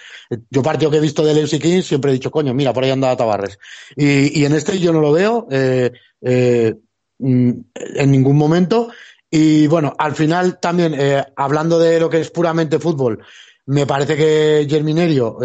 Yo, 0.51 0.63
partido 0.63 0.91
que 0.91 0.99
he 0.99 1.01
visto 1.01 1.25
de 1.25 1.35
Lewis 1.35 1.59
King, 1.61 1.83
siempre 1.83 2.11
he 2.11 2.15
dicho, 2.15 2.31
coño, 2.31 2.53
mira, 2.53 2.73
por 2.73 2.85
ahí 2.85 2.91
anda 2.91 3.17
Tabarres. 3.17 3.59
Y, 3.97 4.41
y 4.41 4.45
en 4.45 4.55
este 4.55 4.79
yo 4.79 4.93
no 4.93 5.01
lo 5.01 5.13
veo 5.13 5.47
eh, 5.51 5.93
eh, 6.21 6.75
mm, 7.19 7.51
en 7.77 8.11
ningún 8.11 8.37
momento. 8.37 8.91
Y 9.31 9.67
bueno, 9.67 9.95
al 9.99 10.15
final 10.15 10.59
también, 10.61 10.95
eh, 10.95 11.25
hablando 11.37 11.79
de 11.79 12.01
lo 12.01 12.11
que 12.11 12.21
es 12.21 12.31
puramente 12.31 12.79
fútbol, 12.79 13.25
me 13.67 13.87
parece 13.87 14.17
que 14.17 14.67
Germinerio. 14.69 15.39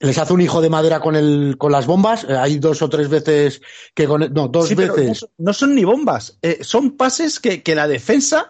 Les 0.00 0.18
hace 0.18 0.32
un 0.32 0.40
hijo 0.40 0.60
de 0.60 0.70
madera 0.70 1.00
con 1.00 1.16
el 1.16 1.56
con 1.58 1.72
las 1.72 1.86
bombas. 1.86 2.24
Eh, 2.28 2.36
hay 2.36 2.58
dos 2.58 2.82
o 2.82 2.88
tres 2.88 3.08
veces 3.08 3.62
que 3.94 4.06
con 4.06 4.32
no 4.32 4.48
dos 4.48 4.74
veces. 4.74 5.26
No, 5.38 5.52
son 5.52 5.74
ni 5.74 5.84
bombas, 5.84 6.38
eh, 6.42 6.58
son 6.62 6.96
pases 6.96 7.40
que, 7.40 7.62
que 7.62 7.74
la 7.74 7.88
defensa 7.88 8.48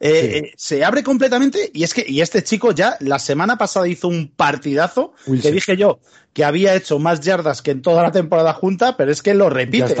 eh, 0.00 0.52
se 0.56 0.84
abre 0.84 1.02
completamente 1.02 1.70
y 1.72 1.84
es 1.84 1.94
que 1.94 2.04
y 2.06 2.20
este 2.20 2.42
chico 2.42 2.72
ya 2.72 2.96
la 3.00 3.18
semana 3.18 3.56
pasada 3.56 3.88
hizo 3.88 4.08
un 4.08 4.28
partidazo 4.28 5.14
que 5.40 5.50
dije 5.50 5.76
yo 5.76 6.00
que 6.36 6.44
había 6.44 6.74
hecho 6.74 6.98
más 6.98 7.20
yardas 7.20 7.62
que 7.62 7.70
en 7.70 7.80
toda 7.80 8.02
la 8.02 8.12
temporada 8.12 8.52
junta, 8.52 8.98
pero 8.98 9.10
es 9.10 9.22
que 9.22 9.32
lo 9.32 9.48
repite. 9.48 9.96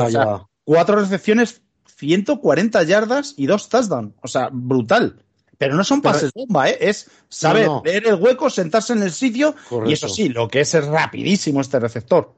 cuatro 0.64 0.96
recepciones, 0.96 1.62
140 1.96 2.82
yardas 2.82 3.32
y 3.38 3.46
dos 3.46 3.70
touchdowns. 3.70 4.12
O 4.20 4.28
sea, 4.28 4.50
brutal. 4.52 5.24
Pero 5.58 5.74
no 5.74 5.84
son 5.84 6.02
pases 6.02 6.32
bomba, 6.34 6.68
¿eh? 6.68 6.78
Es 6.80 7.10
saber 7.28 7.68
ver 7.82 8.06
el 8.06 8.14
hueco, 8.16 8.50
sentarse 8.50 8.92
en 8.92 9.02
el 9.02 9.12
sitio 9.12 9.54
y 9.86 9.92
eso 9.92 10.08
sí, 10.08 10.28
lo 10.28 10.48
que 10.48 10.60
es 10.60 10.74
es 10.74 10.84
rapidísimo 10.84 11.60
este 11.60 11.80
receptor. 11.80 12.34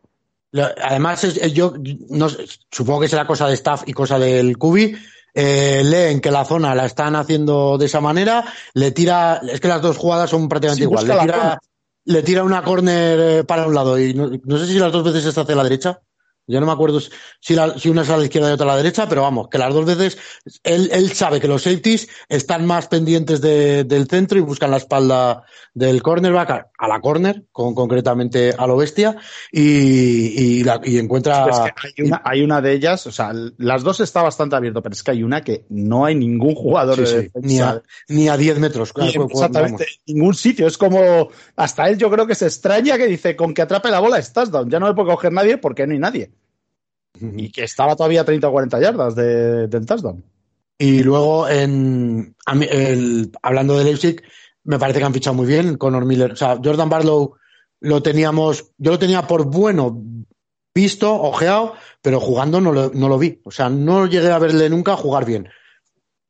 Además, 0.53 1.35
yo 1.53 1.75
no, 2.11 2.29
supongo 2.71 3.01
que 3.01 3.17
la 3.17 3.27
cosa 3.27 3.49
de 3.49 3.55
staff 3.55 3.83
y 3.87 3.93
cosa 3.93 4.19
del 4.19 4.57
Cubi. 4.57 4.97
Eh, 5.35 5.83
leen 5.85 6.21
que 6.21 6.33
la 6.33 6.45
zona 6.45 6.75
la 6.75 6.87
están 6.87 7.15
haciendo 7.15 7.79
de 7.79 7.87
esa 7.87 8.01
manera, 8.01 8.45
le 8.75 8.91
tira, 8.91 9.41
es 9.49 9.61
que 9.61 9.69
las 9.69 9.81
dos 9.81 9.97
jugadas 9.97 10.31
son 10.31 10.49
prácticamente 10.49 10.85
iguales. 10.85 11.17
Le 12.07 12.23
tira, 12.23 12.43
una 12.43 12.65
corner 12.65 13.21
eh, 13.21 13.45
para 13.45 13.67
un 13.67 13.75
lado 13.75 13.99
y 14.01 14.15
no, 14.15 14.31
no, 14.43 14.59
sé 14.59 14.67
si 14.67 14.79
las 14.79 14.91
dos 14.91 15.05
veces 15.05 15.27
está 15.27 15.43
hacia 15.43 15.55
la 15.55 15.63
derecha. 15.63 16.01
Yo 16.49 16.61
no 16.61 16.67
me 16.67 16.73
acuerdo 16.73 16.99
si, 16.99 17.11
si 17.77 17.89
una 17.91 18.03
es 18.03 18.09
a 18.09 18.17
la 18.17 18.25
izquierda 18.25 18.49
y 18.49 18.53
otra 18.53 18.65
a 18.65 18.71
la 18.71 18.77
derecha, 18.79 19.07
pero 19.07 19.21
vamos, 19.21 19.49
que 19.49 19.59
las 19.59 19.75
dos 19.75 19.85
veces 19.85 20.17
él, 20.65 20.89
él 20.93 21.13
sabe 21.13 21.41
que 21.41 21.47
los 21.47 21.63
safeties 21.63 22.09
están 22.27 22.65
más 22.65 22.89
pendientes 22.89 23.43
del 23.43 24.09
centro 24.09 24.39
y 24.39 24.41
buscan 24.41 24.71
la 24.71 24.79
espalda 24.79 25.45
del 25.75 26.03
cornerback 26.03 26.71
a, 26.79 26.89
la 26.89 27.01
corner, 27.01 27.45
con, 27.53 27.75
concretamente 27.75 28.55
a 28.57 28.67
lo 28.67 28.79
bestia, 28.79 29.17
y, 29.53 30.63
y, 30.63 30.99
encuentra. 30.99 31.45
hay, 31.45 32.05
una, 32.07 32.23
hay 32.25 32.43
una 32.43 32.63
de 32.63 32.73
ellas, 32.73 33.07
o 33.07 33.13
sea, 33.13 33.31
las 33.59 33.83
dos 33.83 34.01
está 34.01 34.23
bastante 34.23 34.57
abierto, 34.57 34.81
pero 34.81 34.95
es 34.95 35.03
que 35.03 35.11
hay 35.11 35.23
una 35.23 35.43
que 35.43 35.67
no 35.69 36.07
hay 36.07 36.15
ningún 36.15 36.55
jugador 36.55 36.97
de 36.97 37.31
Ni 37.43 37.61
a, 37.61 37.83
ni 38.09 38.29
a 38.31 38.39
10 38.39 38.59
metros. 38.59 38.95
exactamente, 38.97 39.87
ningún 40.07 40.35
sitio. 40.35 40.67
Es 40.67 40.79
como, 40.79 41.29
hasta 41.57 41.91
él 41.91 41.99
yo 41.99 42.11
creo 42.11 42.27
que 42.27 42.35
se 42.35 42.47
extraña 42.47 42.97
que 42.97 43.07
dice, 43.07 43.37
con 43.37 43.53
que 43.53 43.61
atrape 43.61 43.91
la 43.91 44.01
bola 44.01 44.19
estás 44.19 44.51
down. 44.51 44.71
Ya 44.71 44.81
no 44.81 44.89
le 44.89 44.95
puede 44.95 45.11
coger 45.11 45.33
nadie 45.33 45.59
porque 45.59 45.87
no 45.87 45.93
hay 45.93 45.99
nadie 45.99 46.31
y 47.21 47.51
que 47.51 47.65
estaba 47.65 47.97
todavía 47.97 48.23
a 48.23 48.25
30 48.25 48.49
o 48.49 48.53
40 48.53 48.81
yardas 48.81 49.15
de, 49.15 49.67
del 49.69 49.87
touchdown. 49.87 50.25
Y 50.79 51.03
luego, 51.03 51.49
en, 51.49 52.37
hablando 53.43 53.77
de 53.77 53.85
Leipzig, 53.85 54.23
me 54.65 54.79
parece 54.79 55.01
que 55.01 55.05
han 55.05 55.15
fichado 55.15 55.35
muy 55.35 55.47
bien. 55.47 55.77
Conor 55.77 56.05
Miller, 56.05 56.33
o 56.33 56.37
sea, 56.37 56.59
Jordan 56.63 56.89
Barlow 56.89 57.35
lo 57.81 58.03
teníamos, 58.03 58.73
yo 58.79 58.93
lo 58.93 58.99
tenía 58.99 59.27
por 59.27 59.45
bueno, 59.45 60.01
visto, 60.75 61.13
ojeado, 61.13 61.75
pero 62.01 62.21
jugando 62.21 62.61
no 62.61 62.73
lo, 62.73 62.91
no 62.91 63.09
lo 63.09 63.19
vi. 63.19 63.41
O 63.45 63.51
sea, 63.51 63.69
no 63.69 64.07
llegué 64.07 64.31
a 64.31 64.39
verle 64.39 64.71
nunca 64.71 64.97
jugar 64.97 65.25
bien. 65.25 65.49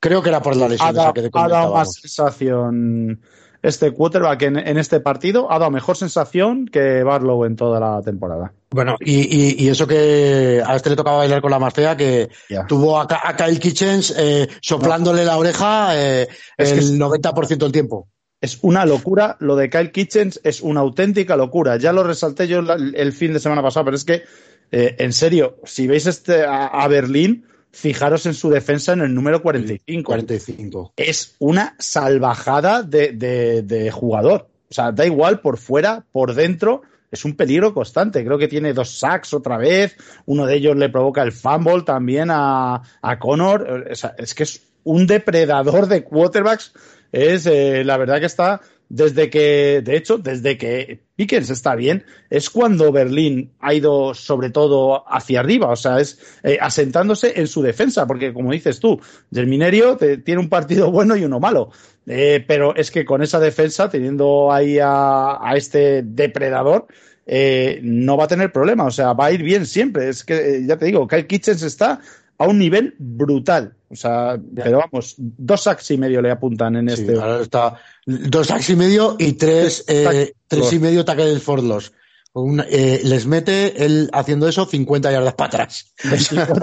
Creo 0.00 0.22
que 0.22 0.30
era 0.30 0.40
por 0.40 0.56
la 0.56 0.68
lesión. 0.68 0.98
Ha, 0.98 1.12
que 1.12 1.28
ha 1.32 1.48
dado 1.48 1.74
más 1.74 1.92
sensación 1.92 3.20
este 3.62 3.90
quarterback 3.92 4.42
en, 4.42 4.56
en, 4.56 4.78
este 4.78 5.00
partido, 5.00 5.50
ha 5.50 5.58
dado 5.58 5.70
mejor 5.70 5.96
sensación 5.96 6.66
que 6.66 7.02
Barlow 7.02 7.44
en 7.44 7.56
toda 7.56 7.80
la 7.80 8.02
temporada. 8.02 8.52
Bueno, 8.70 8.96
y, 9.00 9.20
y, 9.20 9.64
y, 9.64 9.68
eso 9.68 9.86
que 9.86 10.62
a 10.64 10.76
este 10.76 10.90
le 10.90 10.96
tocaba 10.96 11.18
bailar 11.18 11.40
con 11.40 11.50
la 11.50 11.58
más 11.58 11.74
fea, 11.74 11.96
que 11.96 12.28
yeah. 12.48 12.66
tuvo 12.66 13.00
a, 13.00 13.06
a, 13.10 13.36
Kyle 13.36 13.58
Kitchens 13.58 14.14
eh, 14.16 14.48
soplándole 14.60 15.22
no. 15.22 15.26
la 15.28 15.38
oreja 15.38 15.88
eh, 15.94 16.28
es 16.56 16.72
el 16.72 16.78
que 16.78 17.04
90% 17.04 17.56
del 17.56 17.72
tiempo. 17.72 18.08
Es 18.40 18.58
una 18.62 18.86
locura, 18.86 19.36
lo 19.40 19.56
de 19.56 19.68
Kyle 19.68 19.90
Kitchens 19.90 20.40
es 20.44 20.60
una 20.60 20.80
auténtica 20.80 21.36
locura. 21.36 21.76
Ya 21.76 21.92
lo 21.92 22.04
resalté 22.04 22.46
yo 22.46 22.60
el, 22.60 22.94
el 22.94 23.12
fin 23.12 23.32
de 23.32 23.40
semana 23.40 23.62
pasado, 23.62 23.86
pero 23.86 23.96
es 23.96 24.04
que, 24.04 24.22
eh, 24.70 24.94
en 24.98 25.12
serio, 25.12 25.56
si 25.64 25.88
veis 25.88 26.06
este 26.06 26.44
a, 26.44 26.66
a 26.66 26.86
Berlín, 26.86 27.46
fijaros 27.78 28.26
en 28.26 28.34
su 28.34 28.50
defensa 28.50 28.92
en 28.92 29.02
el 29.02 29.14
número 29.14 29.40
45. 29.40 30.10
45. 30.10 30.92
Es 30.96 31.36
una 31.38 31.76
salvajada 31.78 32.82
de, 32.82 33.12
de, 33.12 33.62
de, 33.62 33.90
jugador. 33.92 34.48
O 34.68 34.74
sea, 34.74 34.90
da 34.90 35.06
igual 35.06 35.40
por 35.40 35.58
fuera, 35.58 36.04
por 36.10 36.34
dentro, 36.34 36.82
es 37.10 37.24
un 37.24 37.36
peligro 37.36 37.72
constante. 37.72 38.24
Creo 38.24 38.36
que 38.36 38.48
tiene 38.48 38.72
dos 38.74 38.98
sacks 38.98 39.32
otra 39.32 39.56
vez. 39.56 39.96
Uno 40.26 40.44
de 40.44 40.56
ellos 40.56 40.76
le 40.76 40.88
provoca 40.88 41.22
el 41.22 41.30
fumble 41.30 41.82
también 41.82 42.30
a, 42.30 42.82
a 43.00 43.18
Connor. 43.18 43.86
O 43.92 43.94
sea, 43.94 44.14
es 44.18 44.34
que 44.34 44.42
es 44.42 44.60
un 44.82 45.06
depredador 45.06 45.86
de 45.86 46.02
quarterbacks. 46.02 46.72
Es 47.12 47.46
eh, 47.46 47.84
la 47.84 47.96
verdad 47.96 48.18
que 48.18 48.26
está 48.26 48.60
desde 48.88 49.28
que, 49.28 49.82
de 49.84 49.96
hecho, 49.96 50.18
desde 50.18 50.56
que 50.56 51.00
Pickens 51.16 51.50
está 51.50 51.74
bien, 51.74 52.04
es 52.30 52.48
cuando 52.48 52.90
Berlín 52.90 53.52
ha 53.60 53.74
ido 53.74 54.14
sobre 54.14 54.50
todo 54.50 55.04
hacia 55.12 55.40
arriba, 55.40 55.68
o 55.68 55.76
sea, 55.76 56.00
es 56.00 56.18
eh, 56.42 56.58
asentándose 56.60 57.38
en 57.40 57.46
su 57.46 57.62
defensa, 57.62 58.06
porque 58.06 58.32
como 58.32 58.52
dices 58.52 58.80
tú, 58.80 59.00
Germinerio 59.32 59.96
te, 59.96 60.18
tiene 60.18 60.40
un 60.40 60.48
partido 60.48 60.90
bueno 60.90 61.16
y 61.16 61.24
uno 61.24 61.40
malo, 61.40 61.70
eh, 62.06 62.44
pero 62.46 62.74
es 62.74 62.90
que 62.90 63.04
con 63.04 63.22
esa 63.22 63.40
defensa, 63.40 63.90
teniendo 63.90 64.50
ahí 64.52 64.78
a, 64.78 65.38
a 65.40 65.54
este 65.56 66.02
depredador, 66.02 66.86
eh, 67.30 67.80
no 67.82 68.16
va 68.16 68.24
a 68.24 68.28
tener 68.28 68.50
problema, 68.50 68.86
o 68.86 68.90
sea, 68.90 69.12
va 69.12 69.26
a 69.26 69.32
ir 69.32 69.42
bien 69.42 69.66
siempre. 69.66 70.08
Es 70.08 70.24
que, 70.24 70.64
ya 70.66 70.78
te 70.78 70.86
digo, 70.86 71.06
Kyle 71.06 71.26
Kitchens 71.26 71.62
está 71.62 72.00
a 72.38 72.46
un 72.46 72.58
nivel 72.58 72.94
brutal. 72.98 73.74
O 73.90 73.96
sea, 73.96 74.36
ya. 74.36 74.64
pero 74.64 74.78
vamos, 74.78 75.14
dos 75.16 75.62
sacks 75.62 75.90
y 75.90 75.98
medio 75.98 76.22
le 76.22 76.30
apuntan 76.30 76.76
en 76.76 76.88
sí, 76.88 77.02
este. 77.02 77.14
Ahora 77.14 77.42
está 77.42 77.80
dos 78.06 78.46
sacks 78.46 78.70
y 78.70 78.76
medio 78.76 79.16
y 79.18 79.32
tres, 79.32 79.84
eh, 79.88 80.32
tres 80.46 80.72
y 80.72 80.78
medio 80.78 81.04
tackles 81.04 81.42
for 81.42 81.62
loss. 81.62 81.92
Un, 82.34 82.62
eh, 82.68 83.00
les 83.02 83.26
mete 83.26 83.84
él 83.84 84.10
haciendo 84.12 84.46
eso 84.46 84.66
50 84.66 85.10
yardas 85.10 85.34
para 85.34 85.48
atrás. 85.48 85.92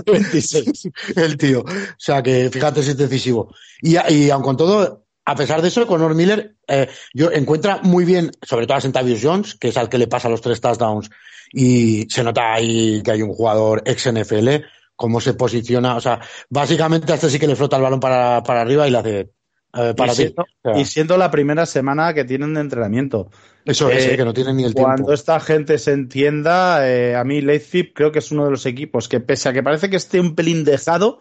26. 0.06 0.90
el 1.16 1.38
tío. 1.38 1.62
O 1.62 1.66
sea 1.98 2.24
que 2.24 2.50
fíjate 2.50 2.82
si 2.82 2.92
es 2.92 2.98
decisivo. 2.98 3.54
Y, 3.82 3.98
y 4.14 4.30
aun 4.30 4.44
con 4.44 4.56
todo, 4.56 5.06
a 5.26 5.36
pesar 5.36 5.62
de 5.62 5.68
eso, 5.68 5.88
Conor 5.88 6.16
Miller 6.16 6.56
eh, 6.68 6.88
yo 7.14 7.32
encuentra 7.32 7.80
muy 7.84 8.06
bien, 8.06 8.32
sobre 8.42 8.68
todo 8.68 8.78
a 8.78 8.82
Sentavius 8.82 9.20
Jones, 9.22 9.56
que 9.56 9.70
es 9.70 9.78
al 9.78 9.90
que 9.90 9.98
le 9.98 10.08
pasa 10.08 10.30
los 10.30 10.42
tres 10.42 10.62
touchdowns, 10.62 11.10
y 11.52 12.08
se 12.10 12.24
nota 12.24 12.54
ahí 12.54 13.02
que 13.04 13.12
hay 13.12 13.22
un 13.22 13.34
jugador 13.34 13.82
ex 13.86 14.12
NFL 14.12 14.50
cómo 14.96 15.22
se 15.22 15.34
posiciona. 15.34 15.96
O 15.96 16.02
sea, 16.02 16.20
básicamente 16.50 17.12
a 17.12 17.16
este 17.16 17.30
sí 17.30 17.40
que 17.40 17.48
le 17.48 17.56
flota 17.56 17.78
el 17.78 17.84
balón 17.84 18.00
para, 18.00 18.42
para 18.44 18.62
arriba 18.62 18.88
y 18.88 18.92
le 18.92 18.98
hace 18.98 19.30
eh, 19.74 19.94
para 19.96 20.14
y, 20.14 20.16
siendo, 20.16 20.42
o 20.42 20.46
sea, 20.64 20.78
y 20.80 20.86
siendo 20.86 21.18
la 21.18 21.32
primera 21.32 21.66
semana 21.66 22.14
que 22.14 22.24
tienen 22.24 22.54
de 22.54 22.62
entrenamiento. 22.62 23.30
Eso 23.66 23.90
es, 23.90 24.06
eh, 24.06 24.16
que 24.16 24.26
no 24.26 24.34
tienen 24.34 24.58
ni 24.58 24.64
el 24.64 24.74
cuando 24.74 24.96
tiempo. 24.96 25.14
esta 25.14 25.40
gente 25.40 25.78
se 25.78 25.92
entienda, 25.92 26.88
eh, 26.88 27.16
a 27.16 27.24
mí 27.24 27.42
Leipzig 27.42 27.94
creo 27.94 28.12
que 28.12 28.20
es 28.20 28.32
uno 28.32 28.46
de 28.46 28.52
los 28.52 28.66
equipos 28.66 29.10
que 29.10 29.20
pese 29.20 29.50
a 29.50 29.54
que 29.54 29.64
parece 29.64 29.90
que 29.90 29.96
esté 29.96 30.20
un 30.20 30.36
pelín 30.36 30.64
dejado, 30.64 31.20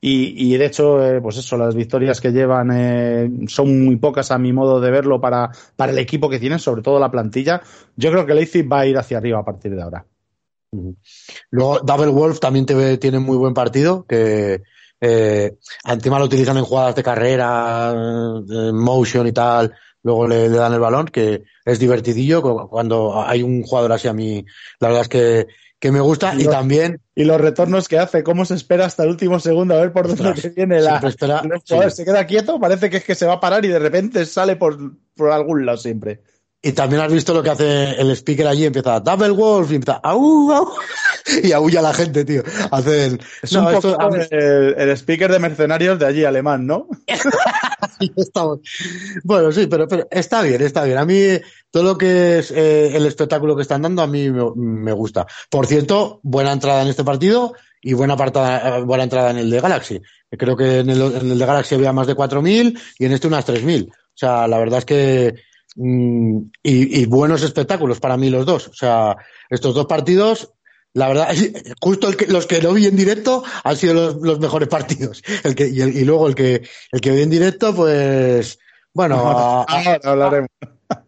y, 0.00 0.52
y, 0.52 0.56
de 0.56 0.66
hecho, 0.66 1.04
eh, 1.04 1.20
pues 1.20 1.38
eso, 1.38 1.56
las 1.56 1.74
victorias 1.74 2.20
que 2.20 2.30
llevan 2.30 2.70
eh, 2.72 3.30
son 3.48 3.84
muy 3.84 3.96
pocas 3.96 4.30
a 4.30 4.38
mi 4.38 4.52
modo 4.52 4.80
de 4.80 4.90
verlo 4.90 5.20
para, 5.20 5.50
para 5.74 5.92
el 5.92 5.98
equipo 5.98 6.28
que 6.28 6.38
tienen, 6.38 6.58
sobre 6.58 6.82
todo 6.82 7.00
la 7.00 7.10
plantilla. 7.10 7.62
Yo 7.96 8.10
creo 8.10 8.26
que 8.26 8.34
Leipzig 8.34 8.70
va 8.70 8.80
a 8.80 8.86
ir 8.86 8.98
hacia 8.98 9.18
arriba 9.18 9.40
a 9.40 9.44
partir 9.44 9.74
de 9.74 9.82
ahora. 9.82 10.04
Luego, 11.50 11.80
Double 11.80 12.08
Wolf 12.08 12.40
también 12.40 12.66
te, 12.66 12.98
tiene 12.98 13.18
muy 13.18 13.36
buen 13.36 13.54
partido, 13.54 14.04
que 14.06 14.62
eh, 15.00 15.56
encima 15.84 16.18
lo 16.18 16.24
utilizan 16.24 16.56
en 16.56 16.64
jugadas 16.64 16.94
de 16.94 17.02
carrera, 17.02 17.92
de 18.44 18.72
motion 18.72 19.26
y 19.26 19.32
tal, 19.32 19.72
luego 20.02 20.26
le, 20.26 20.48
le, 20.48 20.56
dan 20.56 20.72
el 20.72 20.80
balón, 20.80 21.06
que 21.06 21.44
es 21.64 21.78
divertidillo 21.78 22.42
cuando 22.68 23.22
hay 23.24 23.42
un 23.42 23.62
jugador 23.62 23.92
así 23.92 24.08
a 24.08 24.12
mí, 24.12 24.44
la 24.80 24.88
verdad 24.88 25.02
es 25.02 25.08
que, 25.08 25.46
que 25.78 25.92
me 25.92 26.00
gusta 26.00 26.34
y, 26.34 26.42
y 26.42 26.46
también... 26.46 27.00
Y 27.14 27.24
los 27.24 27.40
retornos 27.40 27.88
que 27.88 27.98
hace, 27.98 28.22
cómo 28.22 28.44
se 28.44 28.54
espera 28.54 28.86
hasta 28.86 29.04
el 29.04 29.10
último 29.10 29.40
segundo 29.40 29.74
a 29.74 29.80
ver 29.80 29.92
por 29.92 30.08
dónde 30.08 30.30
Ostras, 30.30 30.54
viene 30.54 30.80
la... 30.80 30.98
Espera, 30.98 31.42
sí. 31.64 31.76
Se 31.90 32.04
queda 32.04 32.26
quieto, 32.26 32.58
parece 32.58 32.88
que 32.88 32.98
es 32.98 33.04
que 33.04 33.14
se 33.14 33.26
va 33.26 33.34
a 33.34 33.40
parar 33.40 33.64
y 33.64 33.68
de 33.68 33.78
repente 33.78 34.24
sale 34.26 34.56
por, 34.56 34.78
por 35.14 35.30
algún 35.30 35.66
lado 35.66 35.78
siempre. 35.78 36.20
Y 36.66 36.72
también 36.72 37.00
has 37.00 37.12
visto 37.12 37.32
lo 37.32 37.44
que 37.44 37.50
hace 37.50 37.92
el 37.92 38.10
speaker 38.10 38.48
allí, 38.48 38.64
empieza 38.64 38.98
Double 38.98 39.30
Wolf 39.30 39.70
y 39.70 39.76
empieza 39.76 40.00
au, 40.02 40.50
au, 40.50 40.72
y 41.44 41.52
aúlla 41.52 41.78
a 41.78 41.82
la 41.84 41.94
gente, 41.94 42.24
tío. 42.24 42.42
Hace 42.72 43.06
el, 43.06 43.20
es 43.40 43.52
no, 43.52 43.68
un 43.68 43.74
esto, 43.74 43.96
poco 43.96 44.16
el, 44.16 44.74
el, 44.76 44.90
speaker 44.96 45.30
de 45.30 45.38
mercenarios 45.38 45.96
de 45.96 46.06
allí 46.06 46.24
alemán, 46.24 46.66
¿no? 46.66 46.88
bueno, 49.22 49.52
sí, 49.52 49.68
pero, 49.68 49.86
pero, 49.86 50.08
está 50.10 50.42
bien, 50.42 50.60
está 50.60 50.82
bien. 50.82 50.98
A 50.98 51.04
mí 51.04 51.38
todo 51.70 51.84
lo 51.84 51.96
que 51.96 52.40
es 52.40 52.50
eh, 52.50 52.96
el 52.96 53.06
espectáculo 53.06 53.54
que 53.54 53.62
están 53.62 53.82
dando 53.82 54.02
a 54.02 54.08
mí 54.08 54.28
me, 54.28 54.42
me, 54.56 54.92
gusta. 54.92 55.24
Por 55.48 55.68
cierto, 55.68 56.18
buena 56.24 56.50
entrada 56.50 56.82
en 56.82 56.88
este 56.88 57.04
partido 57.04 57.54
y 57.80 57.92
buena, 57.92 58.14
apartada, 58.14 58.80
buena 58.80 59.04
entrada 59.04 59.30
en 59.30 59.38
el 59.38 59.50
de 59.50 59.60
Galaxy. 59.60 60.02
Creo 60.30 60.56
que 60.56 60.80
en 60.80 60.90
el, 60.90 61.00
en 61.00 61.30
el 61.30 61.38
de 61.38 61.46
Galaxy 61.46 61.76
había 61.76 61.92
más 61.92 62.08
de 62.08 62.16
4.000 62.16 62.76
y 62.98 63.04
en 63.04 63.12
este 63.12 63.28
unas 63.28 63.46
3.000. 63.46 63.88
O 63.88 63.92
sea, 64.12 64.48
la 64.48 64.58
verdad 64.58 64.80
es 64.80 64.84
que 64.84 65.46
y, 65.76 67.02
y, 67.02 67.06
buenos 67.06 67.42
espectáculos 67.42 68.00
para 68.00 68.16
mí 68.16 68.30
los 68.30 68.46
dos. 68.46 68.68
O 68.68 68.74
sea, 68.74 69.16
estos 69.50 69.74
dos 69.74 69.86
partidos, 69.86 70.52
la 70.94 71.08
verdad, 71.08 71.28
justo 71.80 72.10
que, 72.12 72.26
los 72.26 72.46
que 72.46 72.62
no 72.62 72.72
vi 72.72 72.86
en 72.86 72.96
directo 72.96 73.44
han 73.62 73.76
sido 73.76 73.94
los, 73.94 74.16
los 74.16 74.40
mejores 74.40 74.68
partidos. 74.68 75.22
El 75.44 75.54
que, 75.54 75.68
y, 75.68 75.80
el, 75.82 75.96
y, 75.96 76.04
luego 76.04 76.28
el 76.28 76.34
que, 76.34 76.62
el 76.92 77.00
que 77.00 77.10
vi 77.10 77.22
en 77.22 77.30
directo, 77.30 77.74
pues, 77.74 78.58
bueno, 78.94 79.16
ahora, 79.16 80.00
hablaremos. 80.02 80.48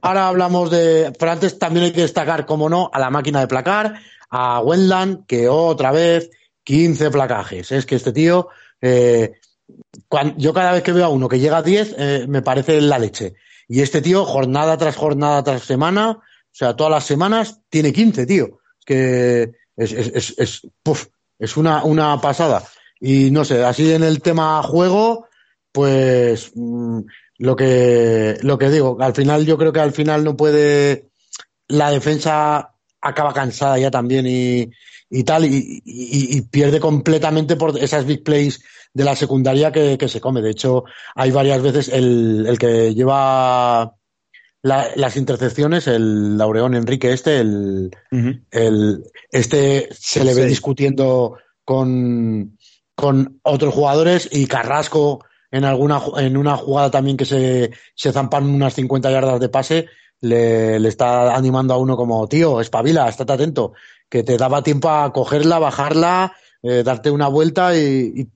ahora 0.03 0.29
hablamos 0.29 0.71
de, 0.71 1.13
pero 1.19 1.33
antes 1.33 1.59
también 1.59 1.87
hay 1.87 1.93
que 1.93 2.03
destacar, 2.03 2.45
como 2.45 2.69
no, 2.69 2.91
a 2.93 2.99
la 2.99 3.09
máquina 3.09 3.41
de 3.41 3.49
placar, 3.49 4.01
a 4.29 4.61
Wendland, 4.61 5.25
que 5.27 5.49
otra 5.49 5.93
vez 5.93 6.29
15 6.65 7.11
placajes. 7.11 7.73
Es 7.73 7.87
que 7.87 7.95
este 7.95 8.13
tío, 8.13 8.49
eh, 8.83 9.33
cuando, 10.07 10.35
yo 10.37 10.53
cada 10.53 10.73
vez 10.73 10.83
que 10.83 10.93
veo 10.93 11.07
a 11.07 11.09
uno 11.09 11.29
que 11.29 11.39
llega 11.39 11.57
a 11.57 11.63
10, 11.63 11.95
eh, 11.97 12.27
me 12.29 12.43
parece 12.43 12.79
la 12.83 12.99
leche. 12.99 13.35
Y 13.69 13.83
este 13.83 14.01
tío, 14.01 14.25
jornada 14.25 14.77
tras 14.79 14.97
jornada 14.97 15.45
tras 15.45 15.63
semana, 15.63 16.11
o 16.11 16.23
sea, 16.51 16.75
todas 16.75 16.91
las 16.91 17.05
semanas, 17.05 17.61
tiene 17.69 17.93
15, 17.93 18.27
tío. 18.27 18.61
Es 18.79 18.85
que 18.87 19.53
es, 19.77 19.93
es, 19.93 20.09
es, 20.15 20.35
es, 20.39 20.69
puff, 20.83 21.07
es 21.39 21.57
una, 21.57 21.85
una 21.85 22.21
pasada. 22.21 22.65
Y 22.99 23.31
no 23.31 23.45
sé, 23.45 23.63
así 23.65 23.93
en 23.93 24.03
el 24.03 24.23
tema 24.23 24.63
juego, 24.63 25.29
pues 25.71 26.51
mmm, 26.55 27.01
lo 27.39 27.55
que, 27.55 28.39
lo 28.43 28.59
que 28.59 28.71
digo, 28.71 28.97
al 29.01 29.15
final 29.15 29.47
yo 29.47 29.57
creo 29.57 29.73
que 29.73 29.81
al 29.81 29.93
final 29.93 30.25
no 30.25 30.37
puede, 30.37 31.11
la 31.69 31.91
defensa 31.91 32.75
acaba 33.01 33.33
cansada 33.33 33.79
ya 33.79 33.91
también 33.91 34.27
y, 34.27 34.71
y 35.11 35.25
tal, 35.25 35.45
y, 35.45 35.83
y, 35.85 36.37
y, 36.37 36.41
pierde 36.43 36.81
completamente 36.81 37.57
por 37.57 37.79
esas 37.79 38.05
big 38.05 38.23
plays 38.23 38.61
de 38.93 39.05
la 39.05 39.17
secundaria 39.17 39.73
que, 39.73 39.97
que 39.97 40.09
se 40.09 40.21
come. 40.21 40.43
De 40.43 40.51
hecho, 40.51 40.85
hay 41.15 41.31
varias 41.31 41.63
veces 41.63 41.89
el, 41.89 42.45
el 42.47 42.59
que 42.59 42.95
lleva 42.95 43.95
la, 44.63 44.89
las 44.97 45.17
intercepciones, 45.17 45.87
el 45.87 46.37
Laureón 46.37 46.75
Enrique 46.75 47.13
este, 47.13 47.39
el, 47.41 47.91
uh 48.11 48.17
-huh. 48.17 48.43
el 48.51 49.05
este 49.31 49.89
se 49.93 50.25
le 50.25 50.35
ve 50.35 50.43
sí. 50.43 50.49
discutiendo 50.49 51.39
con, 51.65 52.59
con 52.95 53.41
otros 53.43 53.75
jugadores 53.75 54.29
y 54.33 54.47
Carrasco 54.47 55.25
en 55.51 55.65
alguna 55.65 56.01
en 56.19 56.37
una 56.37 56.57
jugada 56.57 56.91
también 56.91 57.17
que 57.17 57.25
se, 57.25 57.71
se 57.95 58.13
zampan 58.13 58.47
unas 58.47 58.75
50 58.75 59.11
yardas 59.11 59.41
de 59.41 59.49
pase, 59.49 59.87
le, 60.21 60.79
le 60.81 60.89
está 60.89 61.35
animando 61.35 61.73
a 61.73 61.79
uno 61.79 61.97
como, 61.97 62.27
tío, 62.27 62.61
espabila, 62.61 63.09
estate 63.09 63.33
atento, 63.33 63.73
que 64.09 64.23
te 64.23 64.37
daba 64.37 64.63
tiempo 64.63 64.91
a 64.91 65.13
cogerla, 65.13 65.59
bajarla, 65.59 66.33
eh, 66.63 66.83
darte 66.83 67.11
una 67.11 67.29
vuelta 67.29 67.77
y, 67.77 68.13
y, 68.15 68.29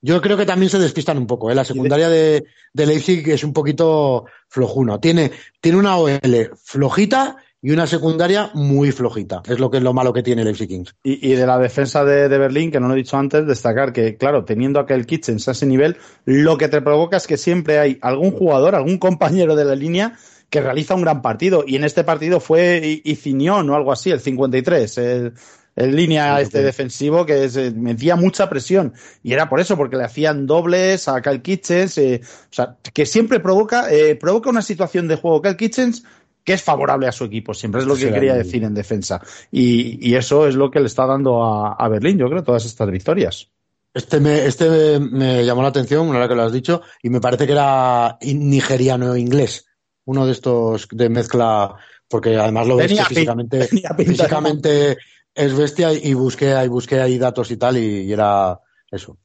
yo 0.00 0.20
creo 0.20 0.36
que 0.36 0.46
también 0.46 0.70
se 0.70 0.78
despistan 0.78 1.18
un 1.18 1.26
poco. 1.26 1.50
¿eh? 1.50 1.54
La 1.54 1.64
secundaria 1.64 2.08
de, 2.08 2.46
de 2.72 2.86
Leipzig 2.86 3.28
es 3.28 3.44
un 3.44 3.52
poquito 3.52 4.24
flojuno. 4.48 5.00
Tiene, 5.00 5.32
tiene 5.60 5.78
una 5.78 5.96
OL 5.96 6.52
flojita 6.62 7.36
y 7.60 7.72
una 7.72 7.86
secundaria 7.86 8.50
muy 8.54 8.92
flojita. 8.92 9.42
Es 9.46 9.58
lo 9.58 9.70
que 9.70 9.78
es 9.78 9.82
lo 9.82 9.92
malo 9.92 10.12
que 10.12 10.22
tiene 10.22 10.42
el 10.42 10.48
FC 10.48 10.68
Kings. 10.68 10.94
Y, 11.02 11.32
de 11.32 11.46
la 11.46 11.58
defensa 11.58 12.04
de, 12.04 12.28
Berlín, 12.28 12.70
que 12.70 12.78
no 12.78 12.88
lo 12.88 12.94
he 12.94 12.98
dicho 12.98 13.16
antes, 13.16 13.46
destacar 13.46 13.92
que, 13.92 14.16
claro, 14.16 14.44
teniendo 14.44 14.78
aquel 14.78 15.06
Kitchens 15.06 15.48
a 15.48 15.52
ese 15.52 15.66
nivel, 15.66 15.96
lo 16.24 16.58
que 16.58 16.68
te 16.68 16.80
provoca 16.80 17.16
es 17.16 17.26
que 17.26 17.36
siempre 17.36 17.78
hay 17.78 17.98
algún 18.02 18.30
jugador, 18.30 18.74
algún 18.74 18.98
compañero 18.98 19.56
de 19.56 19.64
la 19.64 19.74
línea 19.74 20.16
que 20.50 20.60
realiza 20.60 20.94
un 20.94 21.02
gran 21.02 21.22
partido. 21.22 21.64
Y 21.66 21.76
en 21.76 21.84
este 21.84 22.04
partido 22.04 22.40
fue 22.40 23.00
Icinión 23.04 23.68
o 23.70 23.74
algo 23.74 23.92
así, 23.92 24.10
el 24.10 24.20
53, 24.20 24.98
el, 24.98 25.32
el 25.76 25.94
línea 25.94 26.40
este 26.40 26.62
defensivo 26.62 27.26
que 27.26 27.48
se 27.48 27.70
metía 27.70 28.16
mucha 28.16 28.48
presión. 28.48 28.94
Y 29.22 29.32
era 29.32 29.48
por 29.48 29.60
eso, 29.60 29.76
porque 29.76 29.96
le 29.96 30.04
hacían 30.04 30.46
dobles 30.46 31.06
a 31.08 31.20
Kyle 31.20 31.42
Kitchens. 31.42 31.98
Eh, 31.98 32.20
o 32.22 32.52
sea, 32.54 32.76
que 32.92 33.06
siempre 33.06 33.40
provoca, 33.40 33.92
eh, 33.92 34.16
provoca 34.16 34.50
una 34.50 34.62
situación 34.62 35.06
de 35.06 35.16
juego 35.16 35.42
Kyle 35.42 35.56
Kitchens 35.56 36.04
que 36.42 36.52
es 36.52 36.62
favorable 36.62 37.08
a 37.08 37.12
su 37.12 37.24
equipo. 37.24 37.52
Siempre 37.52 37.80
es 37.80 37.88
lo 37.88 37.96
que 37.96 38.12
quería 38.12 38.34
decir 38.34 38.62
en 38.62 38.72
defensa. 38.72 39.20
Y, 39.50 40.14
eso 40.14 40.46
es 40.46 40.54
lo 40.54 40.70
que 40.70 40.78
le 40.78 40.86
está 40.86 41.04
dando 41.04 41.42
a, 41.44 41.88
Berlín, 41.88 42.18
yo 42.18 42.28
creo, 42.28 42.44
todas 42.44 42.64
estas 42.64 42.88
victorias. 42.88 43.50
Este 43.92 44.20
me, 44.20 44.46
este 44.46 45.00
me, 45.00 45.44
llamó 45.44 45.62
la 45.62 45.68
atención, 45.68 46.08
una 46.08 46.20
vez 46.20 46.28
que 46.28 46.36
lo 46.36 46.44
has 46.44 46.52
dicho, 46.52 46.82
y 47.02 47.10
me 47.10 47.20
parece 47.20 47.46
que 47.46 47.52
era 47.52 48.16
nigeriano 48.22 49.16
inglés 49.16 49.66
uno 50.06 50.26
de 50.26 50.32
estos 50.32 50.88
de 50.90 51.08
mezcla, 51.08 51.76
porque 52.08 52.36
además 52.36 52.66
lo 52.66 52.76
ves 52.76 52.92
físicamente, 53.08 53.68
físicamente 53.96 54.96
es 55.34 55.54
bestia 55.54 55.92
y 55.92 56.14
busqué, 56.14 56.54
y 56.64 56.68
busqué 56.68 57.00
ahí 57.00 57.18
datos 57.18 57.50
y 57.50 57.56
tal 57.58 57.76
y, 57.76 58.10
era 58.10 58.58
eso. 58.90 59.18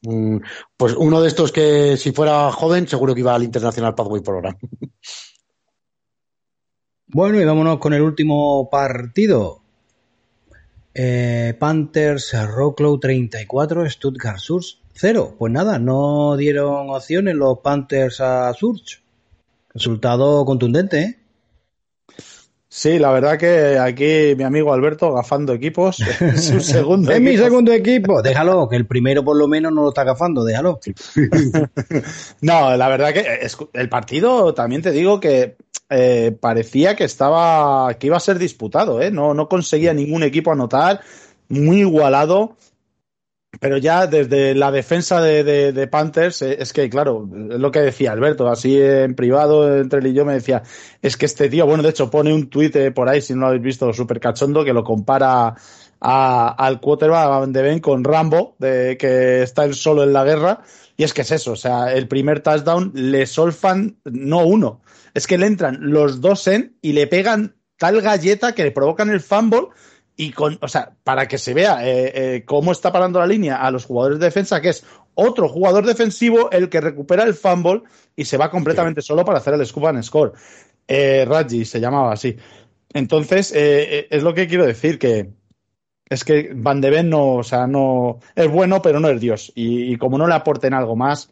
pues 0.75 0.93
uno 0.97 1.21
de 1.21 1.27
estos 1.27 1.51
que 1.51 1.95
si 1.97 2.11
fuera 2.11 2.51
joven 2.51 2.87
seguro 2.87 3.13
que 3.13 3.21
iba 3.21 3.33
al 3.33 3.43
International 3.43 3.95
Pathway 3.95 4.21
Program. 4.21 4.57
Bueno, 7.13 7.41
y 7.41 7.43
vámonos 7.43 7.79
con 7.79 7.93
el 7.93 8.03
último 8.03 8.69
partido. 8.69 9.61
Eh, 10.93 11.53
Panthers 11.59 12.33
Rocklow 12.47 13.01
34, 13.01 13.89
Stuttgart 13.89 14.37
Surge 14.37 14.77
0. 14.93 15.35
Pues 15.37 15.51
nada, 15.51 15.77
no 15.77 16.37
dieron 16.37 16.89
opciones 16.89 17.35
los 17.35 17.59
Panthers 17.59 18.21
a 18.21 18.53
Surge. 18.53 19.00
Resultado 19.73 20.45
contundente, 20.45 21.01
¿eh? 21.01 21.21
Sí, 22.73 22.99
la 22.99 23.11
verdad 23.11 23.37
que 23.37 23.77
aquí 23.77 24.33
mi 24.37 24.45
amigo 24.45 24.71
Alberto 24.71 25.11
gafando 25.11 25.51
equipos. 25.51 25.99
Es 26.21 26.45
su 26.45 26.61
segundo 26.61 27.11
Es 27.11 27.19
mi 27.19 27.35
segundo 27.35 27.73
equipo. 27.73 28.21
Déjalo, 28.21 28.69
que 28.69 28.77
el 28.77 28.87
primero 28.87 29.25
por 29.25 29.35
lo 29.35 29.45
menos 29.49 29.73
no 29.73 29.81
lo 29.81 29.89
está 29.89 30.05
gafando, 30.05 30.45
déjalo. 30.45 30.79
no, 32.41 32.77
la 32.77 32.87
verdad 32.87 33.11
que 33.11 33.45
el 33.73 33.89
partido 33.89 34.53
también 34.53 34.81
te 34.81 34.91
digo 34.91 35.19
que 35.19 35.57
eh, 35.89 36.33
parecía 36.39 36.95
que 36.95 37.03
estaba, 37.03 37.93
que 37.95 38.07
iba 38.07 38.15
a 38.15 38.21
ser 38.21 38.39
disputado, 38.39 39.01
¿eh? 39.01 39.11
No, 39.11 39.33
no 39.33 39.49
conseguía 39.49 39.93
ningún 39.93 40.23
equipo 40.23 40.53
anotar, 40.53 41.01
muy 41.49 41.81
igualado. 41.81 42.55
Pero 43.61 43.77
ya 43.77 44.07
desde 44.07 44.55
la 44.55 44.71
defensa 44.71 45.21
de, 45.21 45.87
Panthers, 45.87 46.41
eh, 46.41 46.57
es 46.59 46.73
que, 46.73 46.89
claro, 46.89 47.29
es 47.51 47.59
lo 47.59 47.69
que 47.69 47.81
decía 47.81 48.11
Alberto, 48.11 48.49
así 48.49 48.81
en 48.81 49.13
privado, 49.13 49.77
entre 49.77 49.99
él 49.99 50.07
y 50.07 50.13
yo 50.13 50.25
me 50.25 50.33
decía, 50.33 50.63
es 50.99 51.15
que 51.15 51.27
este 51.27 51.47
tío, 51.47 51.67
bueno, 51.67 51.83
de 51.83 51.89
hecho 51.89 52.09
pone 52.09 52.33
un 52.33 52.49
tuit 52.49 52.75
eh, 52.75 52.89
por 52.89 53.07
ahí, 53.07 53.21
si 53.21 53.35
no 53.35 53.41
lo 53.41 53.47
habéis 53.49 53.61
visto, 53.61 53.93
súper 53.93 54.19
cachondo, 54.19 54.65
que 54.65 54.73
lo 54.73 54.83
compara 54.83 55.53
al 55.99 56.79
quarterback 56.79 57.49
de 57.49 57.61
Ben 57.61 57.79
con 57.79 58.03
Rambo, 58.03 58.55
de 58.57 58.97
que 58.97 59.43
está 59.43 59.63
él 59.65 59.75
solo 59.75 60.01
en 60.01 60.13
la 60.13 60.23
guerra, 60.23 60.63
y 60.97 61.03
es 61.03 61.13
que 61.13 61.21
es 61.21 61.29
eso, 61.29 61.51
o 61.51 61.55
sea, 61.55 61.93
el 61.93 62.07
primer 62.07 62.39
touchdown 62.39 62.91
le 62.95 63.27
solfan, 63.27 63.99
no 64.05 64.43
uno, 64.43 64.81
es 65.13 65.27
que 65.27 65.37
le 65.37 65.45
entran 65.45 65.77
los 65.81 66.19
dos 66.19 66.47
en 66.47 66.77
y 66.81 66.93
le 66.93 67.05
pegan 67.05 67.57
tal 67.77 68.01
galleta 68.01 68.55
que 68.55 68.63
le 68.63 68.71
provocan 68.71 69.11
el 69.11 69.19
fumble 69.19 69.67
y 70.15 70.31
con, 70.31 70.57
o 70.61 70.67
sea, 70.67 70.93
para 71.03 71.27
que 71.27 71.37
se 71.37 71.53
vea 71.53 71.85
eh, 71.85 72.11
eh, 72.13 72.43
cómo 72.45 72.71
está 72.71 72.91
parando 72.91 73.19
la 73.19 73.27
línea 73.27 73.57
a 73.57 73.71
los 73.71 73.85
jugadores 73.85 74.19
de 74.19 74.25
defensa, 74.25 74.61
que 74.61 74.69
es 74.69 74.85
otro 75.15 75.49
jugador 75.49 75.85
defensivo 75.85 76.51
el 76.51 76.69
que 76.69 76.81
recupera 76.81 77.23
el 77.23 77.33
fumble 77.33 77.83
y 78.15 78.25
se 78.25 78.37
va 78.37 78.51
completamente 78.51 79.01
solo 79.01 79.25
para 79.25 79.39
hacer 79.39 79.53
el 79.53 79.65
scoop 79.65 79.87
and 79.87 80.03
score. 80.03 80.33
Eh, 80.87 81.25
Raji 81.25 81.65
se 81.65 81.79
llamaba 81.79 82.13
así. 82.13 82.35
Entonces, 82.93 83.53
eh, 83.55 84.07
es 84.09 84.23
lo 84.23 84.33
que 84.33 84.47
quiero 84.47 84.65
decir, 84.65 84.99
que 84.99 85.31
es 86.11 86.25
que 86.25 86.51
Van 86.53 86.81
de 86.81 86.89
Ven 86.89 87.09
no, 87.09 87.35
o 87.35 87.43
sea, 87.43 87.67
no, 87.67 88.19
es 88.35 88.51
bueno, 88.51 88.81
pero 88.81 88.99
no 88.99 89.07
es 89.07 89.21
Dios. 89.21 89.53
Y, 89.55 89.95
como 89.95 90.17
no 90.17 90.27
le 90.27 90.33
aporten 90.33 90.73
algo 90.73 90.97
más, 90.97 91.31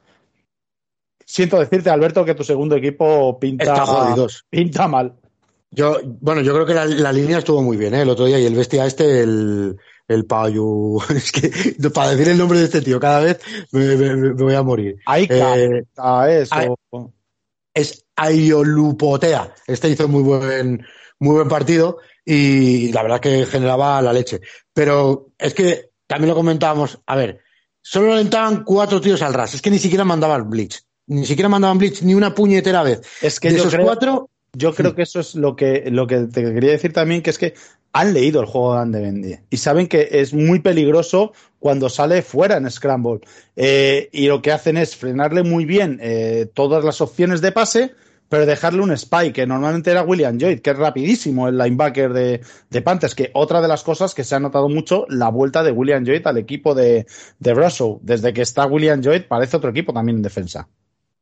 siento 1.25 1.59
decirte, 1.59 1.89
Alberto, 1.89 2.23
que 2.23 2.33
tu 2.33 2.45
segundo 2.45 2.77
equipo 2.77 3.37
pinta, 3.39 3.83
pinta 4.49 4.87
mal. 4.87 5.18
Yo, 5.71 5.97
bueno, 6.03 6.41
yo 6.41 6.53
creo 6.53 6.65
que 6.65 6.73
la, 6.73 7.11
línea 7.11 7.37
estuvo 7.37 7.61
muy 7.61 7.77
bien, 7.77 7.93
¿eh? 7.93 8.01
El 8.01 8.09
otro 8.09 8.25
día 8.25 8.39
y 8.39 8.45
el 8.45 8.55
bestia 8.55 8.85
este, 8.85 9.21
el, 9.21 9.77
el 10.07 10.25
Payu. 10.25 10.99
Es 11.15 11.31
que 11.31 11.89
para 11.89 12.11
decir 12.11 12.29
el 12.29 12.37
nombre 12.37 12.59
de 12.59 12.65
este 12.65 12.81
tío 12.81 12.99
cada 12.99 13.19
vez 13.19 13.39
me, 13.71 14.33
voy 14.33 14.55
a 14.55 14.63
morir. 14.63 14.97
Aika, 15.05 15.57
eh, 15.59 15.85
eso. 16.41 16.77
Es 17.73 18.05
Ayolupotea. 18.15 19.53
Este 19.67 19.89
hizo 19.89 20.07
muy 20.07 20.23
buen, 20.23 20.85
muy 21.19 21.35
buen 21.35 21.47
partido 21.47 21.99
y 22.25 22.91
la 22.91 23.03
verdad 23.03 23.19
que 23.19 23.45
generaba 23.45 24.01
la 24.01 24.11
leche. 24.11 24.41
Pero 24.73 25.29
es 25.37 25.53
que 25.53 25.91
también 26.07 26.29
lo 26.29 26.35
comentábamos. 26.35 26.99
A 27.05 27.15
ver, 27.15 27.41
solo 27.81 28.17
entraban 28.17 28.63
cuatro 28.63 28.99
tíos 28.99 29.21
al 29.21 29.33
ras. 29.33 29.53
Es 29.53 29.61
que 29.61 29.69
ni 29.69 29.79
siquiera 29.79 30.03
mandaban 30.03 30.49
blitz. 30.49 30.83
Ni 31.07 31.25
siquiera 31.25 31.47
mandaban 31.47 31.77
blitz 31.77 32.01
ni 32.01 32.15
una 32.15 32.33
puñetera 32.33 32.83
vez. 32.83 33.01
Es 33.21 33.39
que 33.39 33.51
de 33.51 33.57
esos 33.57 33.75
cuatro 33.75 34.29
yo 34.53 34.73
creo 34.73 34.95
que 34.95 35.03
eso 35.03 35.19
es 35.19 35.35
lo 35.35 35.55
que, 35.55 35.89
lo 35.91 36.07
que 36.07 36.21
te 36.21 36.43
quería 36.43 36.71
decir 36.71 36.93
también, 36.93 37.21
que 37.21 37.29
es 37.29 37.37
que 37.37 37.53
han 37.91 38.13
leído 38.13 38.41
el 38.41 38.45
juego 38.45 38.75
de 38.75 38.81
Andevendi 38.81 39.35
y 39.49 39.57
saben 39.57 39.87
que 39.87 40.07
es 40.11 40.33
muy 40.33 40.59
peligroso 40.59 41.33
cuando 41.59 41.89
sale 41.89 42.21
fuera 42.21 42.57
en 42.57 42.69
Scramble. 42.69 43.21
Eh, 43.55 44.09
y 44.11 44.27
lo 44.27 44.41
que 44.41 44.51
hacen 44.51 44.77
es 44.77 44.95
frenarle 44.95 45.43
muy 45.43 45.65
bien 45.65 45.99
eh, 46.01 46.49
todas 46.53 46.83
las 46.83 47.01
opciones 47.01 47.41
de 47.41 47.51
pase, 47.51 47.93
pero 48.29 48.45
dejarle 48.45 48.81
un 48.81 48.91
spike, 48.91 49.33
que 49.33 49.47
normalmente 49.47 49.89
era 49.89 50.03
William 50.03 50.39
Joyd, 50.39 50.59
que 50.61 50.69
es 50.69 50.77
rapidísimo 50.77 51.47
el 51.47 51.57
linebacker 51.57 52.13
de, 52.13 52.41
de 52.69 52.81
Panthers, 52.81 53.15
que 53.15 53.31
otra 53.33 53.59
de 53.59 53.67
las 53.67 53.83
cosas 53.83 54.13
que 54.13 54.23
se 54.23 54.35
ha 54.35 54.39
notado 54.39 54.69
mucho, 54.69 55.05
la 55.09 55.29
vuelta 55.29 55.63
de 55.63 55.71
William 55.71 56.05
Joyd 56.05 56.25
al 56.27 56.37
equipo 56.37 56.75
de, 56.75 57.07
de 57.39 57.53
Russell. 57.53 57.97
Desde 58.01 58.31
que 58.31 58.43
está 58.43 58.67
William 58.67 59.03
Joyd 59.03 59.23
parece 59.27 59.57
otro 59.57 59.71
equipo 59.71 59.93
también 59.93 60.17
en 60.17 60.23
defensa. 60.23 60.67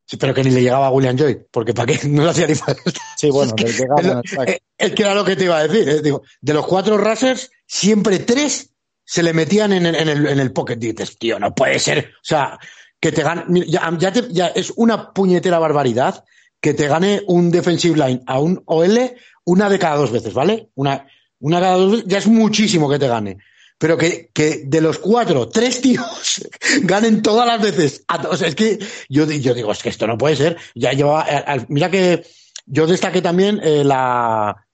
Sí, 0.09 0.15
pero 0.15 0.33
que 0.33 0.41
ni 0.41 0.51
le 0.51 0.61
llegaba 0.61 0.87
a 0.87 0.89
William 0.89 1.17
Joy, 1.17 1.37
porque 1.51 1.73
para 1.73 1.93
qué 1.93 2.07
no 2.07 2.23
lo 2.23 2.29
hacía 2.29 2.47
ni 2.47 2.55
falta. 2.55 2.81
Sí, 3.17 3.29
bueno, 3.29 3.53
es, 3.57 3.77
que, 3.77 4.61
es, 4.77 4.91
que 4.93 5.03
era 5.03 5.13
lo 5.13 5.25
que 5.25 5.35
te 5.35 5.43
iba 5.43 5.57
a 5.57 5.67
decir. 5.67 5.87
Eh, 5.87 6.01
digo, 6.01 6.21
de 6.39 6.53
los 6.53 6.65
cuatro 6.65 6.97
Racers, 6.97 7.51
siempre 7.65 8.19
tres 8.19 8.73
se 9.03 9.21
le 9.21 9.33
metían 9.33 9.73
en 9.73 9.85
el, 9.85 9.95
en 9.95 10.07
el, 10.07 10.27
en 10.27 10.39
el 10.39 10.53
pocket. 10.53 10.77
Dices, 10.77 11.17
tío, 11.17 11.39
no 11.39 11.53
puede 11.53 11.77
ser. 11.79 12.13
O 12.15 12.23
sea, 12.23 12.57
que 13.01 13.11
te 13.11 13.21
gane. 13.21 13.43
Ya, 13.67 13.91
ya, 13.97 14.13
ya 14.29 14.47
es 14.47 14.71
una 14.77 15.11
puñetera 15.11 15.59
barbaridad 15.59 16.23
que 16.61 16.73
te 16.73 16.87
gane 16.87 17.21
un 17.27 17.51
defensive 17.51 17.97
line 17.97 18.21
a 18.25 18.39
un 18.39 18.63
OL 18.65 19.13
una 19.43 19.69
de 19.69 19.79
cada 19.79 19.97
dos 19.97 20.11
veces, 20.11 20.33
¿vale? 20.33 20.69
Una, 20.75 21.05
una 21.39 21.59
cada 21.59 21.75
dos 21.75 21.91
veces, 21.91 22.07
ya 22.07 22.17
es 22.17 22.27
muchísimo 22.27 22.89
que 22.89 22.99
te 22.99 23.07
gane 23.07 23.37
pero 23.77 23.97
que, 23.97 24.29
que 24.33 24.63
de 24.65 24.81
los 24.81 24.97
cuatro, 24.97 25.49
tres 25.49 25.81
tíos 25.81 26.47
ganen 26.81 27.21
todas 27.21 27.45
las 27.45 27.61
veces. 27.61 28.03
O 28.29 28.35
sea, 28.35 28.47
es 28.47 28.55
que 28.55 28.79
yo, 29.09 29.25
yo 29.25 29.53
digo, 29.53 29.71
es 29.71 29.83
que 29.83 29.89
esto 29.89 30.07
no 30.07 30.17
puede 30.17 30.35
ser. 30.35 30.57
Ya 30.73 30.93
lleva, 30.93 31.25
eh, 31.29 31.65
mira 31.69 31.91
que 31.91 32.25
yo 32.65 32.87
destaqué 32.87 33.21
también 33.21 33.59
eh, 33.63 33.83
la, 33.83 34.65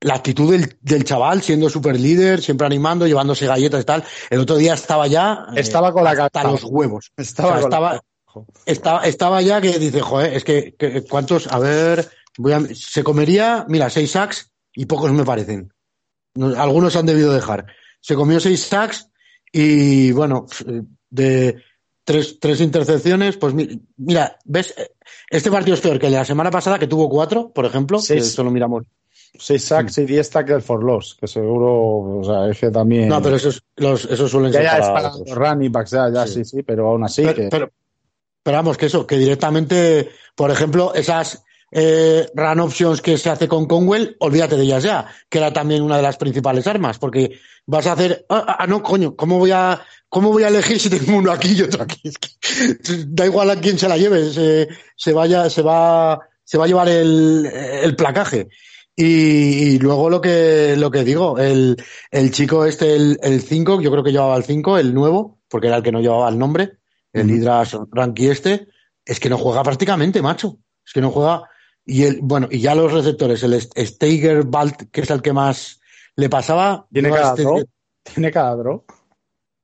la 0.00 0.14
actitud 0.14 0.52
del, 0.52 0.76
del 0.82 1.04
chaval, 1.04 1.42
siendo 1.42 1.70
super 1.70 1.98
líder, 1.98 2.42
siempre 2.42 2.66
animando, 2.66 3.06
llevándose 3.06 3.46
galletas 3.46 3.80
y 3.80 3.84
tal. 3.84 4.04
El 4.28 4.40
otro 4.40 4.56
día 4.56 4.74
estaba 4.74 5.06
ya. 5.06 5.46
Eh, 5.54 5.60
estaba 5.60 5.92
con 5.92 6.04
la 6.04 6.10
hasta 6.10 6.44
los 6.44 6.64
huevos. 6.64 7.12
Estaba, 7.16 7.60
estaba, 7.60 8.00
estaba, 8.66 9.06
estaba, 9.06 9.42
ya 9.42 9.60
que 9.62 9.78
dice, 9.78 10.02
joder, 10.02 10.34
es 10.34 10.44
que, 10.44 10.74
que 10.78 11.02
¿cuántos? 11.04 11.46
A 11.46 11.58
ver, 11.58 12.10
voy 12.36 12.52
a, 12.52 12.60
se 12.74 13.02
comería, 13.02 13.64
mira, 13.68 13.88
seis 13.88 14.10
sacks 14.10 14.52
y 14.74 14.84
pocos 14.84 15.12
me 15.12 15.24
parecen. 15.24 15.72
Algunos 16.56 16.94
han 16.94 17.06
debido 17.06 17.32
dejar 17.32 17.66
se 18.00 18.14
comió 18.14 18.40
seis 18.40 18.62
sacks 18.62 19.08
y 19.52 20.12
bueno, 20.12 20.46
de 21.10 21.62
tres, 22.04 22.38
tres 22.40 22.60
intercepciones, 22.60 23.36
pues 23.36 23.54
mira, 23.96 24.38
ves, 24.44 24.74
este 25.28 25.50
partido 25.50 25.74
es 25.74 25.80
peor 25.80 25.98
que 25.98 26.10
la 26.10 26.24
semana 26.24 26.50
pasada, 26.50 26.78
que 26.78 26.86
tuvo 26.86 27.08
cuatro, 27.08 27.50
por 27.52 27.64
ejemplo, 27.66 27.98
seis, 28.00 28.22
que 28.22 28.28
eso 28.28 28.44
lo 28.44 28.50
miramos. 28.50 28.84
Seis 29.38 29.64
sacks 29.64 29.98
y 29.98 30.06
diez 30.06 30.28
tackles 30.28 30.64
for 30.64 30.82
loss, 30.82 31.16
que 31.18 31.28
seguro, 31.28 32.18
o 32.18 32.24
sea, 32.24 32.48
es 32.48 32.58
que 32.58 32.70
también. 32.70 33.08
No, 33.08 33.22
pero 33.22 33.36
esos, 33.36 33.62
los, 33.76 34.04
esos 34.06 34.30
suelen 34.30 34.52
ser. 34.52 34.64
Ya 34.64 34.78
es 34.78 34.86
para 34.86 35.10
los 35.10 35.30
running 35.30 35.70
backs, 35.70 35.92
ya, 35.92 36.10
ya 36.12 36.26
sí. 36.26 36.44
sí, 36.44 36.62
pero 36.62 36.88
aún 36.88 37.04
así. 37.04 37.22
Pero, 37.22 37.48
pero, 37.48 37.72
pero, 38.42 38.56
vamos, 38.56 38.76
que 38.76 38.86
eso, 38.86 39.06
que 39.06 39.16
directamente, 39.16 40.10
por 40.34 40.50
ejemplo, 40.50 40.92
esas, 40.94 41.44
eh, 41.70 42.28
run 42.34 42.60
options 42.60 43.00
que 43.00 43.16
se 43.18 43.30
hace 43.30 43.48
con 43.48 43.66
Conwell, 43.66 44.16
olvídate 44.20 44.56
de 44.56 44.64
ellas 44.64 44.82
ya, 44.82 45.06
que 45.28 45.38
era 45.38 45.52
también 45.52 45.82
una 45.82 45.96
de 45.96 46.02
las 46.02 46.16
principales 46.16 46.66
armas, 46.66 46.98
porque 46.98 47.38
vas 47.66 47.86
a 47.86 47.92
hacer, 47.92 48.26
ah, 48.28 48.44
ah, 48.46 48.56
ah 48.60 48.66
no, 48.66 48.82
coño, 48.82 49.14
¿cómo 49.16 49.38
voy 49.38 49.52
a, 49.52 49.80
cómo 50.08 50.30
voy 50.30 50.42
a 50.42 50.48
elegir 50.48 50.80
si 50.80 50.90
tengo 50.90 51.18
uno 51.18 51.32
aquí 51.32 51.52
y 51.52 51.62
otro 51.62 51.82
aquí? 51.82 52.10
da 53.08 53.26
igual 53.26 53.50
a 53.50 53.60
quién 53.60 53.78
se 53.78 53.88
la 53.88 53.96
lleve, 53.96 54.30
se, 54.32 54.68
se 54.96 55.12
vaya, 55.12 55.48
se 55.48 55.62
va, 55.62 56.20
se 56.44 56.58
va 56.58 56.64
a 56.64 56.68
llevar 56.68 56.88
el, 56.88 57.46
el 57.46 57.96
placaje. 57.96 58.48
Y, 58.96 59.78
luego 59.78 60.10
lo 60.10 60.20
que, 60.20 60.74
lo 60.76 60.90
que 60.90 61.04
digo, 61.04 61.38
el, 61.38 61.82
el 62.10 62.30
chico 62.32 62.66
este, 62.66 62.94
el 62.94 63.40
5, 63.40 63.80
yo 63.80 63.90
creo 63.90 64.04
que 64.04 64.12
llevaba 64.12 64.36
el 64.36 64.44
5, 64.44 64.76
el 64.76 64.92
nuevo, 64.92 65.38
porque 65.48 65.68
era 65.68 65.78
el 65.78 65.82
que 65.82 65.92
no 65.92 66.00
llevaba 66.00 66.28
el 66.28 66.38
nombre, 66.38 66.80
el 67.12 67.30
Hydras 67.30 67.78
Ranky 67.90 68.28
este, 68.28 68.68
es 69.04 69.18
que 69.18 69.30
no 69.30 69.38
juega 69.38 69.62
prácticamente, 69.62 70.20
macho. 70.22 70.58
Es 70.84 70.92
que 70.92 71.00
no 71.00 71.10
juega. 71.10 71.48
Y 71.90 72.04
el, 72.04 72.20
bueno, 72.22 72.46
y 72.48 72.60
ya 72.60 72.76
los 72.76 72.92
receptores, 72.92 73.42
el 73.42 73.60
Steiger 73.60 74.44
Balt, 74.44 74.90
que 74.92 75.00
es 75.00 75.10
el 75.10 75.22
que 75.22 75.32
más 75.32 75.80
le 76.14 76.30
pasaba. 76.30 76.86
Tiene 76.92 77.10
cada 77.10 77.34
este, 77.34 77.66
Tiene 78.14 78.30
cada. 78.30 78.56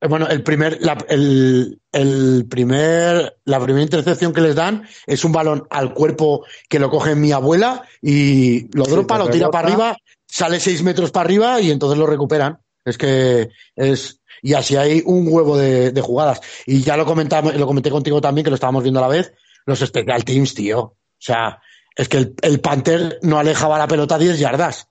Eh, 0.01 0.07
bueno, 0.09 0.27
el 0.27 0.43
primer, 0.43 0.77
la, 0.81 0.97
el, 1.07 1.79
el, 1.89 2.45
primer, 2.49 3.37
la 3.45 3.61
primera 3.61 3.81
intercepción 3.81 4.33
que 4.33 4.41
les 4.41 4.55
dan 4.55 4.85
es 5.05 5.23
un 5.23 5.31
balón 5.31 5.67
al 5.69 5.93
cuerpo 5.93 6.43
que 6.67 6.79
lo 6.79 6.89
coge 6.89 7.15
mi 7.15 7.31
abuela 7.31 7.83
y 8.01 8.75
lo 8.75 8.83
dropa, 8.83 9.17
lo 9.17 9.29
tira 9.29 9.49
para 9.49 9.69
arriba, 9.69 9.97
sale 10.25 10.59
seis 10.59 10.83
metros 10.83 11.11
para 11.11 11.23
arriba 11.23 11.61
y 11.61 11.71
entonces 11.71 11.97
lo 11.97 12.07
recuperan. 12.07 12.59
Es 12.83 12.97
que 12.97 13.51
es, 13.77 14.19
y 14.41 14.53
así 14.53 14.75
hay 14.75 15.01
un 15.05 15.27
huevo 15.29 15.57
de, 15.57 15.91
de 15.91 16.01
jugadas. 16.01 16.41
Y 16.65 16.81
ya 16.81 16.97
lo 16.97 17.05
comentamos, 17.05 17.55
lo 17.55 17.67
comenté 17.67 17.89
contigo 17.89 18.19
también, 18.19 18.43
que 18.43 18.51
lo 18.51 18.55
estábamos 18.55 18.83
viendo 18.83 18.99
a 18.99 19.03
la 19.03 19.15
vez, 19.15 19.31
los 19.65 19.79
special 19.79 20.25
teams, 20.25 20.53
tío. 20.53 20.79
O 20.81 20.95
sea, 21.19 21.61
es 21.97 22.07
que 22.07 22.17
el, 22.17 22.35
el 22.41 22.59
Panther 22.61 23.19
no 23.23 23.39
alejaba 23.39 23.77
la 23.77 23.87
pelota 23.87 24.17
10 24.17 24.39
yardas. 24.39 24.87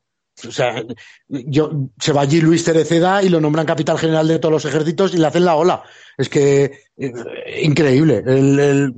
O 0.47 0.53
sea, 0.53 0.85
yo, 1.29 1.71
se 1.99 2.13
va 2.13 2.21
allí 2.21 2.43
Luis 2.43 2.63
Tereceda 2.63 3.23
y 3.23 3.31
lo 3.31 3.41
nombran 3.41 3.65
capitán 3.65 3.97
general 3.97 4.29
de 4.29 4.39
todos 4.39 4.53
los 4.53 4.65
ejércitos 4.67 5.15
y 5.15 5.19
le 5.19 5.27
hacen 5.27 5.47
la 5.47 5.55
ola. 5.55 5.83
Es 6.19 6.29
que 6.29 6.81
eh, 6.99 7.13
increíble. 7.63 8.23
El, 8.27 8.93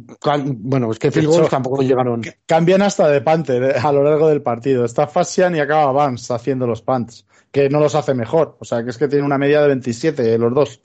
bueno, 0.57 0.91
es 0.91 0.99
que 0.99 1.13
Phil 1.13 1.29
tampoco 1.49 1.83
llegaron. 1.83 2.23
Cambian 2.45 2.83
hasta 2.83 3.09
de 3.09 3.21
Panther 3.21 3.63
eh, 3.63 3.75
a 3.81 3.93
lo 3.93 4.03
largo 4.03 4.29
del 4.29 4.43
partido. 4.43 4.85
Está 4.85 5.07
Fasian 5.07 5.55
y 5.55 5.61
acaba 5.61 5.93
Vance 5.93 6.33
haciendo 6.35 6.67
los 6.67 6.83
pants, 6.83 7.25
que 7.53 7.69
no 7.69 7.79
los 7.79 7.95
hace 7.95 8.15
mejor. 8.15 8.57
O 8.59 8.65
sea, 8.65 8.83
que 8.83 8.91
es 8.91 8.99
que 8.99 9.07
tiene 9.07 9.25
una 9.25 9.39
media 9.39 9.61
de 9.61 9.69
27 9.69 10.35
eh, 10.35 10.39
los 10.39 10.53
dos. 10.53 10.81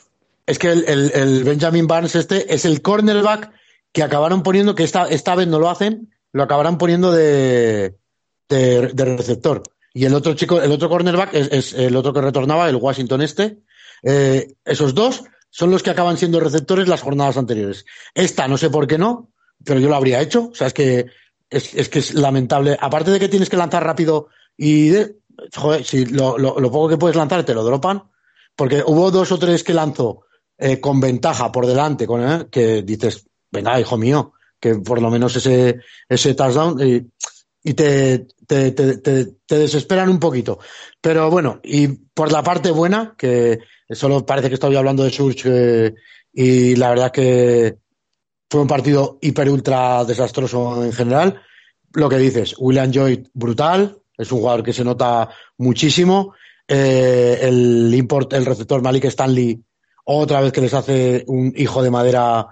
Es 0.46 0.60
que 0.60 0.72
el, 0.72 1.12
el, 1.16 1.44
Benjamin 1.46 1.88
Barnes 1.88 2.16
este 2.16 2.54
es 2.54 2.66
el 2.66 2.82
cornerback 2.82 3.52
que 3.92 4.04
acabaron 4.04 4.44
poniendo, 4.44 4.76
que 4.76 4.84
esta, 4.84 5.08
esta 5.08 5.36
vez 5.36 5.48
no 5.48 5.60
lo 5.60 5.70
hacen, 5.70 6.13
lo 6.34 6.44
acabarán 6.44 6.78
poniendo 6.78 7.12
de, 7.12 7.96
de, 8.50 8.88
de 8.88 9.06
receptor. 9.16 9.64
Y 9.94 10.06
el 10.06 10.16
otro 10.16 10.34
chico, 10.34 10.62
el 10.62 10.72
otro 10.72 10.90
cornerback 10.90 11.34
es, 11.34 11.74
el 11.74 11.96
otro 11.96 12.14
que 12.14 12.22
retornaba, 12.22 12.68
el 12.68 12.76
Washington 12.76 13.22
este. 13.22 13.60
Eh, 14.02 14.56
esos 14.66 14.96
dos 14.96 15.24
son 15.50 15.70
los 15.70 15.84
que 15.84 15.92
acaban 15.92 16.18
siendo 16.18 16.40
receptores 16.40 16.88
las 16.88 17.02
jornadas 17.02 17.38
anteriores. 17.38 17.86
Esta 18.16 18.48
no 18.48 18.58
sé 18.58 18.72
por 18.72 18.88
qué 18.88 18.98
no, 18.98 19.32
pero 19.64 19.80
yo 19.80 19.88
lo 19.88 19.96
habría 19.96 20.20
hecho. 20.20 20.50
O 20.52 20.56
sea, 20.56 20.68
es 20.68 20.74
que 20.74 21.06
es, 21.50 21.90
que 21.90 22.00
es 22.00 22.16
lamentable. 22.16 22.76
Aparte 22.82 23.12
de 23.12 23.20
que 23.20 23.30
tienes 23.30 23.50
que 23.50 23.58
lanzar 23.58 23.86
rápido 23.86 24.30
y 24.58 24.92
joder, 25.56 25.86
si 25.86 26.06
lo, 26.06 26.40
lo, 26.40 26.72
poco 26.72 26.90
que 26.90 26.98
puedes 26.98 27.16
lanzar 27.16 27.44
te 27.46 27.54
lo 27.54 27.64
dropan, 27.64 28.04
porque 28.56 28.84
hubo 28.86 29.12
dos 29.12 29.32
o 29.32 29.38
tres 29.38 29.64
que 29.64 29.76
lanzó 29.76 30.26
eh, 30.58 30.80
con 30.80 31.00
ventaja 31.00 31.52
por 31.52 31.68
delante, 31.68 32.08
con 32.08 32.28
eh, 32.28 32.48
que 32.50 32.82
dices, 32.82 33.28
venga, 33.52 33.80
hijo 33.80 33.98
mío, 33.98 34.34
que 34.64 34.76
por 34.76 35.02
lo 35.02 35.12
menos 35.12 35.36
ese, 35.36 35.82
ese 36.08 36.36
touchdown. 36.36 36.80
Y, 37.66 37.74
te, 37.74 38.28
te, 38.48 38.72
te, 38.72 38.98
te, 38.98 39.58
desesperan 39.58 40.08
un 40.08 40.20
poquito. 40.20 40.60
Pero 41.02 41.30
bueno, 41.30 41.60
y 41.64 41.88
por 41.88 42.32
la 42.32 42.44
parte 42.44 42.72
buena, 42.72 43.14
que 43.18 43.60
solo 43.90 44.26
parece 44.26 44.48
que 44.48 44.54
estoy 44.54 44.76
hablando 44.78 45.04
de 45.04 45.12
Surge 45.12 45.88
eh, 45.88 45.96
y 46.32 46.76
la 46.78 46.90
verdad 46.90 47.12
que 47.12 47.78
fue 48.50 48.62
un 48.62 48.68
partido 48.68 49.18
hiper 49.22 49.50
ultra 49.50 50.06
desastroso 50.06 50.84
en 50.84 50.94
general. 50.94 51.42
Lo 51.94 52.08
que 52.08 52.18
dices, 52.18 52.56
William 52.58 52.92
Joy 52.92 53.30
brutal, 53.34 53.98
es 54.18 54.32
un 54.32 54.40
jugador 54.40 54.64
que 54.64 54.74
se 54.74 54.86
nota 54.86 55.30
muchísimo. 55.58 56.36
Eh, 56.66 57.40
el 57.42 57.94
import, 57.94 58.32
el 58.32 58.46
receptor 58.46 58.82
Malik 58.82 59.06
Stanley, 59.06 59.62
otra 60.06 60.40
vez 60.40 60.54
que 60.54 60.62
les 60.62 60.74
hace 60.74 61.26
un 61.28 61.54
hijo 61.56 61.84
de 61.84 61.92
madera 61.92 62.48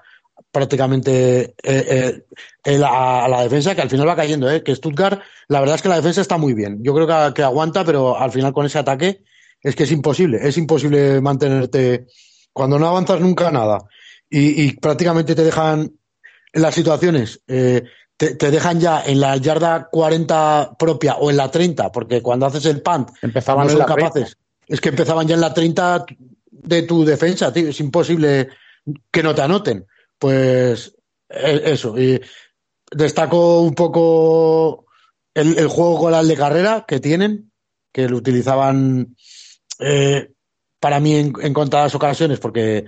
prácticamente 0.52 1.56
eh, 1.64 2.24
eh, 2.66 2.82
a, 2.86 3.28
la 3.30 3.43
defensa, 3.43 3.74
que 3.74 3.82
al 3.82 3.89
final 3.89 4.08
va 4.08 4.16
cayendo, 4.16 4.52
¿eh? 4.52 4.64
que 4.64 4.76
Stuttgart, 4.76 5.22
la 5.47 5.60
verdad 5.60 5.76
es 5.76 5.82
que 5.82 5.89
la 5.89 5.95
defensa 5.95 6.22
está 6.22 6.38
muy 6.38 6.54
bien. 6.54 6.84
Yo 6.84 6.93
creo 6.93 7.34
que, 7.34 7.43
aguanta, 7.43 7.86
pero 7.86 8.20
al 8.20 8.32
final 8.32 8.54
con 8.54 8.66
ese 8.66 8.80
ataque 8.80 9.24
es 9.62 9.76
que 9.76 9.84
es 9.84 9.91
imposible, 9.91 10.39
es 10.41 10.58
imposible 10.58 11.22
mantenerte 11.22 12.08
cuando 12.52 12.78
no 12.78 12.88
avanzas 12.88 13.22
nunca 13.22 13.52
nada 13.52 13.80
y, 14.30 14.74
prácticamente 14.78 15.36
te 15.36 15.43
dejan 15.43 15.91
en 16.54 16.62
las 16.62 16.74
situaciones, 16.74 17.41
eh, 17.47 17.84
te, 18.18 18.52
dejan 18.52 18.80
ya 18.80 19.04
en 19.06 19.20
la 19.20 19.36
yarda 19.38 19.89
40 19.91 20.76
propia 20.78 21.16
o 21.16 21.30
en 21.30 21.38
la 21.38 21.52
30, 21.52 21.91
porque 21.91 22.22
cuando 22.22 22.45
haces 22.45 22.66
el 22.66 22.82
punt 22.82 23.10
empezaban 23.22 23.68
no 23.68 23.74
son 23.74 23.86
capaces. 23.86 24.38
Es 24.68 24.80
que 24.80 24.89
empezaban 24.89 25.28
ya 25.28 25.36
en 25.36 25.41
la 25.41 25.54
30 25.54 26.06
de 26.49 26.84
tu 26.84 27.04
defensa, 27.04 27.52
tío. 27.52 27.70
Es 27.70 27.80
imposible 27.80 28.49
que 29.12 29.24
no 29.24 29.36
te 29.36 29.41
anoten. 29.41 29.86
Pues 30.22 30.95
eh, 31.30 31.61
eso. 31.65 31.97
Y 31.99 32.22
destaco 32.91 33.61
un 33.61 33.74
poco 33.74 34.86
el, 35.34 35.67
juego 35.67 35.99
con 35.99 36.11
las 36.11 36.28
de 36.28 36.36
carrera 36.36 36.86
que 36.88 36.99
tienen, 36.99 37.51
que 37.91 38.07
lo 38.07 38.17
utilizaban 38.17 39.15
eh, 39.80 40.32
para 40.80 40.99
mí 40.99 41.15
en, 41.15 41.53
contadas 41.53 41.95
ocasiones 41.95 42.39
porque 42.39 42.86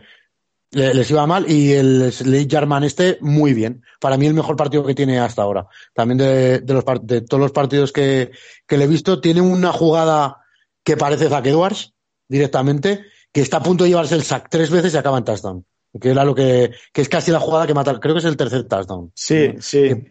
les 0.70 1.10
iba 1.10 1.26
mal 1.26 1.50
y 1.50 1.72
el 1.74 2.12
Slade 2.12 2.48
Jarman 2.48 2.84
este 2.84 3.18
muy 3.20 3.56
bien. 3.56 3.84
Para 4.00 4.16
mí 4.18 4.28
el 4.28 4.36
mejor 4.36 4.56
partido 4.56 4.86
que 4.86 4.94
tiene 4.94 5.20
hasta 5.20 5.42
ahora. 5.42 5.66
También 5.96 6.20
de, 6.20 6.60
de 6.60 7.22
todos 7.22 7.42
los 7.42 7.52
partidos 7.52 7.92
que, 7.92 8.30
que, 8.68 8.78
le 8.78 8.84
he 8.84 8.88
visto, 8.88 9.22
tiene 9.22 9.42
una 9.42 9.72
jugada 9.72 10.38
que 10.84 10.98
parece 10.98 11.30
Zach 11.30 11.48
Edwards 11.48 11.96
directamente, 12.28 13.06
que 13.32 13.42
está 13.42 13.58
a 13.58 13.64
punto 13.64 13.86
de 13.86 13.90
llevarse 13.90 14.14
el 14.14 14.24
sack 14.24 14.50
tres 14.52 14.70
veces 14.70 14.94
y 14.94 14.98
acaba 14.98 15.18
en 15.18 15.24
touchdown 15.24 15.66
que 16.00 16.10
era 16.10 16.26
lo 16.26 16.34
que, 16.34 16.72
que 16.92 17.02
es 17.02 17.10
casi 17.10 17.32
la 17.32 17.40
jugada 17.40 17.68
que 17.68 17.74
mata, 17.74 18.00
creo 18.00 18.16
que 18.16 18.20
es 18.20 18.26
el 18.26 18.38
tercer 18.38 18.64
touchdown. 18.66 19.12
Sí, 19.14 19.54
sí. 19.60 20.08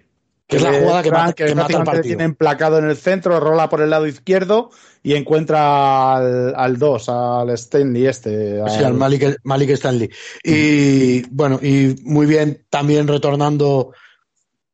Que, 0.46 0.56
es 0.56 0.62
la 0.62 0.72
jugada 0.72 1.02
que, 1.02 1.10
mata, 1.10 1.32
que, 1.32 1.54
mata 1.54 1.78
el 1.78 1.84
partido. 1.84 2.02
tiene 2.02 2.24
emplacado 2.24 2.78
en 2.78 2.84
el 2.84 2.96
centro, 2.96 3.40
rola 3.40 3.68
por 3.68 3.80
el 3.80 3.90
lado 3.90 4.06
izquierdo 4.06 4.70
y 5.02 5.14
encuentra 5.14 6.16
al 6.16 6.78
2, 6.78 7.08
al, 7.08 7.50
Stanley 7.50 8.06
este. 8.06 8.62
Sí, 8.68 8.84
al 8.84 8.94
Malik, 8.94 9.38
Malik 9.44 9.70
Stanley. 9.70 10.10
Y 10.44 11.22
bueno, 11.30 11.58
y 11.62 11.96
muy 12.04 12.26
bien 12.26 12.64
también 12.68 13.08
retornando, 13.08 13.92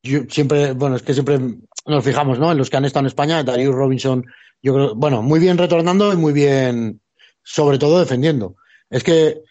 yo 0.03 0.21
siempre, 0.29 0.73
bueno, 0.73 0.97
es 0.97 1.03
que 1.03 1.15
siempre 1.15 1.39
nos 1.87 2.05
fijamos, 2.05 2.39
¿no? 2.39 2.51
En 2.53 2.59
los 2.59 2.69
que 2.69 2.77
han 2.77 2.85
estado 2.85 3.05
en 3.05 3.09
España, 3.09 3.43
Darius 3.43 3.75
Robinson, 3.75 4.27
yo 4.61 4.75
creo, 4.75 4.95
bueno, 4.95 5.23
muy 5.23 5.39
bien 5.41 5.57
retornando 5.57 6.13
y 6.13 6.17
muy 6.17 6.33
bien, 6.33 7.01
sobre 7.43 7.79
todo 7.79 8.01
defendiendo. 8.01 8.57
Es 8.91 9.05
que 9.05 9.43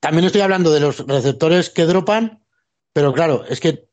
también 0.00 0.24
estoy 0.24 0.40
hablando 0.40 0.72
de 0.72 0.80
los 0.80 1.06
receptores 1.06 1.70
que 1.70 1.84
dropan, 1.84 2.42
pero 2.92 3.12
claro, 3.12 3.44
es 3.48 3.60
que 3.60 3.88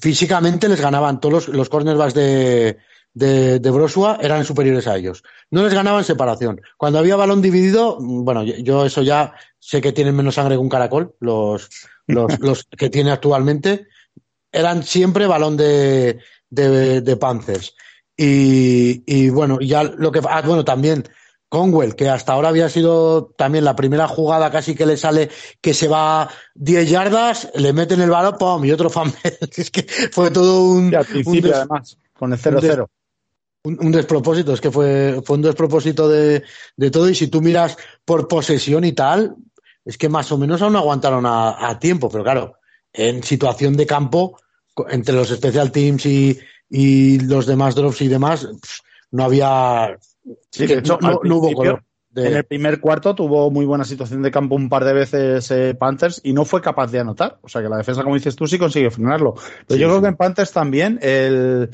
físicamente 0.00 0.68
les 0.68 0.80
ganaban 0.80 1.20
todos 1.20 1.48
los, 1.48 1.68
cornerbacks 1.68 2.14
de, 2.14 2.78
de, 3.14 3.60
de, 3.60 3.70
Brosua 3.70 4.18
eran 4.20 4.44
superiores 4.44 4.86
a 4.88 4.96
ellos. 4.96 5.22
No 5.50 5.62
les 5.62 5.72
ganaban 5.72 6.04
separación. 6.04 6.60
Cuando 6.76 6.98
había 6.98 7.16
balón 7.16 7.40
dividido, 7.40 7.98
bueno, 8.00 8.42
yo 8.42 8.84
eso 8.84 9.02
ya 9.02 9.34
sé 9.58 9.80
que 9.80 9.92
tienen 9.92 10.16
menos 10.16 10.34
sangre 10.34 10.56
que 10.56 10.60
un 10.60 10.68
caracol, 10.68 11.14
los, 11.20 11.68
los, 12.06 12.38
los 12.40 12.64
que 12.64 12.90
tiene 12.90 13.12
actualmente, 13.12 13.86
eran 14.52 14.82
siempre 14.82 15.28
balón 15.28 15.56
de, 15.56 16.18
de, 16.48 17.00
de 17.00 17.16
Panthers. 17.16 17.74
Y, 18.16 19.02
y 19.06 19.30
bueno, 19.30 19.60
ya 19.60 19.84
lo 19.84 20.10
que, 20.10 20.20
ah, 20.28 20.42
bueno, 20.42 20.64
también 20.64 21.04
Conwell, 21.50 21.96
que 21.96 22.08
hasta 22.08 22.32
ahora 22.32 22.48
había 22.48 22.68
sido 22.68 23.26
también 23.36 23.64
la 23.64 23.74
primera 23.74 24.06
jugada 24.06 24.52
casi 24.52 24.76
que 24.76 24.86
le 24.86 24.96
sale 24.96 25.30
que 25.60 25.74
se 25.74 25.88
va 25.88 26.30
10 26.54 26.88
yardas, 26.88 27.50
le 27.56 27.72
meten 27.72 28.00
el 28.00 28.08
balón, 28.08 28.38
¡pum! 28.38 28.64
y 28.64 28.70
otro 28.70 28.88
fumble. 28.88 29.18
es 29.56 29.70
que 29.70 29.82
fue 30.12 30.30
todo 30.30 30.62
un. 30.62 30.94
un 31.26 31.52
además, 31.52 31.98
con 32.16 32.32
el 32.32 32.38
0-0. 32.38 32.86
Un, 33.64 33.90
despropósito, 33.90 34.54
es 34.54 34.60
que 34.60 34.70
fue, 34.70 35.20
fue 35.24 35.36
un 35.36 35.42
despropósito 35.42 36.08
de, 36.08 36.44
de, 36.76 36.90
todo. 36.90 37.10
Y 37.10 37.16
si 37.16 37.26
tú 37.26 37.42
miras 37.42 37.76
por 38.04 38.28
posesión 38.28 38.84
y 38.84 38.92
tal, 38.92 39.34
es 39.84 39.98
que 39.98 40.08
más 40.08 40.30
o 40.30 40.38
menos 40.38 40.62
aún 40.62 40.76
aguantaron 40.76 41.24
a, 41.26 41.78
tiempo, 41.80 42.08
pero 42.08 42.22
claro, 42.22 42.54
en 42.92 43.24
situación 43.24 43.76
de 43.76 43.86
campo, 43.86 44.38
entre 44.88 45.16
los 45.16 45.28
special 45.28 45.72
teams 45.72 46.06
y, 46.06 46.38
y 46.70 47.18
los 47.18 47.44
demás 47.44 47.74
drops 47.74 48.00
y 48.02 48.08
demás, 48.08 48.48
no 49.10 49.24
había 49.24 49.98
Sí, 50.50 50.66
de 50.66 50.78
hecho, 50.78 50.98
no, 51.00 51.20
hubo 51.36 51.52
color. 51.52 51.82
En 52.14 52.36
el 52.36 52.44
primer 52.44 52.80
cuarto 52.80 53.14
tuvo 53.14 53.52
muy 53.52 53.64
buena 53.64 53.84
situación 53.84 54.22
de 54.22 54.32
campo 54.32 54.56
un 54.56 54.68
par 54.68 54.84
de 54.84 54.92
veces 54.92 55.48
eh, 55.52 55.74
Panthers 55.78 56.20
y 56.24 56.32
no 56.32 56.44
fue 56.44 56.60
capaz 56.60 56.90
de 56.90 56.98
anotar. 56.98 57.38
O 57.42 57.48
sea 57.48 57.62
que 57.62 57.68
la 57.68 57.76
defensa, 57.76 58.02
como 58.02 58.16
dices 58.16 58.34
tú, 58.34 58.48
sí 58.48 58.58
consigue 58.58 58.90
frenarlo. 58.90 59.34
Pero 59.68 59.80
yo 59.80 59.88
creo 59.88 60.02
que 60.02 60.08
en 60.08 60.16
Panthers 60.16 60.50
también 60.50 60.98
el, 61.02 61.70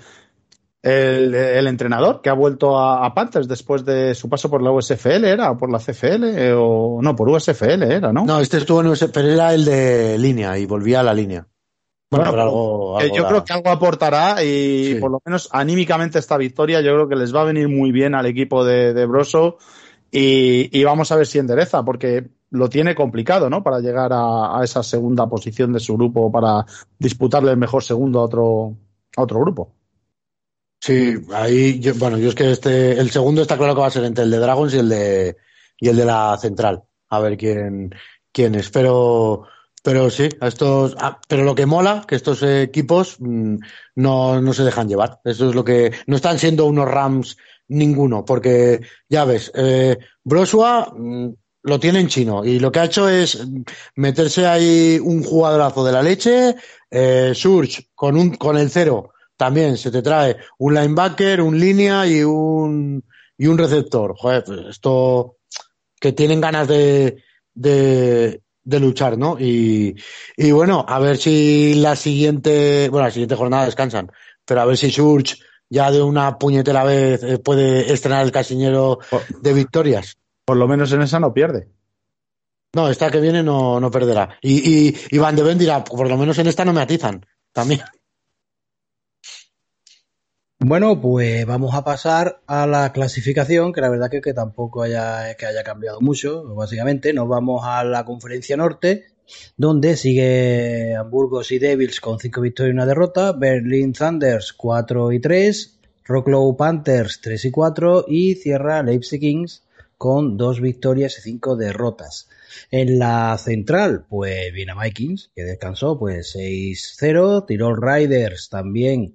el, 0.82 1.66
entrenador 1.66 2.20
que 2.20 2.28
ha 2.28 2.34
vuelto 2.34 2.78
a, 2.78 3.12
Panthers 3.14 3.49
después 3.49 3.84
de 3.84 4.14
su 4.14 4.28
paso 4.28 4.51
por 4.51 4.62
la 4.62 4.70
USFL, 4.70 5.24
¿era? 5.24 5.51
¿O 5.51 5.57
por 5.57 5.70
la 5.70 5.78
CFL? 5.78 6.24
Eh, 6.24 6.53
o 6.55 7.01
no, 7.03 7.16
por 7.16 7.30
USFL 7.30 7.82
era, 7.82 8.12
¿no? 8.12 8.26
No, 8.26 8.38
este 8.38 8.59
estuvo 8.59 8.82
en 8.82 8.88
USFL, 8.88 9.11
pero 9.12 9.28
era 9.28 9.55
el 9.55 9.64
de 9.64 10.18
línea 10.18 10.59
y 10.59 10.66
volvía 10.66 11.01
a 11.01 11.03
la 11.03 11.14
línea. 11.14 11.47
Bueno, 12.09 13.00
eh, 13.00 13.11
yo 13.12 13.26
creo 13.26 13.44
que 13.44 13.52
algo 13.52 13.70
aportará 13.70 14.42
y 14.44 14.94
por 15.00 15.11
lo 15.11 15.20
menos 15.24 15.48
anímicamente 15.50 16.20
esta 16.20 16.36
victoria 16.36 16.80
yo 16.80 16.92
creo 16.92 17.09
que 17.09 17.16
les 17.16 17.34
va 17.34 17.40
a 17.40 17.46
venir 17.46 17.68
muy 17.68 17.90
bien 17.90 18.14
al 18.14 18.26
equipo 18.26 18.64
de, 18.64 18.94
de 18.94 19.07
Broso 19.07 19.59
y, 20.11 20.84
vamos 20.84 21.12
a 21.12 21.16
ver 21.16 21.26
si 21.26 21.38
endereza 21.38 21.84
porque 21.84 22.30
lo 22.50 22.68
tiene 22.68 22.94
complicado, 22.94 23.50
¿no? 23.50 23.62
Para 23.62 23.80
llegar 23.80 24.12
a, 24.14 24.61
esa 24.62 24.82
segunda 24.82 25.28
posición 25.28 25.72
de 25.72 25.80
su 25.80 25.94
grupo 25.94 26.30
para 26.30 26.64
disputarle 26.98 27.50
el 27.50 27.57
mejor 27.57 27.82
segundo 27.82 28.20
a 28.20 28.24
otro, 28.24 28.76
a 29.16 29.22
otro 29.22 29.40
grupo. 29.40 29.72
Sí, 30.80 31.14
ahí, 31.34 31.80
bueno, 31.96 32.18
yo 32.18 32.28
es 32.28 32.34
que 32.34 32.50
este, 32.50 32.92
el 32.92 33.11
segundo 33.11 33.42
está 33.42 33.57
claro 33.57 33.74
que 33.74 33.80
va 33.80 33.88
a 33.88 33.90
ser 33.90 34.04
entre 34.04 34.24
el 34.24 34.30
de 34.30 34.38
Dragons 34.38 34.74
y 34.74 34.78
el 34.78 34.88
de, 34.88 35.36
y 35.80 35.88
el 35.88 35.96
de 35.96 36.04
la 36.04 36.38
central. 36.38 36.84
A 37.09 37.20
ver 37.20 37.36
quién, 37.36 37.94
quién 38.32 38.54
es. 38.54 38.70
Pero, 38.70 39.42
pero 39.87 40.11
sí, 40.11 40.28
a 40.41 40.49
estos, 40.49 40.97
ah, 40.99 41.20
pero 41.28 41.45
lo 41.45 41.55
que 41.55 41.64
mola, 41.64 42.05
que 42.09 42.16
estos 42.16 42.43
equipos 42.43 43.20
mm, 43.20 43.55
no, 43.95 44.41
no 44.43 44.53
se 44.53 44.64
dejan 44.64 44.89
llevar. 44.89 45.20
Eso 45.22 45.49
es 45.49 45.55
lo 45.55 45.64
que, 45.64 45.93
no 46.09 46.16
están 46.16 46.41
siendo 46.41 46.66
unos 46.66 46.89
Rams 46.89 47.37
ninguno, 47.68 48.24
porque 48.24 48.80
ya 49.09 49.24
ves, 49.24 49.53
eh, 49.55 49.97
Brosua 50.24 50.93
mm, 50.93 51.28
lo 51.62 51.78
tiene 51.78 52.01
en 52.01 52.09
chino 52.09 52.45
y 52.45 52.59
lo 52.59 52.72
que 52.72 52.80
ha 52.80 52.87
hecho 52.87 53.09
es 53.09 53.47
meterse 53.95 54.45
ahí 54.45 54.99
un 55.01 55.22
jugadorazo 55.22 55.84
de 55.84 55.93
la 55.93 56.03
leche, 56.03 56.57
eh, 56.91 57.30
Surge 57.32 57.87
con 57.95 58.16
un, 58.16 58.34
con 58.34 58.59
el 58.59 58.70
cero 58.70 59.12
también 59.37 59.76
se 59.76 59.93
te 59.93 60.03
trae 60.03 60.37
un 60.59 60.74
linebacker, 60.74 61.41
un 61.43 61.61
línea 61.61 62.09
y 62.09 62.24
un, 62.24 63.05
y 63.39 63.47
un 63.47 63.57
receptor. 63.57 64.16
Joder, 64.16 64.43
pues 64.43 64.61
esto 64.68 65.37
que 66.01 66.12
tienen 66.12 66.41
ganas 66.41 66.66
de, 66.66 67.22
de, 67.55 68.43
de 68.66 68.80
luchar, 68.80 69.16
¿no? 69.16 69.38
Y, 69.38 69.96
y 70.36 70.50
bueno, 70.50 70.84
a 70.86 70.98
ver 70.98 71.16
si 71.16 71.74
la 71.76 71.96
siguiente, 71.96 72.88
bueno, 72.90 73.06
la 73.06 73.12
siguiente 73.12 73.36
jornada 73.36 73.64
descansan, 73.64 74.10
pero 74.44 74.60
a 74.60 74.66
ver 74.66 74.76
si 74.76 74.90
Surge 74.90 75.36
ya 75.70 75.90
de 75.90 76.02
una 76.02 76.38
puñetera 76.38 76.84
vez 76.84 77.22
eh, 77.22 77.38
puede 77.38 77.92
estrenar 77.92 78.24
el 78.24 78.32
casiñero 78.32 78.98
de 79.40 79.52
victorias. 79.52 80.16
Por 80.44 80.56
lo 80.56 80.68
menos 80.68 80.92
en 80.92 81.02
esa 81.02 81.18
no 81.20 81.32
pierde. 81.32 81.68
No, 82.74 82.88
esta 82.90 83.10
que 83.10 83.20
viene 83.20 83.42
no, 83.42 83.80
no 83.80 83.90
perderá. 83.90 84.36
Y, 84.42 84.88
y, 84.88 84.96
y 85.10 85.18
Van 85.18 85.34
de 85.34 85.42
Ven 85.42 85.58
dirá, 85.58 85.82
por 85.82 86.08
lo 86.08 86.16
menos 86.16 86.38
en 86.38 86.48
esta 86.48 86.64
no 86.64 86.72
me 86.72 86.82
atizan. 86.82 87.24
También. 87.52 87.80
Bueno, 90.68 91.00
pues 91.00 91.46
vamos 91.46 91.76
a 91.76 91.84
pasar 91.84 92.40
a 92.48 92.66
la 92.66 92.92
clasificación, 92.92 93.72
que 93.72 93.80
la 93.80 93.88
verdad 93.88 94.10
que, 94.10 94.20
que 94.20 94.34
tampoco 94.34 94.82
haya, 94.82 95.36
que 95.36 95.46
haya 95.46 95.62
cambiado 95.62 96.00
mucho, 96.00 96.42
básicamente. 96.56 97.12
Nos 97.12 97.28
vamos 97.28 97.62
a 97.64 97.84
la 97.84 98.04
conferencia 98.04 98.56
norte, 98.56 99.04
donde 99.56 99.96
sigue 99.96 100.96
Hamburgos 100.96 101.52
y 101.52 101.60
Devils 101.60 102.00
con 102.00 102.18
5 102.18 102.40
victorias 102.40 102.72
y 102.72 102.74
una 102.74 102.84
derrota, 102.84 103.30
Berlin 103.30 103.92
Thunders 103.92 104.52
4 104.54 105.12
y 105.12 105.20
3, 105.20 105.78
Rocklow 106.04 106.56
Panthers 106.56 107.20
3 107.20 107.44
y 107.44 107.50
4 107.52 108.04
y 108.08 108.34
cierra 108.34 108.82
Leipzig 108.82 109.20
Kings 109.20 109.62
con 109.96 110.36
2 110.36 110.60
victorias 110.60 111.16
y 111.18 111.20
5 111.20 111.54
derrotas. 111.54 112.28
En 112.72 112.98
la 112.98 113.38
central, 113.38 114.04
pues 114.08 114.52
viene 114.52 114.72
Vikings, 114.82 115.30
que 115.32 115.44
descansó 115.44 115.96
pues 115.96 116.34
6-0, 116.34 117.46
Tirol 117.46 117.80
Riders 117.80 118.48
también 118.48 119.14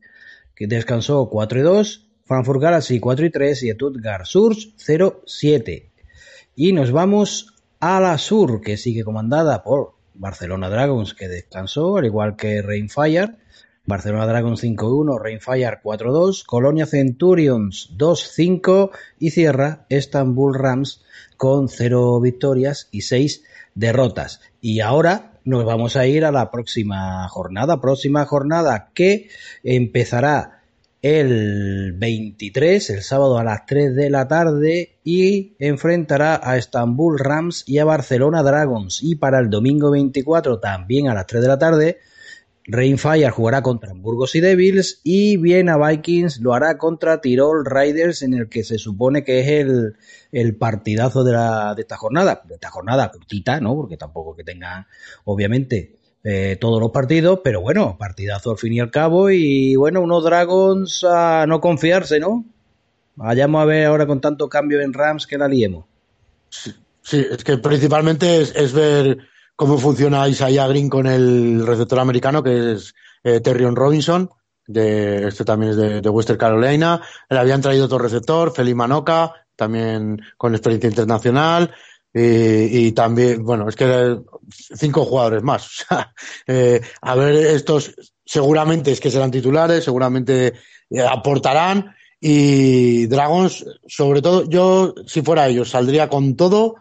que 0.56 0.68
descansó 0.68 1.30
4 1.30 1.60
y 1.60 1.62
2, 1.64 2.08
Frankfurt 2.26 2.62
Galaxy 2.62 3.00
4 3.00 3.26
y 3.26 3.30
3 3.30 3.64
y 3.64 3.72
Stuttgart 3.72 4.26
Surge 4.26 4.70
0-7. 4.78 5.90
Y 6.56 6.74
nos 6.74 6.92
vamos 6.92 7.54
a 7.80 8.00
la 8.00 8.18
Sur, 8.18 8.62
que 8.62 8.78
sigue 8.78 9.04
comandada 9.04 9.64
por 9.64 9.96
Barcelona 10.14 10.70
Dragons, 10.70 11.14
que 11.14 11.28
descansó, 11.28 11.98
al 11.98 12.06
igual 12.06 12.36
que 12.36 12.62
Rainfire. 12.62 13.36
Barcelona 13.86 14.28
Dragons 14.28 14.64
5-1, 14.64 15.20
Rainfire 15.20 15.82
4-2, 15.84 16.46
Colonia 16.46 16.86
Centurions 16.86 17.90
2-5 17.98 18.92
y 19.18 19.32
cierra 19.32 19.86
Istanbul 19.90 20.54
Rams 20.54 21.04
con 21.36 21.68
0 21.68 22.20
victorias 22.22 22.88
y 22.92 23.02
6 23.02 23.44
derrotas. 23.74 24.42
Y 24.62 24.82
ahora 24.82 25.31
nos 25.44 25.66
vamos 25.66 25.96
a 25.96 26.06
ir 26.06 26.26
a 26.26 26.32
la 26.32 26.52
próxima 26.52 27.28
jornada, 27.30 27.82
próxima 27.82 28.26
jornada 28.26 28.90
que 28.94 29.30
empezará 29.64 30.62
el 31.02 31.94
23, 31.94 32.90
el 32.92 33.02
sábado 33.02 33.40
a 33.40 33.44
las 33.44 33.66
3 33.66 33.96
de 33.96 34.10
la 34.10 34.28
tarde 34.28 34.98
y 35.04 35.54
enfrentará 35.58 36.40
a 36.44 36.58
Estambul 36.58 37.18
Rams 37.18 37.64
y 37.66 37.80
a 37.80 37.86
Barcelona 37.86 38.44
Dragons. 38.44 39.02
Y 39.02 39.16
para 39.16 39.40
el 39.40 39.50
domingo 39.50 39.90
24 39.92 40.60
también 40.60 41.08
a 41.08 41.16
las 41.16 41.26
3 41.26 41.42
de 41.42 41.48
la 41.48 41.58
tarde 41.58 41.98
Rainfire 42.68 43.30
jugará 43.32 43.62
contra 43.62 43.92
Hamburgos 43.92 44.36
y 44.36 44.40
Devils 44.40 45.02
y 45.04 45.38
Viena 45.38 45.78
Vikings 45.78 46.42
lo 46.42 46.54
hará 46.54 46.78
contra 46.78 47.20
Tirol 47.20 47.66
Riders 47.66 48.22
en 48.22 48.36
el 48.36 48.50
que 48.50 48.64
se 48.64 48.78
supone 48.78 49.24
que 49.24 49.40
es 49.40 49.48
el, 49.48 49.96
el 50.32 50.56
partidazo 50.56 51.24
de, 51.24 51.34
la, 51.34 51.74
de 51.76 51.82
esta 51.82 51.98
jornada, 51.98 52.42
de 52.46 52.56
esta 52.56 52.70
jornada 52.70 53.12
cortita, 53.12 53.60
¿no? 53.60 53.76
Porque 53.76 53.98
tampoco 53.98 54.36
que 54.36 54.44
tengan, 54.44 54.86
obviamente, 55.26 55.96
eh, 56.24 56.58
todos 56.62 56.80
los 56.80 56.92
partidos, 56.92 57.40
pero 57.44 57.62
bueno, 57.62 57.98
partidazo 57.98 58.52
al 58.52 58.58
fin 58.58 58.74
y 58.74 58.80
al 58.80 58.92
cabo 58.92 59.32
y 59.32 59.76
bueno, 59.76 60.02
unos 60.02 60.24
Dragons 60.24 61.04
a 61.04 61.46
no 61.48 61.60
confiarse, 61.60 62.20
¿no? 62.20 62.46
Vayamos 63.16 63.62
a 63.62 63.66
ver 63.66 63.88
ahora 63.88 64.06
con 64.06 64.22
tanto 64.22 64.48
cambio 64.48 64.82
en 64.82 64.94
Rams 64.94 65.26
que 65.26 65.38
la 65.38 65.48
liemos. 65.48 65.86
Sí, 66.50 67.26
es 67.32 67.44
que 67.44 67.58
principalmente 67.58 68.42
es 68.42 68.74
ver 68.74 69.31
cómo 69.62 69.78
funciona 69.78 70.28
Isaiah 70.28 70.66
Green 70.66 70.90
con 70.90 71.06
el 71.06 71.68
receptor 71.68 72.00
americano, 72.00 72.42
que 72.42 72.72
es 72.72 72.96
eh, 73.24 73.42
Terrion 73.42 73.76
Robinson, 73.76 74.28
de, 74.66 75.28
este 75.28 75.46
también 75.46 75.74
es 75.74 75.78
de, 75.78 76.02
de, 76.02 76.10
Western 76.10 76.40
Carolina. 76.40 77.00
Le 77.30 77.38
habían 77.38 77.62
traído 77.62 77.86
otro 77.86 78.00
receptor, 78.00 78.52
Feli 78.56 78.74
Manoka, 78.74 79.36
también 79.56 80.20
con 80.36 80.56
experiencia 80.56 80.90
internacional. 80.90 81.76
Y, 82.12 82.88
y, 82.88 82.92
también, 82.94 83.44
bueno, 83.44 83.70
es 83.70 83.76
que 83.76 84.18
cinco 84.50 85.06
jugadores 85.06 85.44
más. 85.44 85.86
eh, 86.48 86.82
a 87.00 87.14
ver, 87.14 87.36
estos 87.36 87.94
seguramente 88.26 88.92
es 88.92 89.00
que 89.00 89.12
serán 89.12 89.30
titulares, 89.30 89.84
seguramente 89.84 90.54
eh, 90.90 91.02
aportarán. 91.02 91.94
Y 92.20 93.06
Dragons, 93.06 93.64
sobre 93.88 94.24
todo, 94.24 94.50
yo, 94.50 94.96
si 95.06 95.22
fuera 95.22 95.48
ellos, 95.48 95.70
saldría 95.70 96.10
con 96.10 96.36
todo 96.36 96.78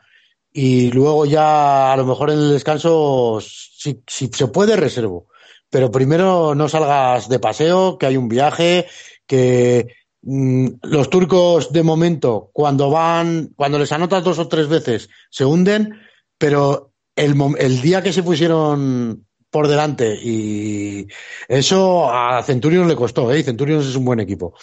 y 0.52 0.90
luego 0.90 1.26
ya 1.26 1.92
a 1.92 1.96
lo 1.96 2.04
mejor 2.04 2.30
en 2.30 2.38
el 2.38 2.52
descanso, 2.52 3.40
si, 3.40 4.02
si 4.06 4.28
se 4.28 4.48
puede, 4.48 4.76
reservo. 4.76 5.28
Pero 5.68 5.90
primero 5.90 6.54
no 6.54 6.68
salgas 6.68 7.28
de 7.28 7.38
paseo, 7.38 7.96
que 7.96 8.06
hay 8.06 8.16
un 8.16 8.28
viaje, 8.28 8.86
que 9.26 9.94
mmm, 10.22 10.66
los 10.82 11.08
turcos 11.08 11.72
de 11.72 11.82
momento, 11.82 12.50
cuando 12.52 12.90
van, 12.90 13.52
cuando 13.56 13.78
les 13.78 13.92
anotas 13.92 14.24
dos 14.24 14.38
o 14.38 14.48
tres 14.48 14.68
veces, 14.68 15.08
se 15.30 15.44
hunden, 15.44 16.00
pero 16.36 16.92
el, 17.14 17.36
el 17.58 17.80
día 17.80 18.02
que 18.02 18.12
se 18.12 18.22
pusieron 18.22 19.26
por 19.50 19.68
delante 19.68 20.14
y 20.14 21.08
eso 21.48 22.10
a 22.12 22.42
Centurion 22.42 22.88
le 22.88 22.96
costó, 22.96 23.32
¿eh? 23.32 23.42
Centurion 23.42 23.80
es 23.80 23.96
un 23.96 24.04
buen 24.04 24.20
equipo. 24.20 24.54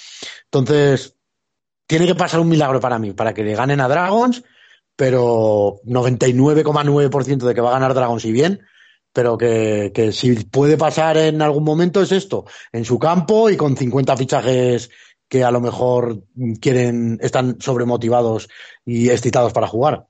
Entonces, 0.46 1.16
tiene 1.86 2.08
que 2.08 2.16
pasar 2.16 2.40
un 2.40 2.50
milagro 2.50 2.80
para 2.80 3.00
mí, 3.00 3.14
para 3.14 3.34
que 3.34 3.44
le 3.44 3.56
ganen 3.56 3.82
a 3.82 3.88
Dragons 3.88 4.44
pero 4.98 5.80
99,9% 5.86 7.38
de 7.46 7.56
que 7.56 7.62
va 7.62 7.70
a 7.70 7.80
ganar 7.80 7.94
Dragons 7.94 8.26
y 8.26 8.32
bien, 8.34 8.62
pero 9.14 9.38
que, 9.38 9.92
que, 9.94 10.12
si 10.12 10.34
puede 10.34 10.76
pasar 10.76 11.16
en 11.18 11.42
algún 11.42 11.64
momento 11.64 12.02
es 12.02 12.12
esto, 12.12 12.46
en 12.74 12.84
su 12.84 13.00
campo 13.00 13.50
y 13.50 13.56
con 13.56 13.78
50 13.78 14.18
fichajes 14.18 14.90
que 15.30 15.44
a 15.44 15.52
lo 15.52 15.62
mejor 15.62 16.24
quieren, 16.60 17.20
están 17.22 17.58
sobremotivados 17.60 18.50
y 18.86 19.10
excitados 19.10 19.54
para 19.54 19.68
jugar. 19.68 20.08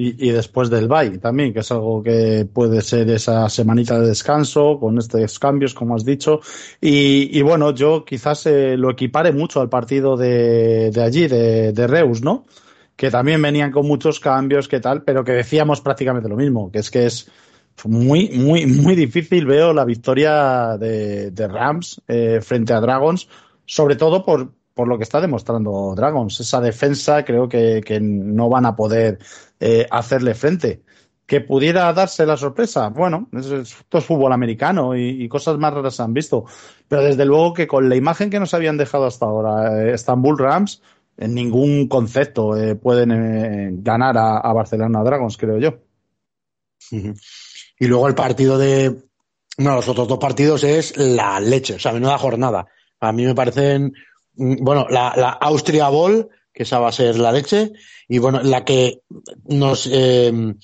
Y, 0.00 0.30
después 0.30 0.70
del 0.70 0.86
bye 0.86 1.18
también, 1.18 1.52
que 1.52 1.58
es 1.58 1.72
algo 1.72 2.04
que 2.04 2.46
puede 2.52 2.82
ser 2.82 3.10
esa 3.10 3.48
semanita 3.48 3.98
de 3.98 4.06
descanso 4.06 4.78
con 4.78 4.96
estos 4.96 5.40
cambios, 5.40 5.74
como 5.74 5.96
has 5.96 6.04
dicho. 6.04 6.38
Y, 6.80 7.42
bueno, 7.42 7.74
yo 7.74 8.04
quizás 8.04 8.46
eh, 8.46 8.76
lo 8.76 8.92
equipare 8.92 9.32
mucho 9.32 9.60
al 9.60 9.68
partido 9.68 10.16
de, 10.16 10.92
de 10.92 11.02
allí, 11.02 11.26
de 11.26 11.86
Reus, 11.88 12.22
¿no? 12.22 12.44
Que 12.98 13.12
también 13.12 13.40
venían 13.40 13.70
con 13.70 13.86
muchos 13.86 14.18
cambios, 14.18 14.66
que 14.66 14.80
tal, 14.80 15.04
pero 15.04 15.22
que 15.22 15.30
decíamos 15.30 15.80
prácticamente 15.80 16.28
lo 16.28 16.34
mismo, 16.34 16.72
que 16.72 16.80
es 16.80 16.90
que 16.90 17.06
es 17.06 17.30
muy, 17.84 18.28
muy, 18.30 18.66
muy 18.66 18.96
difícil, 18.96 19.46
veo 19.46 19.72
la 19.72 19.84
victoria 19.84 20.76
de, 20.76 21.30
de 21.30 21.46
Rams 21.46 22.02
eh, 22.08 22.40
frente 22.42 22.72
a 22.72 22.80
Dragons, 22.80 23.28
sobre 23.66 23.94
todo 23.94 24.24
por, 24.24 24.50
por 24.74 24.88
lo 24.88 24.98
que 24.98 25.04
está 25.04 25.20
demostrando 25.20 25.94
Dragons. 25.94 26.40
Esa 26.40 26.60
defensa 26.60 27.24
creo 27.24 27.48
que, 27.48 27.82
que 27.86 28.00
no 28.00 28.48
van 28.48 28.66
a 28.66 28.74
poder 28.74 29.20
eh, 29.60 29.86
hacerle 29.92 30.34
frente. 30.34 30.82
Que 31.24 31.40
pudiera 31.40 31.92
darse 31.92 32.26
la 32.26 32.36
sorpresa, 32.36 32.88
bueno, 32.88 33.28
esto 33.32 33.98
es 33.98 34.04
fútbol 34.04 34.32
americano 34.32 34.96
y, 34.96 35.28
cosas 35.28 35.56
más 35.58 35.72
raras 35.72 35.94
se 35.94 36.02
han 36.02 36.14
visto. 36.14 36.46
Pero 36.88 37.02
desde 37.02 37.26
luego 37.26 37.52
que 37.52 37.68
con 37.68 37.88
la 37.88 37.94
imagen 37.94 38.28
que 38.28 38.40
nos 38.40 38.54
habían 38.54 38.76
dejado 38.76 39.04
hasta 39.04 39.26
ahora, 39.26 39.84
eh, 39.84 39.92
Estambul 39.92 40.38
Rams, 40.38 40.82
en 41.18 41.34
ningún 41.34 41.88
concepto 41.88 42.56
eh, 42.56 42.76
pueden 42.76 43.10
eh, 43.10 43.70
ganar 43.72 44.16
a, 44.16 44.52
Barcelona 44.52 45.02
Dragons, 45.02 45.36
creo 45.36 45.58
yo. 45.58 45.78
Y 47.80 47.86
luego 47.86 48.08
el 48.08 48.16
partido 48.16 48.58
de, 48.58 48.92
No, 49.58 49.76
los 49.76 49.86
otros 49.86 50.08
dos 50.08 50.18
partidos 50.18 50.64
es 50.64 50.96
la 50.96 51.38
leche, 51.38 51.74
o 51.74 51.78
sea, 51.78 51.92
menuda 51.92 52.18
jornada. 52.18 52.66
A 52.98 53.12
mí 53.12 53.24
me 53.24 53.36
parecen, 53.36 53.92
mm, 54.34 54.64
bueno, 54.64 54.86
la, 54.90 55.14
la 55.16 55.30
Austria 55.30 55.88
Ball, 55.88 56.28
que 56.52 56.64
esa 56.64 56.80
va 56.80 56.88
a 56.88 56.92
ser 56.92 57.16
la 57.18 57.30
leche, 57.30 57.72
y 58.08 58.18
bueno, 58.18 58.42
la 58.42 58.64
que 58.64 59.02
nos... 59.44 59.88
Eh, 59.92 60.54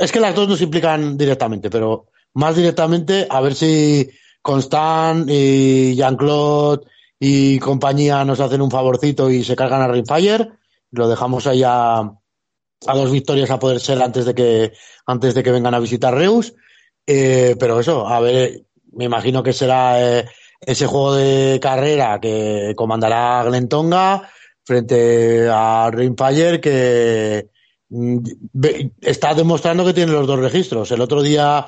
es 0.00 0.10
que 0.10 0.20
las 0.20 0.34
dos 0.34 0.48
nos 0.48 0.62
implican 0.62 1.16
directamente, 1.16 1.70
pero 1.70 2.08
más 2.34 2.56
directamente 2.56 3.26
a 3.30 3.40
ver 3.40 3.54
si 3.54 4.10
Constant 4.40 5.28
y 5.30 5.94
Jean-Claude 5.94 6.86
y 7.24 7.60
compañía 7.60 8.24
nos 8.24 8.40
hacen 8.40 8.60
un 8.62 8.70
favorcito 8.72 9.30
y 9.30 9.44
se 9.44 9.54
cargan 9.54 9.80
a 9.80 9.86
Ringfire. 9.86 10.48
Lo 10.90 11.06
dejamos 11.08 11.46
ahí 11.46 11.62
a, 11.64 12.02
dos 12.84 13.12
victorias 13.12 13.48
a 13.48 13.60
poder 13.60 13.78
ser 13.78 14.02
antes 14.02 14.24
de 14.24 14.34
que, 14.34 14.72
antes 15.06 15.32
de 15.32 15.44
que 15.44 15.52
vengan 15.52 15.72
a 15.72 15.78
visitar 15.78 16.12
Reus. 16.12 16.52
Eh, 17.06 17.54
pero 17.60 17.78
eso, 17.78 18.08
a 18.08 18.18
ver, 18.18 18.64
me 18.90 19.04
imagino 19.04 19.40
que 19.40 19.52
será 19.52 20.02
eh, 20.02 20.24
ese 20.60 20.88
juego 20.88 21.14
de 21.14 21.60
carrera 21.62 22.18
que 22.20 22.72
comandará 22.74 23.44
Glentonga 23.44 24.28
frente 24.64 25.48
a 25.48 25.92
Rainfire 25.92 26.60
que 26.60 27.50
mm, 27.88 28.18
está 29.00 29.32
demostrando 29.34 29.84
que 29.84 29.94
tiene 29.94 30.10
los 30.10 30.26
dos 30.26 30.40
registros. 30.40 30.90
El 30.90 31.00
otro 31.00 31.22
día, 31.22 31.66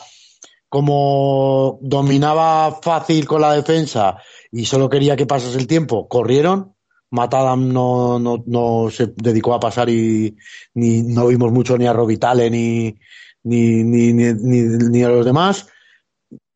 como 0.68 1.78
dominaba 1.80 2.80
fácil 2.82 3.24
con 3.24 3.40
la 3.40 3.54
defensa 3.54 4.16
y 4.54 4.66
solo 4.66 4.88
quería 4.88 5.16
que 5.16 5.26
pasase 5.26 5.58
el 5.58 5.66
tiempo, 5.66 6.06
corrieron. 6.06 6.74
Matadam 7.10 7.72
no, 7.72 8.20
no, 8.20 8.42
no 8.46 8.88
se 8.90 9.08
dedicó 9.16 9.52
a 9.52 9.60
pasar 9.60 9.88
y 9.88 10.36
ni, 10.74 11.02
no 11.02 11.26
vimos 11.26 11.50
mucho 11.50 11.76
ni 11.76 11.86
a 11.86 11.92
Robitale 11.92 12.50
ni, 12.50 12.94
ni, 13.42 13.82
ni, 13.82 14.12
ni, 14.12 14.32
ni 14.32 15.02
a 15.02 15.08
los 15.08 15.24
demás. 15.24 15.66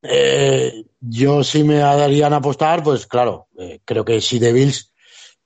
Eh, 0.02 0.84
yo 1.00 1.42
sí 1.42 1.64
me 1.64 1.78
darían 1.78 2.32
a 2.32 2.36
apostar, 2.36 2.84
pues 2.84 3.06
claro, 3.06 3.48
eh, 3.58 3.80
creo 3.84 4.04
que 4.04 4.20
si 4.20 4.38
Devils 4.38 4.92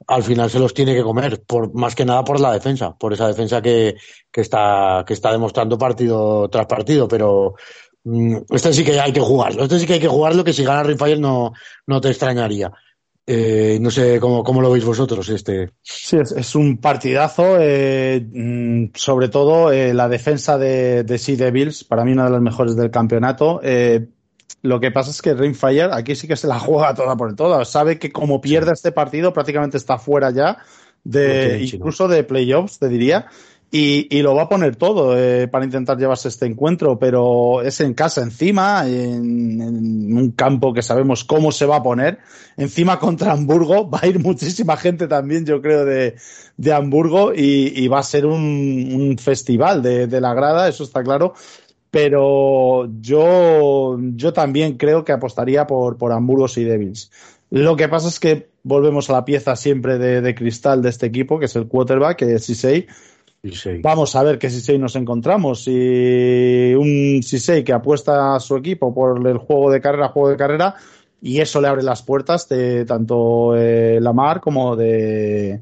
al 0.07 0.23
final 0.23 0.51
se 0.51 0.59
los 0.59 0.75
tiene 0.75 0.95
que 0.95 1.03
comer, 1.03 1.43
por, 1.45 1.73
más 1.75 1.95
que 1.95 2.05
nada 2.05 2.23
por 2.23 2.39
la 2.39 2.53
defensa, 2.53 2.95
por 2.99 3.15
esa 3.15 3.29
defensa 3.29 3.63
que, 3.63 3.97
que, 4.31 4.41
está, 4.43 5.05
que 5.07 5.15
está 5.15 5.33
demostrando 5.33 5.79
partido 5.79 6.51
tras 6.51 6.67
partido, 6.67 7.09
pero 7.09 7.55
este 8.05 8.73
sí 8.73 8.85
que 8.85 8.99
hay 8.99 9.13
que 9.13 9.21
jugarlo, 9.21 9.65
este 9.65 9.79
sí 9.79 9.87
que 9.87 9.95
hay 9.95 10.01
que 10.01 10.09
jugarlo, 10.09 10.45
que 10.45 10.53
si 10.53 10.65
gana 10.65 10.83
Ringfire 10.83 11.19
no, 11.19 11.53
no 11.87 12.01
te 12.01 12.09
extrañaría. 12.09 12.73
Eh, 13.25 13.79
no 13.81 13.93
sé 13.93 14.19
cómo, 14.19 14.43
cómo, 14.43 14.61
lo 14.61 14.71
veis 14.73 14.85
vosotros 14.85 15.29
este. 15.29 15.71
Sí, 15.83 16.17
es, 16.17 16.33
es 16.33 16.55
un 16.57 16.79
partidazo. 16.79 17.57
Eh, 17.61 18.21
mm, 18.21 18.87
sobre 18.95 19.29
todo 19.29 19.71
eh, 19.71 19.95
la 19.95 20.09
defensa 20.09 20.59
de, 20.59 21.05
de 21.05 21.19
Sea 21.19 21.37
Devils, 21.37 21.85
para 21.85 22.05
mí 22.05 22.13
una 22.13 22.25
de 22.25 22.33
las 22.33 22.43
mejores 22.43 22.75
del 22.75 22.91
campeonato. 22.91 23.61
Lo 24.63 24.79
que 24.79 24.93
pasa 24.93 25.11
es 25.11 25.21
que 25.21 25.35
Rainfire 25.35 25.91
aquí 25.93 26.15
sí 26.15 26.29
que 26.29 26.37
se 26.37 26.47
la 26.47 26.59
juega 26.59 26.95
toda 26.95 27.17
por 27.17 27.35
toda. 27.35 27.65
Sabe 27.65 27.99
que 27.99 28.13
como 28.13 28.41
pierde 28.41 28.69
sí. 28.69 28.75
este 28.75 28.93
partido, 28.93 29.33
prácticamente 29.33 29.77
está 29.77 29.99
fuera 29.99 30.31
ya 30.31 30.59
de 31.05 31.69
incluso 31.73 32.09
de 32.09 32.25
playoffs, 32.25 32.79
te 32.79 32.89
diría. 32.89 33.27
Y, 33.75 34.07
y, 34.14 34.20
lo 34.20 34.35
va 34.35 34.43
a 34.43 34.49
poner 34.51 34.77
todo 34.77 35.18
eh, 35.18 35.49
para 35.49 35.64
intentar 35.64 35.97
llevarse 35.97 36.29
este 36.29 36.45
encuentro, 36.45 36.99
pero 36.99 37.62
es 37.62 37.81
en 37.81 37.95
casa 37.95 38.20
encima, 38.20 38.87
en, 38.87 40.14
un 40.14 40.31
campo 40.33 40.75
que 40.75 40.83
sabemos 40.83 41.25
cómo 41.25 41.51
se 41.53 41.64
va 41.64 41.77
a 41.77 41.83
poner. 41.83 42.18
Encima 42.59 42.99
contra 42.99 43.33
Hamburgo, 43.33 43.89
va 43.89 44.01
a 44.03 44.07
ir 44.07 44.18
muchísima 44.18 44.77
gente 44.77 45.09
también, 45.09 45.47
yo 45.47 45.62
creo, 45.62 45.87
de, 45.87 46.16
de 46.59 46.73
Hamburgo 46.75 47.33
y, 47.35 47.89
va 47.89 48.01
a 48.01 48.03
ser 48.03 48.27
un, 48.27 49.16
festival 49.18 49.81
de, 49.81 50.20
la 50.20 50.35
grada, 50.35 50.68
eso 50.68 50.85
está 50.85 51.03
claro. 51.03 51.33
Pero 51.91 52.91
yo, 53.01 53.97
yo 53.99 54.35
también 54.35 54.77
creo 54.77 55.03
que 55.03 55.12
apostaría 55.12 55.66
por, 55.66 55.97
por 55.97 56.12
Hamburgo 56.12 56.45
y 56.55 56.64
Devils. 56.64 57.11
Lo 57.49 57.75
que 57.77 57.89
pasa 57.89 58.09
es 58.09 58.20
que 58.20 58.51
volvemos 58.64 59.09
a 59.09 59.14
la 59.14 59.25
pieza 59.25 59.57
siempre 59.57 59.97
de, 59.97 60.20
de 60.20 60.35
cristal 60.35 60.83
de 60.83 60.91
este 60.91 61.07
equipo, 61.07 61.39
que 61.39 61.47
es 61.47 61.57
el 61.57 61.68
quarterback, 61.68 62.18
que 62.18 62.35
es 62.35 62.51
Sisei 63.43 63.80
Vamos 63.82 64.14
a 64.14 64.22
ver 64.22 64.38
qué 64.38 64.49
Sisei 64.49 64.78
nos 64.78 64.95
encontramos. 64.95 65.64
Si 65.64 66.74
un 66.78 67.22
Sisei 67.22 67.64
que 67.64 67.72
apuesta 67.72 68.36
a 68.36 68.40
su 68.40 68.57
equipo 68.57 68.95
por 68.95 69.26
el 69.26 69.38
juego 69.38 69.70
de 69.70 69.80
carrera, 69.80 70.09
juego 70.09 70.28
de 70.28 70.36
carrera, 70.36 70.76
y 71.20 71.40
eso 71.40 71.61
le 71.61 71.68
abre 71.68 71.82
las 71.82 72.03
puertas 72.03 72.49
de 72.49 72.84
tanto 72.84 73.57
eh, 73.57 73.99
Lamar 74.01 74.40
como 74.40 74.76
de, 74.76 75.61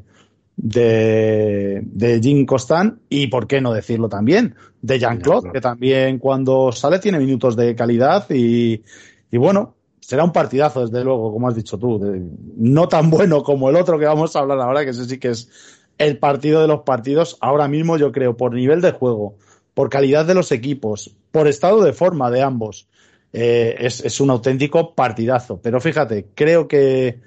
de, 0.56 1.80
de 1.82 2.20
Jim 2.20 2.44
Costan 2.44 3.00
y, 3.08 3.28
por 3.28 3.46
qué 3.46 3.62
no 3.62 3.72
decirlo 3.72 4.10
también, 4.10 4.54
de 4.82 4.98
Jean-Claude, 4.98 5.50
que 5.50 5.60
también 5.62 6.18
cuando 6.18 6.72
sale 6.72 6.98
tiene 6.98 7.18
minutos 7.18 7.56
de 7.56 7.74
calidad 7.74 8.26
y, 8.28 8.82
y 9.30 9.38
bueno, 9.38 9.74
será 10.00 10.24
un 10.24 10.32
partidazo, 10.32 10.86
desde 10.86 11.02
luego, 11.02 11.32
como 11.32 11.48
has 11.48 11.54
dicho 11.54 11.78
tú. 11.78 11.98
De, 11.98 12.20
no 12.56 12.88
tan 12.88 13.08
bueno 13.08 13.42
como 13.42 13.70
el 13.70 13.76
otro 13.76 13.98
que 13.98 14.04
vamos 14.04 14.36
a 14.36 14.40
hablar 14.40 14.60
ahora, 14.60 14.84
que 14.84 14.90
ese 14.90 15.06
sí 15.06 15.18
que 15.18 15.28
es 15.28 15.79
el 16.00 16.16
partido 16.18 16.62
de 16.62 16.66
los 16.66 16.80
partidos 16.80 17.36
ahora 17.40 17.68
mismo, 17.68 17.98
yo 17.98 18.10
creo, 18.10 18.34
por 18.34 18.54
nivel 18.54 18.80
de 18.80 18.92
juego, 18.92 19.36
por 19.74 19.90
calidad 19.90 20.24
de 20.24 20.34
los 20.34 20.50
equipos, 20.50 21.14
por 21.30 21.46
estado 21.46 21.82
de 21.82 21.92
forma 21.92 22.30
de 22.30 22.42
ambos. 22.42 22.88
Eh, 23.34 23.76
es, 23.78 24.02
es, 24.02 24.18
un 24.18 24.30
auténtico 24.30 24.94
partidazo. 24.94 25.60
Pero 25.62 25.78
fíjate, 25.78 26.28
creo 26.34 26.66
que, 26.66 27.20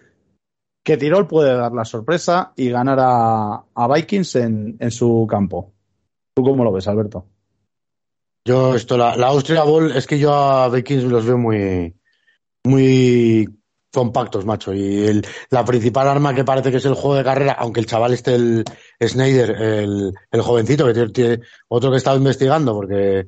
que 0.83 0.97
Tirol 0.97 1.27
puede 1.27 1.55
dar 1.55 1.71
la 1.71 1.85
sorpresa 1.85 2.51
y 2.55 2.69
ganar 2.69 2.97
a, 2.99 3.63
a 3.75 3.93
Vikings 3.93 4.35
en, 4.37 4.75
en, 4.79 4.91
su 4.91 5.27
campo. 5.29 5.71
¿Tú 6.33 6.41
cómo 6.43 6.63
lo 6.63 6.71
ves, 6.71 6.87
Alberto? 6.87 7.27
Yo, 8.43 8.75
esto, 8.75 8.97
la, 8.97 9.15
la 9.15 9.27
Austria 9.27 9.63
Bowl, 9.63 9.95
es 9.95 10.07
que 10.07 10.17
yo 10.17 10.33
a 10.33 10.67
Vikings 10.69 11.03
los 11.03 11.25
veo 11.25 11.37
muy, 11.37 11.95
muy 12.63 13.47
compactos, 13.93 14.45
macho. 14.45 14.73
Y 14.73 15.05
el, 15.05 15.25
la 15.49 15.63
principal 15.63 16.07
arma 16.07 16.33
que 16.33 16.43
parece 16.43 16.71
que 16.71 16.77
es 16.77 16.85
el 16.85 16.95
juego 16.95 17.15
de 17.15 17.23
carrera, 17.23 17.53
aunque 17.53 17.79
el 17.79 17.85
chaval 17.85 18.13
esté 18.13 18.35
el 18.35 18.65
Snyder, 19.01 19.51
el, 19.51 20.13
el 20.31 20.41
jovencito, 20.41 20.91
que 20.91 21.07
tiene, 21.09 21.39
otro 21.67 21.89
que 21.89 21.95
he 21.95 21.97
estado 21.97 22.17
investigando, 22.17 22.73
porque 22.73 23.27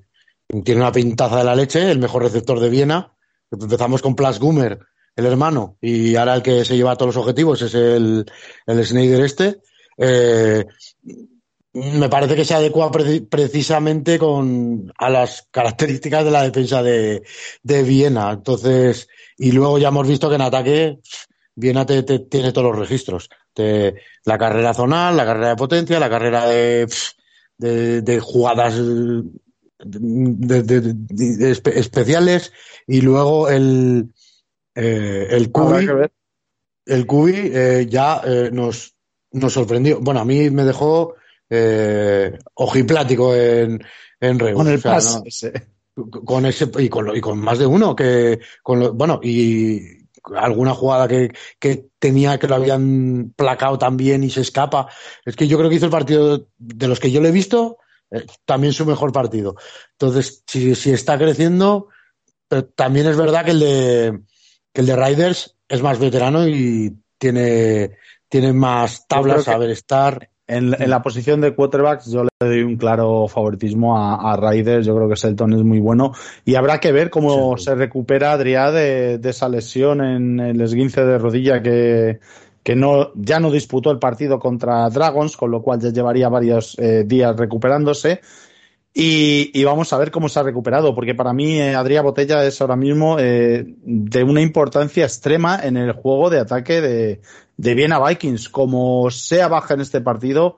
tiene 0.63 0.82
una 0.82 0.91
pintaza 0.91 1.38
de 1.38 1.43
la 1.43 1.55
leche, 1.55 1.91
el 1.91 1.99
mejor 1.99 2.24
receptor 2.24 2.59
de 2.59 2.70
Viena. 2.70 3.13
Empezamos 3.51 4.01
con 4.01 4.16
Plas 4.16 4.39
Gummer, 4.39 4.80
el 5.16 5.26
hermano, 5.26 5.78
y 5.80 6.16
ahora 6.16 6.36
el 6.36 6.41
que 6.41 6.66
se 6.66 6.76
lleva 6.76 6.95
todos 6.95 7.16
los 7.16 7.24
objetivos 7.24 7.61
es 7.61 7.76
el, 7.76 8.26
el 8.66 8.86
Snyder 8.86 9.22
este. 9.22 9.61
Eh, 9.97 10.66
me 11.74 12.09
parece 12.09 12.36
que 12.36 12.45
se 12.45 12.53
adecua 12.53 12.91
pre 12.91 13.22
precisamente 13.22 14.18
con 14.18 14.91
a 14.97 15.09
las 15.09 15.47
características 15.51 16.24
de 16.26 16.32
la 16.32 16.43
defensa 16.43 16.82
de, 16.82 17.24
de 17.63 17.84
Viena. 17.84 18.32
Entonces, 18.32 19.07
y 19.38 19.52
luego 19.52 19.78
ya 19.78 19.90
hemos 19.90 20.08
visto 20.08 20.30
que 20.30 20.36
en 20.36 20.42
ataque 20.42 21.00
Viena 21.56 21.86
te, 21.86 22.04
te 22.04 22.20
tiene 22.20 22.52
todos 22.52 22.72
los 22.72 22.80
registros. 22.80 23.30
Te, 23.54 23.96
la 24.26 24.38
carrera 24.38 24.74
zonal, 24.74 25.16
la 25.16 25.26
carrera 25.26 25.50
de 25.50 25.56
potencia, 25.56 26.00
la 26.00 26.10
carrera 26.10 26.48
de, 26.48 26.88
de, 27.58 28.02
de 28.02 28.20
jugadas 28.20 28.76
de, 29.78 30.64
de, 30.64 31.52
especiales 31.52 32.52
y 32.88 33.02
luego 33.02 33.50
el, 33.50 34.10
eh, 34.76 35.28
el 35.30 35.52
Cubi, 35.52 35.88
el 36.86 37.06
Cubi 37.06 37.34
eh, 37.54 37.88
ya 37.90 38.22
eh, 38.26 38.50
nos, 38.52 38.94
nos 39.32 39.54
sorprendió. 39.54 40.02
Bueno, 40.02 40.20
a 40.20 40.26
mí 40.26 40.50
me 40.50 40.66
dejó 40.66 41.16
eh, 41.50 42.38
ojiplático 42.56 43.34
en, 43.34 43.82
en 44.20 44.40
Reus. 44.40 44.58
Con 44.58 44.68
el 44.68 44.80
o 44.80 44.82
sea, 44.82 44.94
pas 44.94 45.24
¿no? 45.24 45.24
Con 45.96 46.46
ese 46.46 46.70
y 46.80 46.89
con, 46.89 47.16
y 47.16 47.22
con 47.22 47.39
más 47.39 47.60
de 47.60 47.66
uno 47.66 47.96
que 47.96 48.39
con 48.62 48.80
lo, 48.80 48.93
bueno 48.93 49.20
y 49.24 50.06
alguna 50.36 50.74
jugada 50.74 51.08
que, 51.08 51.32
que 51.60 51.88
tenía 52.00 52.38
que 52.39 52.48
lo 52.48 52.56
habían 52.56 53.34
placado 53.36 53.78
también 53.78 54.24
y 54.24 54.30
se 54.30 54.41
escapa. 54.41 54.88
Es 55.24 55.36
que 55.36 55.48
yo 55.48 55.58
creo 55.58 55.70
que 55.70 55.76
hizo 55.76 55.86
el 55.86 55.91
partido 55.91 56.48
de 56.58 56.88
los 56.88 57.00
que 57.00 57.12
yo 57.12 57.22
le 57.22 57.30
he 57.30 57.32
visto 57.32 57.78
eh, 58.12 58.26
también 58.43 58.74
su 58.74 58.86
mejor 58.86 59.12
partido. 59.12 59.56
Entonces 59.91 60.43
si, 60.48 60.76
si 60.76 60.91
está 60.91 61.18
creciendo 61.18 61.89
pero 62.48 62.66
también 62.66 63.08
es 63.08 63.18
verdad 63.18 63.46
que 63.46 63.52
el 63.52 63.60
de 63.60 64.20
que 64.74 64.82
el 64.82 64.88
de 64.88 64.96
Riders 64.96 65.56
es 65.68 65.82
más 65.82 66.00
veterano 66.00 66.48
y 66.48 66.96
tiene 67.18 67.98
tiene 68.30 68.54
más 68.54 69.08
tablas 69.08 69.48
a 69.48 69.58
ver 69.58 69.70
estar 69.70 70.30
en, 70.48 70.76
en, 70.80 70.89
la 70.89 71.02
posición 71.02 71.41
de 71.41 71.56
quarterbacks 71.56 72.12
yo 72.12 72.24
le 72.24 72.30
doy 72.39 72.62
un 72.62 72.78
claro 72.78 73.28
favoritismo 73.28 73.98
a, 73.98 74.32
a 74.32 74.38
Raiders, 74.38 74.86
yo 74.86 74.96
creo 74.96 75.10
que 75.10 75.16
Selton 75.16 75.54
es 75.54 75.64
muy 75.64 75.80
bueno 75.80 76.14
y 76.46 76.56
habrá 76.56 76.80
que 76.80 76.91
ver 76.91 77.10
cómo 77.10 77.58
sí. 77.58 77.66
se 77.66 77.76
recupera 77.76 78.34
Adrià 78.34 78.72
de, 78.72 79.18
de, 79.18 79.30
esa 79.30 79.50
lesión 79.50 80.02
en 80.02 80.39
el 80.39 80.62
esguince 80.62 81.04
de 81.04 81.18
rodilla 81.18 81.62
que, 81.62 82.20
que 82.66 82.76
no, 82.76 83.12
ya 83.14 83.39
no 83.39 83.52
disputó 83.52 83.91
el 83.91 84.00
partido 84.00 84.39
contra 84.39 84.89
Dragons, 84.89 85.38
con 85.38 85.52
lo 85.52 85.62
cual 85.62 85.80
ya 85.80 85.89
llevaría 85.89 86.30
varios 86.30 86.76
eh, 86.80 87.04
días 87.06 87.38
recuperándose. 87.38 88.22
Y, 88.91 89.52
y, 89.54 89.64
vamos 89.66 89.93
a 89.93 90.00
ver 90.00 90.10
cómo 90.10 90.30
se 90.30 90.39
ha 90.39 90.43
recuperado, 90.43 90.96
porque 90.96 91.14
para 91.14 91.32
mí 91.32 91.60
eh, 91.60 91.76
Adrià 91.76 92.02
Botella 92.02 92.43
es 92.43 92.60
ahora 92.62 92.76
mismo 92.76 93.18
eh, 93.20 93.66
de 93.84 94.24
una 94.24 94.41
importancia 94.41 95.04
extrema 95.04 95.60
en 95.62 95.78
el 95.78 95.91
juego 95.91 96.32
de 96.32 96.39
ataque 96.39 96.82
de, 96.82 97.22
de 97.58 97.74
Viena 97.74 97.99
Vikings. 97.99 98.49
Como 98.49 99.10
sea 99.12 99.47
baja 99.47 99.74
en 99.74 99.82
este 99.82 100.01
partido, 100.01 100.58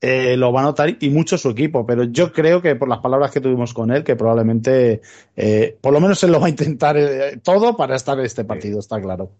eh, 0.00 0.36
lo 0.36 0.52
va 0.52 0.60
a 0.60 0.64
notar 0.64 0.96
y 1.00 1.10
mucho 1.10 1.38
su 1.38 1.50
equipo. 1.50 1.86
Pero 1.86 2.04
yo 2.04 2.32
creo 2.32 2.60
que 2.60 2.76
por 2.76 2.88
las 2.88 2.98
palabras 2.98 3.30
que 3.30 3.40
tuvimos 3.40 3.72
con 3.72 3.90
él, 3.90 4.04
que 4.04 4.16
probablemente, 4.16 5.00
eh, 5.36 5.78
por 5.80 5.92
lo 5.92 6.00
menos 6.00 6.22
él 6.24 6.32
lo 6.32 6.40
va 6.40 6.46
a 6.46 6.50
intentar 6.50 6.96
eh, 6.96 7.40
todo 7.42 7.76
para 7.76 7.96
estar 7.96 8.18
en 8.18 8.26
este 8.26 8.44
partido, 8.44 8.80
está 8.80 9.00
claro. 9.00 9.30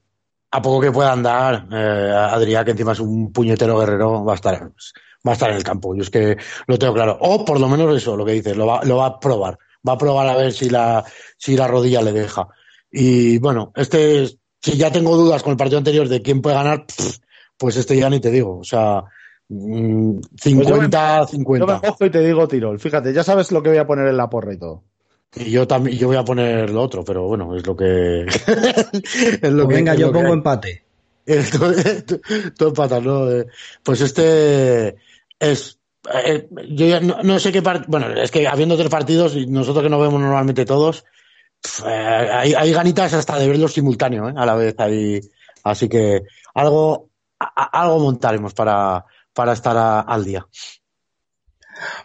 A 0.51 0.63
poco 0.63 0.81
que 0.81 0.93
pueda 0.93 1.13
andar, 1.13 1.67
Adrián, 1.71 2.65
que 2.65 2.71
encima 2.71 2.93
es 2.93 3.01
un 3.01 3.33
puñetero 3.33 3.77
guerrero, 3.77 4.25
va 4.25 4.33
a 4.33 4.37
estar, 4.37 4.63
va 4.63 5.31
a 5.31 5.33
estar 5.33 5.51
en 5.51 5.57
el 5.57 5.65
campo. 5.65 5.97
Yo 5.97 6.03
es 6.03 6.11
que 6.11 6.37
lo 6.69 6.79
tengo 6.79 6.95
claro. 6.95 7.19
O 7.21 7.45
por 7.45 7.59
lo 7.59 7.69
menos 7.69 7.95
eso, 7.97 8.17
lo 8.17 8.25
que 8.25 8.33
dices, 8.33 8.57
lo 8.57 8.67
va, 8.67 8.85
lo 8.85 8.99
va 8.99 9.07
a 9.07 9.21
probar. 9.21 9.59
Va 9.87 9.95
a 9.95 9.99
probar 9.99 10.29
a 10.29 10.37
ver 10.37 10.53
si 10.53 10.71
la, 10.71 11.05
si 11.37 11.57
la 11.57 11.67
rodilla 11.67 12.01
le 12.01 12.13
deja. 12.13 12.49
Y 12.91 13.39
bueno, 13.39 13.73
este, 13.75 14.29
si 14.65 14.79
ya 14.79 14.91
tengo 14.91 15.15
dudas 15.15 15.43
con 15.43 15.51
el 15.51 15.59
partido 15.59 15.77
anterior 15.77 16.09
de 16.09 16.23
quién 16.23 16.41
puede 16.41 16.57
ganar, 16.57 16.87
pues 17.59 17.77
este 17.77 17.99
ya 17.99 18.09
ni 18.09 18.19
te 18.19 18.31
digo. 18.31 18.61
O 18.61 18.65
sea, 18.65 19.05
50, 19.47 21.27
50. 21.27 21.67
Mm, 21.67 21.69
yo 21.69 21.75
me 21.75 21.81
cojo 21.87 22.07
y 22.07 22.11
te 22.11 22.21
digo 22.21 22.49
Tirol. 22.49 22.81
Fíjate, 22.81 23.13
ya 23.13 23.23
sabes 23.23 23.53
lo 23.53 23.63
que 23.63 23.69
voy 23.69 23.79
a 23.79 23.87
poner 23.87 24.07
en 24.07 24.17
la 24.17 24.31
porra 24.31 24.55
y 24.55 24.59
todo. 24.59 24.83
Y 25.37 25.51
yo 25.51 25.67
también, 25.67 25.99
yo 25.99 26.07
voy 26.07 26.17
a 26.17 26.25
poner 26.25 26.71
lo 26.71 26.81
otro, 26.81 27.05
pero 27.05 27.25
bueno, 27.25 27.55
es 27.55 27.67
lo 27.67 27.77
que. 27.77 28.23
es 29.43 29.53
lo 29.53 29.65
pues 29.67 29.77
venga, 29.77 29.95
yo 29.97 30.11
pongo 30.11 30.33
empate. 30.33 30.83
Todo 32.57 32.69
empatas, 32.69 33.03
¿no? 33.03 33.31
Eh, 33.31 33.47
pues 33.83 34.01
este 34.01 34.97
es. 35.39 35.79
Eh, 36.25 36.49
yo 36.71 36.87
ya 36.87 37.01
no, 37.01 37.39
sé 37.39 37.53
qué 37.53 37.61
partido. 37.61 37.91
Bueno, 37.91 38.15
es 38.15 38.31
que 38.31 38.49
habiendo 38.49 38.79
tres 38.79 38.89
partidos 38.89 39.37
y 39.37 39.47
nosotros 39.47 39.83
que 39.83 39.91
no 39.91 40.01
vemos 40.01 40.23
normalmente 40.23 40.65
todos, 40.65 41.05
eh, 41.87 42.55
hay, 42.57 42.73
ganitas 42.73 43.13
hasta 43.15 43.39
de 43.39 43.49
verlos 43.49 43.73
simultáneo, 43.73 44.27
a 44.27 44.47
la 44.47 44.55
vez. 44.55 44.75
Ahí. 44.79 45.21
Así 45.63 45.89
que 45.89 46.23
algo, 46.55 47.11
algo 47.39 47.99
montaremos 47.99 48.55
para, 48.55 49.05
para 49.33 49.53
estar 49.53 50.05
al 50.07 50.25
día. 50.25 50.47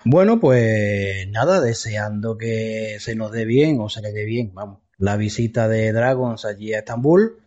Bueno, 0.04 0.40
pues 0.40 1.28
nada, 1.30 1.62
deseando 1.62 2.38
que 2.38 2.98
se 3.00 3.16
nos 3.16 3.32
dé 3.32 3.46
bien 3.46 3.80
o 3.80 3.90
se 3.90 4.02
le 4.02 4.12
dé 4.12 4.26
bien, 4.26 4.52
vamos, 4.54 4.80
la 4.98 5.16
visita 5.16 5.68
de 5.68 5.92
Dragons 5.92 6.46
allí 6.46 6.74
a 6.74 6.80
Estambul, 6.80 7.38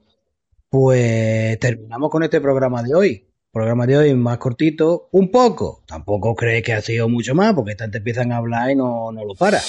pues 0.68 1.58
terminamos 1.58 2.10
con 2.10 2.22
este 2.22 2.40
programa 2.40 2.82
de 2.82 2.94
hoy. 2.94 3.28
Programa 3.52 3.86
de 3.86 3.98
hoy 3.98 4.14
más 4.14 4.38
cortito, 4.38 5.08
un 5.12 5.30
poco. 5.30 5.82
Tampoco 5.86 6.34
cree 6.34 6.62
que 6.62 6.72
ha 6.72 6.80
sido 6.80 7.08
mucho 7.08 7.34
más, 7.34 7.52
porque 7.52 7.74
tanto 7.74 7.98
empiezan 7.98 8.32
a 8.32 8.38
hablar 8.38 8.70
y 8.70 8.76
no, 8.76 9.12
no 9.12 9.24
lo 9.24 9.34
para. 9.34 9.60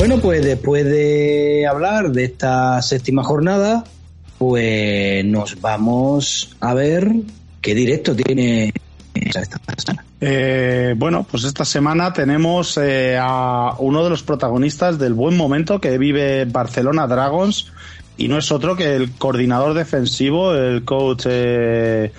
Bueno, 0.00 0.18
pues 0.18 0.42
después 0.42 0.86
de 0.86 1.66
hablar 1.66 2.10
de 2.10 2.24
esta 2.24 2.80
séptima 2.80 3.22
jornada, 3.22 3.84
pues 4.38 5.22
nos 5.26 5.60
vamos 5.60 6.56
a 6.58 6.72
ver 6.72 7.12
qué 7.60 7.74
directo 7.74 8.16
tiene 8.16 8.72
esta. 9.12 9.58
Eh, 10.22 10.94
bueno, 10.96 11.26
pues 11.30 11.44
esta 11.44 11.66
semana 11.66 12.14
tenemos 12.14 12.78
eh, 12.78 13.18
a 13.20 13.74
uno 13.78 14.02
de 14.02 14.08
los 14.08 14.22
protagonistas 14.22 14.98
del 14.98 15.12
buen 15.12 15.36
momento 15.36 15.82
que 15.82 15.98
vive 15.98 16.46
Barcelona 16.46 17.06
Dragons 17.06 17.70
y 18.16 18.28
no 18.28 18.38
es 18.38 18.50
otro 18.52 18.76
que 18.76 18.96
el 18.96 19.12
coordinador 19.12 19.74
defensivo, 19.74 20.54
el 20.54 20.82
coach 20.82 21.26
eh, 21.28 22.10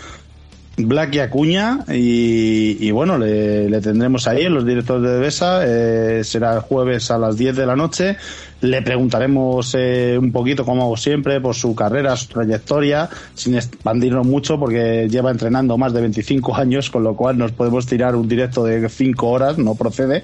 Black 0.77 1.15
y 1.15 1.19
Acuña 1.19 1.79
y, 1.89 2.91
bueno, 2.91 3.17
le, 3.17 3.81
tendremos 3.81 4.27
ahí 4.27 4.43
en 4.43 4.53
los 4.53 4.65
directores 4.65 5.03
de 5.03 5.19
Besa, 5.19 5.61
eh, 5.65 6.23
será 6.23 6.53
el 6.53 6.59
jueves 6.61 7.11
a 7.11 7.17
las 7.17 7.37
10 7.37 7.55
de 7.57 7.65
la 7.65 7.75
noche, 7.75 8.17
le 8.61 8.81
preguntaremos 8.81 9.75
eh, 9.77 10.17
un 10.19 10.31
poquito, 10.31 10.65
como 10.65 10.83
hago 10.83 10.97
siempre, 10.97 11.41
por 11.41 11.55
su 11.55 11.75
carrera, 11.75 12.15
su 12.15 12.27
trayectoria, 12.27 13.09
sin 13.33 13.55
expandirnos 13.55 14.25
mucho 14.25 14.59
porque 14.59 15.07
lleva 15.09 15.31
entrenando 15.31 15.77
más 15.77 15.93
de 15.93 16.01
25 16.01 16.55
años, 16.55 16.89
con 16.89 17.03
lo 17.03 17.15
cual 17.15 17.37
nos 17.37 17.51
podemos 17.51 17.85
tirar 17.85 18.15
un 18.15 18.27
directo 18.27 18.63
de 18.63 18.87
5 18.87 19.27
horas, 19.27 19.57
no 19.57 19.75
procede, 19.75 20.23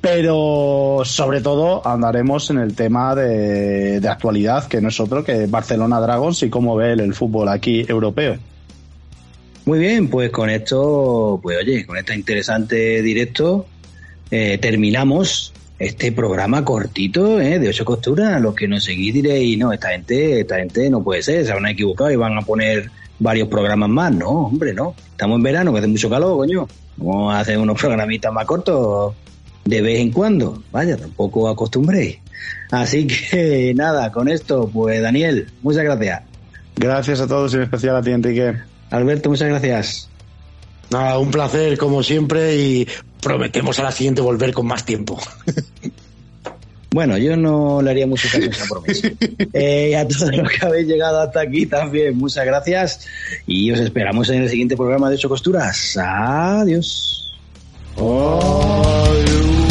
pero 0.00 1.02
sobre 1.04 1.40
todo 1.40 1.86
andaremos 1.86 2.50
en 2.50 2.58
el 2.58 2.74
tema 2.76 3.14
de, 3.14 4.00
de 4.00 4.08
actualidad, 4.08 4.66
que 4.68 4.80
no 4.80 4.88
es 4.88 5.00
otro 5.00 5.24
que 5.24 5.46
Barcelona 5.46 5.98
Dragons 5.98 6.42
y 6.44 6.50
cómo 6.50 6.76
ve 6.76 6.92
el 6.92 7.14
fútbol 7.14 7.48
aquí 7.48 7.84
europeo. 7.88 8.38
Muy 9.66 9.78
bien, 9.78 10.08
pues 10.08 10.30
con 10.30 10.50
esto, 10.50 11.40
pues 11.42 11.56
oye, 11.58 11.86
con 11.86 11.96
este 11.96 12.14
interesante 12.14 13.00
directo, 13.00 13.66
eh, 14.30 14.58
terminamos 14.58 15.54
este 15.78 16.12
programa 16.12 16.64
cortito 16.64 17.40
eh, 17.40 17.58
de 17.58 17.68
ocho 17.68 17.84
costuras. 17.86 18.40
Los 18.42 18.54
que 18.54 18.68
nos 18.68 18.84
seguís 18.84 19.14
diréis, 19.14 19.56
no, 19.58 19.72
esta 19.72 19.88
gente, 19.88 20.40
esta 20.40 20.56
gente 20.56 20.90
no 20.90 21.02
puede 21.02 21.22
ser, 21.22 21.46
se 21.46 21.54
van 21.54 21.64
a 21.64 21.70
equivocar 21.70 22.12
y 22.12 22.16
van 22.16 22.36
a 22.36 22.42
poner 22.42 22.90
varios 23.18 23.48
programas 23.48 23.88
más. 23.88 24.12
No, 24.12 24.28
hombre, 24.28 24.74
no. 24.74 24.94
Estamos 25.12 25.36
en 25.36 25.42
verano, 25.42 25.72
que 25.72 25.78
hace 25.78 25.88
mucho 25.88 26.10
calor, 26.10 26.36
coño. 26.36 26.68
Vamos 26.98 27.34
a 27.34 27.40
hacer 27.40 27.56
unos 27.56 27.80
programitas 27.80 28.32
más 28.32 28.44
cortos 28.44 29.14
de 29.64 29.80
vez 29.80 29.98
en 29.98 30.10
cuando. 30.12 30.62
Vaya, 30.72 30.98
tampoco 30.98 31.48
acostumbréis. 31.48 32.18
Así 32.70 33.06
que 33.06 33.72
nada, 33.76 34.12
con 34.12 34.28
esto, 34.28 34.68
pues 34.70 35.00
Daniel, 35.00 35.46
muchas 35.62 35.84
gracias. 35.84 36.22
Gracias 36.76 37.20
a 37.20 37.26
todos 37.26 37.54
y 37.54 37.56
en 37.56 37.62
especial 37.62 37.96
a 37.96 38.02
ti, 38.02 38.10
Enrique. 38.10 38.73
Alberto, 38.94 39.28
muchas 39.28 39.48
gracias. 39.48 40.08
Nada, 40.90 41.18
un 41.18 41.30
placer 41.30 41.76
como 41.76 42.02
siempre 42.02 42.56
y 42.56 42.88
prometemos 43.20 43.78
a 43.80 43.84
la 43.84 43.92
siguiente 43.92 44.20
volver 44.20 44.52
con 44.52 44.66
más 44.66 44.84
tiempo. 44.84 45.20
Bueno, 46.94 47.18
yo 47.18 47.36
no 47.36 47.82
le 47.82 47.90
haría 47.90 48.06
mucho 48.06 48.28
caso 48.30 48.44
a 48.44 48.50
esa 48.52 48.66
promesa. 48.68 49.08
Eh, 49.52 49.96
a 49.96 50.06
todos 50.06 50.30
los 50.36 50.48
que 50.48 50.64
habéis 50.64 50.86
llegado 50.86 51.22
hasta 51.22 51.40
aquí 51.40 51.66
también, 51.66 52.16
muchas 52.16 52.46
gracias 52.46 53.04
y 53.48 53.72
os 53.72 53.80
esperamos 53.80 54.30
en 54.30 54.42
el 54.42 54.48
siguiente 54.48 54.76
programa 54.76 55.10
de 55.10 55.16
Ocho 55.16 55.28
Costuras. 55.28 55.96
Adiós. 55.96 57.34
Adiós. 57.96 59.63